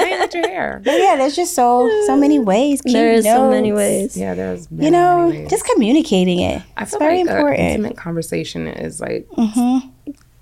Ankles 0.04 0.10
hurt. 0.10 0.10
Playing 0.10 0.22
with 0.22 0.34
your 0.36 0.48
hair. 0.48 0.82
But 0.86 1.00
yeah, 1.00 1.16
there's 1.16 1.36
just 1.36 1.54
so 1.56 1.90
so 2.08 2.16
many 2.18 2.40
ways. 2.52 2.82
Keep 2.82 2.94
There 2.94 3.14
is 3.14 3.26
so 3.26 3.50
many 3.50 3.72
ways. 3.74 4.16
Yeah, 4.18 4.34
there's 4.34 4.70
many, 4.72 4.86
You 4.86 4.92
know, 4.92 5.28
many 5.28 5.40
ways. 5.42 5.50
just 5.50 5.66
communicating 5.66 6.40
it. 6.40 6.62
I 6.78 6.82
It's 6.84 6.92
feel 6.92 7.00
very 7.00 7.24
like 7.24 7.30
a 7.30 7.38
important. 7.38 7.60
intimate 7.62 7.98
conversation 7.98 8.68
is 8.68 9.00
like 9.02 9.28
Mm-hmm. 9.38 9.90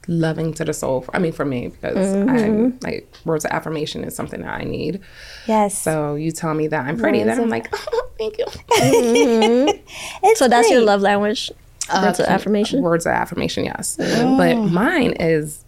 loving 0.07 0.53
to 0.55 0.65
the 0.65 0.73
soul. 0.73 1.01
For, 1.01 1.15
I 1.15 1.19
mean, 1.19 1.31
for 1.31 1.45
me 1.45 1.67
because 1.67 1.95
Mm-hmm. 1.97 2.77
I 2.85 2.89
like 2.89 3.07
words 3.25 3.45
of 3.45 3.51
affirmation 3.51 4.03
is 4.03 4.15
something 4.15 4.41
that 4.41 4.53
I 4.59 4.63
need. 4.63 4.99
Yes. 5.47 5.81
So 5.81 6.15
you 6.15 6.31
tell 6.31 6.53
me 6.53 6.67
that 6.67 6.85
I'm 6.87 6.97
pretty, 6.97 7.23
then 7.23 7.39
I'm 7.39 7.49
like, 7.49 7.67
oh, 7.93 8.09
thank 8.17 8.37
you. 8.37 8.45
It's 10.23 10.39
So 10.39 10.47
that's 10.47 10.69
your 10.69 10.81
love 10.81 11.01
language? 11.01 11.51
Words 11.93 12.19
of 12.19 12.25
affirmation? 12.27 12.81
Words 12.81 13.05
of 13.05 13.11
affirmation, 13.11 13.65
yes. 13.65 13.97
But 13.97 14.55
mine 14.55 15.11
is 15.19 15.65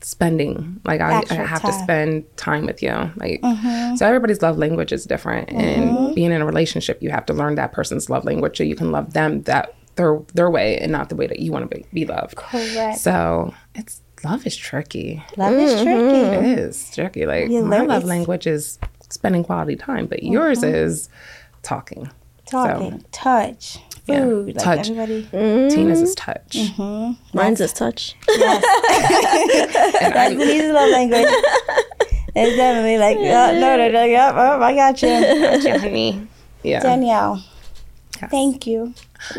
spending. 0.00 0.80
Like 0.84 1.00
I, 1.00 1.22
I 1.30 1.34
have 1.34 1.60
to 1.60 1.68
time. 1.68 1.72
Mm-hmm. 1.72 1.82
spend 1.82 2.36
time 2.36 2.66
with 2.66 2.82
you. 2.82 2.92
Like 3.16 3.40
mm-hmm. 3.42 3.96
so 3.96 4.06
everybody's 4.06 4.42
love 4.42 4.58
language 4.58 4.92
is 4.92 5.04
different. 5.04 5.50
And 5.50 5.90
mm-hmm. 5.90 6.14
being 6.14 6.32
in 6.32 6.40
a 6.40 6.46
relationship, 6.46 7.02
you 7.02 7.10
have 7.10 7.26
to 7.26 7.32
learn 7.32 7.56
that 7.56 7.72
person's 7.72 8.08
love 8.08 8.24
language 8.24 8.58
so 8.58 8.64
you 8.64 8.76
can 8.76 8.90
love 8.90 9.12
them 9.12 9.42
that 9.42 9.74
their 9.96 10.20
their 10.34 10.50
way 10.50 10.78
and 10.78 10.92
not 10.92 11.08
the 11.08 11.16
way 11.16 11.26
that 11.26 11.40
you 11.40 11.52
want 11.52 11.68
to 11.68 11.76
be, 11.76 11.84
be 11.92 12.06
loved. 12.06 12.36
Correct. 12.36 12.98
So 12.98 13.54
it's 13.74 14.00
love 14.24 14.46
is 14.46 14.56
tricky. 14.56 15.22
Love 15.36 15.54
is 15.54 15.74
mm-hmm. 15.74 15.84
tricky. 15.84 16.48
It 16.48 16.58
is 16.58 16.90
tricky. 16.94 17.26
Like 17.26 17.50
You 17.50 17.64
my 17.64 17.80
love 17.80 18.04
language 18.04 18.46
is 18.46 18.78
spending 19.10 19.44
quality 19.44 19.76
time, 19.76 20.06
but 20.06 20.22
yours 20.22 20.62
is 20.62 21.08
talking. 21.62 22.10
Talking, 22.46 23.04
touch, 23.12 23.78
Yeah. 24.08 24.24
food, 24.24 24.56
like 24.56 24.64
Touch. 24.64 24.90
everybody. 24.90 25.28
Tina's 25.30 26.00
is 26.00 26.16
mm-hmm. 26.16 26.32
touch. 26.32 26.56
Mm-hmm. 26.56 27.36
Mine's 27.36 27.60
is 27.60 27.72
touch. 27.72 28.16
That's 28.26 30.34
Denise's 30.34 30.72
love 30.72 30.90
language. 30.90 31.28
It's 32.34 32.56
definitely 32.56 32.98
like, 32.98 33.16
oh, 33.18 33.60
no, 33.60 33.76
no, 33.76 33.88
no, 33.90 34.04
yep, 34.04 34.34
oh, 34.34 34.60
I 34.62 34.74
got 34.74 35.02
you. 35.02 35.08
Yeah, 35.08 35.78
honey. 35.78 36.26
Yeah. 36.62 36.80
Danielle, 36.80 37.44
Yes. 38.20 38.30
thank 38.30 38.66
you. 38.66 38.94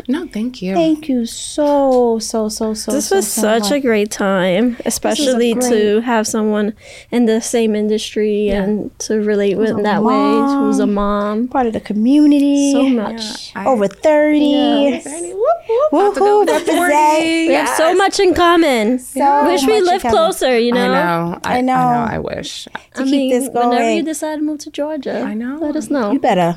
No, 0.08 0.26
thank 0.26 0.60
you. 0.62 0.74
Thank 0.74 1.08
you 1.08 1.24
so, 1.26 2.18
so, 2.18 2.48
so, 2.48 2.74
so 2.74 2.92
This 2.92 3.08
so, 3.08 3.16
was 3.16 3.32
so 3.32 3.40
such 3.42 3.62
much. 3.64 3.72
a 3.72 3.80
great 3.80 4.10
time, 4.10 4.76
especially 4.84 5.54
great- 5.54 5.70
to 5.70 6.00
have 6.00 6.26
someone 6.26 6.74
in 7.10 7.24
the 7.24 7.40
same 7.40 7.74
industry 7.74 8.48
and 8.48 8.96
to 9.00 9.14
relate 9.22 9.56
with 9.56 9.70
in 9.70 9.82
that 9.84 10.02
way. 10.02 10.12
mom. 10.14 10.64
Who's 10.66 10.78
a 10.80 10.86
mom? 10.86 11.48
part 11.48 11.66
of 11.66 11.72
the 11.72 11.80
community. 11.80 12.72
So 12.72 12.82
much. 12.90 13.52
I- 13.56 13.66
Over 13.66 13.88
30. 13.88 14.38
Yes. 14.38 15.04
Thirty, 15.04 15.32
whoop, 15.32 15.58
whoop, 15.68 15.92
about 15.92 16.14
to 16.14 16.20
Woohoo, 16.20 16.24
go 16.24 16.44
to 16.46 16.52
represent. 16.52 16.78
40. 16.78 17.48
We 17.48 17.54
have 17.54 17.68
so 17.76 17.94
much 17.94 18.20
in 18.20 18.34
common. 18.34 18.98
So 18.98 19.44
Wish 19.46 19.64
we 19.66 19.80
lived 19.80 20.04
closer, 20.04 20.58
you 20.58 20.72
know? 20.72 20.80
I 20.80 20.92
know. 20.92 21.40
I, 21.44 21.58
I 21.58 21.60
know. 21.62 21.72
I 21.74 22.06
know. 22.06 22.12
I 22.14 22.18
wish. 22.18 22.64
To 22.64 22.70
I 22.76 23.04
keep 23.04 23.06
mean, 23.12 23.30
this 23.30 23.48
whenever 23.48 23.78
going. 23.78 23.96
you 23.96 24.02
decide 24.02 24.36
to 24.36 24.42
move 24.42 24.58
to 24.60 24.70
Georgia, 24.70 25.20
I 25.22 25.34
know. 25.34 25.58
let 25.60 25.74
us 25.76 25.88
know. 25.90 26.12
You 26.12 26.18
better. 26.20 26.54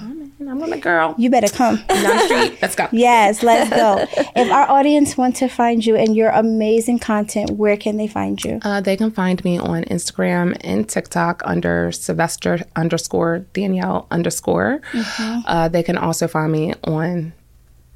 I'm 0.47 0.61
on 0.61 0.69
the 0.69 0.77
girl. 0.77 1.15
You 1.17 1.29
better 1.29 1.47
come. 1.47 1.75
Down 1.87 2.03
the 2.03 2.25
street. 2.25 2.59
Let's 2.61 2.75
go. 2.75 2.87
Yes, 2.91 3.43
let's 3.43 3.69
go. 3.69 4.05
if 4.35 4.51
our 4.51 4.69
audience 4.69 5.17
want 5.17 5.35
to 5.37 5.47
find 5.47 5.85
you 5.85 5.95
and 5.95 6.15
your 6.15 6.29
amazing 6.29 6.99
content, 6.99 7.51
where 7.51 7.77
can 7.77 7.97
they 7.97 8.07
find 8.07 8.43
you? 8.43 8.59
Uh, 8.63 8.81
they 8.81 8.97
can 8.97 9.11
find 9.11 9.43
me 9.43 9.57
on 9.57 9.83
Instagram 9.85 10.57
and 10.61 10.87
TikTok 10.87 11.41
under 11.45 11.91
Sylvester 11.91 12.59
underscore 12.75 13.39
Danielle 13.53 14.07
underscore. 14.11 14.81
Mm-hmm. 14.91 15.39
Uh, 15.45 15.67
they 15.67 15.83
can 15.83 15.97
also 15.97 16.27
find 16.27 16.51
me 16.51 16.73
on 16.83 17.33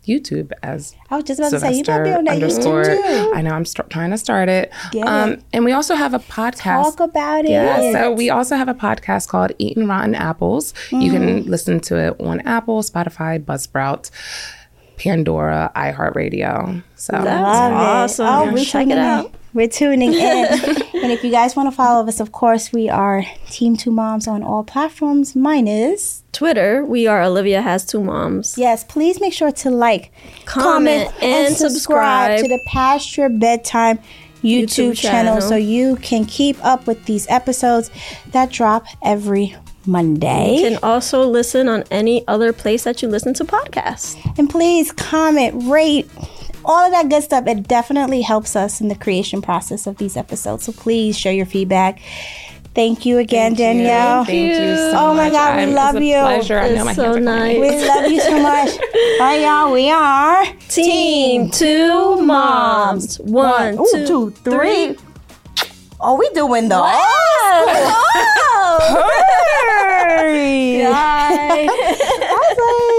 YouTube 0.07 0.51
as 0.63 0.95
I 1.09 1.15
was 1.17 1.25
just 1.25 1.39
about 1.39 1.49
to 1.51 1.59
say 1.59 1.71
you 1.71 1.77
might 1.77 1.85
Sylvester 1.85 2.03
be 2.03 2.11
on 2.11 2.23
that 2.25 2.33
underscore. 2.35 2.83
YouTube 2.83 3.05
too. 3.25 3.31
I 3.35 3.41
know 3.41 3.51
I'm 3.51 3.65
st- 3.65 3.89
trying 3.89 4.11
to 4.11 4.17
start 4.17 4.49
it. 4.49 4.71
Um, 5.03 5.31
it. 5.33 5.43
And 5.53 5.65
we 5.65 5.71
also 5.73 5.95
have 5.95 6.13
a 6.13 6.19
podcast. 6.19 6.83
Talk 6.83 6.99
about 7.01 7.45
it. 7.45 7.51
Yeah, 7.51 7.91
so 7.91 8.11
we 8.13 8.29
also 8.29 8.55
have 8.55 8.67
a 8.69 8.73
podcast 8.73 9.27
called 9.27 9.51
Eating 9.57 9.87
Rotten 9.87 10.15
Apples. 10.15 10.73
You 10.91 11.11
can 11.11 11.27
Mm-hmm. 11.27 11.49
listen 11.49 11.79
to 11.81 11.97
it 11.97 12.15
on 12.21 12.39
Apple, 12.41 12.81
Spotify, 12.81 13.43
Buzzsprout, 13.43 14.09
Pandora, 14.97 15.71
iHeartRadio. 15.75 16.83
So 16.95 17.13
Love 17.13 17.27
awesome. 17.73 18.25
it. 18.25 18.29
Oh, 18.29 18.51
we're 18.53 18.63
Check 18.63 18.83
tuning 18.85 18.91
it 18.91 18.99
in. 18.99 19.05
out. 19.05 19.33
We're 19.53 19.67
tuning 19.67 20.13
in. 20.13 20.47
and 21.07 21.13
if 21.13 21.23
you 21.23 21.31
guys 21.31 21.55
want 21.55 21.71
to 21.71 21.75
follow 21.75 22.05
us, 22.05 22.19
of 22.19 22.33
course, 22.33 22.73
we 22.73 22.89
are 22.89 23.23
Team 23.49 23.77
Two 23.77 23.91
Moms 23.91 24.27
on 24.27 24.43
all 24.43 24.65
platforms. 24.65 25.37
Mine 25.37 25.65
is. 25.65 26.23
Twitter, 26.33 26.83
we 26.83 27.07
are 27.07 27.23
Olivia 27.23 27.61
Has 27.61 27.85
Two 27.85 28.03
Moms. 28.03 28.57
Yes, 28.57 28.83
please 28.83 29.21
make 29.21 29.31
sure 29.31 29.53
to 29.53 29.69
like, 29.69 30.11
Comment, 30.43 31.09
and 31.23 31.55
subscribe. 31.55 32.41
to 32.41 32.47
the 32.49 32.59
Past 32.67 33.15
Your 33.15 33.29
Bedtime 33.29 33.99
YouTube, 34.43 34.63
YouTube 34.63 34.97
channel. 34.97 35.35
channel. 35.35 35.41
so 35.41 35.55
you 35.55 35.95
can 35.95 36.25
keep 36.25 36.57
up 36.61 36.87
with 36.87 37.05
these 37.05 37.25
episodes 37.29 37.89
that 38.31 38.51
drop 38.51 38.83
every 39.01 39.55
Monday. 39.85 40.57
You 40.57 40.69
can 40.71 40.79
also 40.83 41.25
listen 41.25 41.69
on 41.69 41.85
any 41.89 42.27
other 42.27 42.51
place 42.51 42.83
that 42.83 43.01
you 43.01 43.07
listen 43.07 43.33
to 43.35 43.45
podcasts. 43.45 44.17
And 44.37 44.49
please 44.49 44.91
comment, 44.91 45.71
rate, 45.71 46.09
all 46.67 46.85
of 46.85 46.91
that 46.91 47.09
good 47.09 47.23
stuff. 47.23 47.47
It 47.47 47.67
definitely 47.67 48.21
helps 48.21 48.55
us 48.55 48.79
in 48.81 48.87
the 48.89 48.95
creation 48.95 49.41
process 49.41 49.87
of 49.87 49.97
these 49.97 50.15
episodes. 50.15 50.65
So 50.65 50.71
please 50.71 51.17
share 51.17 51.33
your 51.33 51.47
feedback. 51.47 51.99
Thank 52.75 53.07
you 53.07 53.17
again, 53.17 53.55
Danielle. 53.55 54.23
Thank 54.23 54.53
you 54.53 54.75
so 54.75 54.91
Oh 54.95 55.11
my 55.15 55.23
much. 55.23 55.31
God, 55.33 55.55
we 55.55 55.61
I'm- 55.63 55.73
love 55.73 55.95
you. 55.99 56.19
Pleasure. 56.19 56.59
I 56.59 56.69
know 56.69 56.75
It's 56.75 56.85
my 56.85 56.93
so 56.93 57.17
nice. 57.17 57.57
We 57.59 57.87
love 57.87 58.11
you 58.11 58.19
so 58.21 58.39
much. 58.39 58.69
Hi, 59.19 59.37
y'all. 59.43 59.71
We 59.73 59.89
are 59.89 60.45
Team 60.69 61.49
Two 61.49 62.21
Moms. 62.21 63.19
One, 63.21 63.79
Ooh, 63.79 63.87
two, 63.91 64.05
two, 64.05 64.29
three. 64.43 64.93
three. 64.93 64.97
Oh, 65.99 66.13
we 66.19 66.29
doing 66.35 66.69
the. 66.69 66.75
Oh, 66.77 66.83
Bye. 70.91 72.83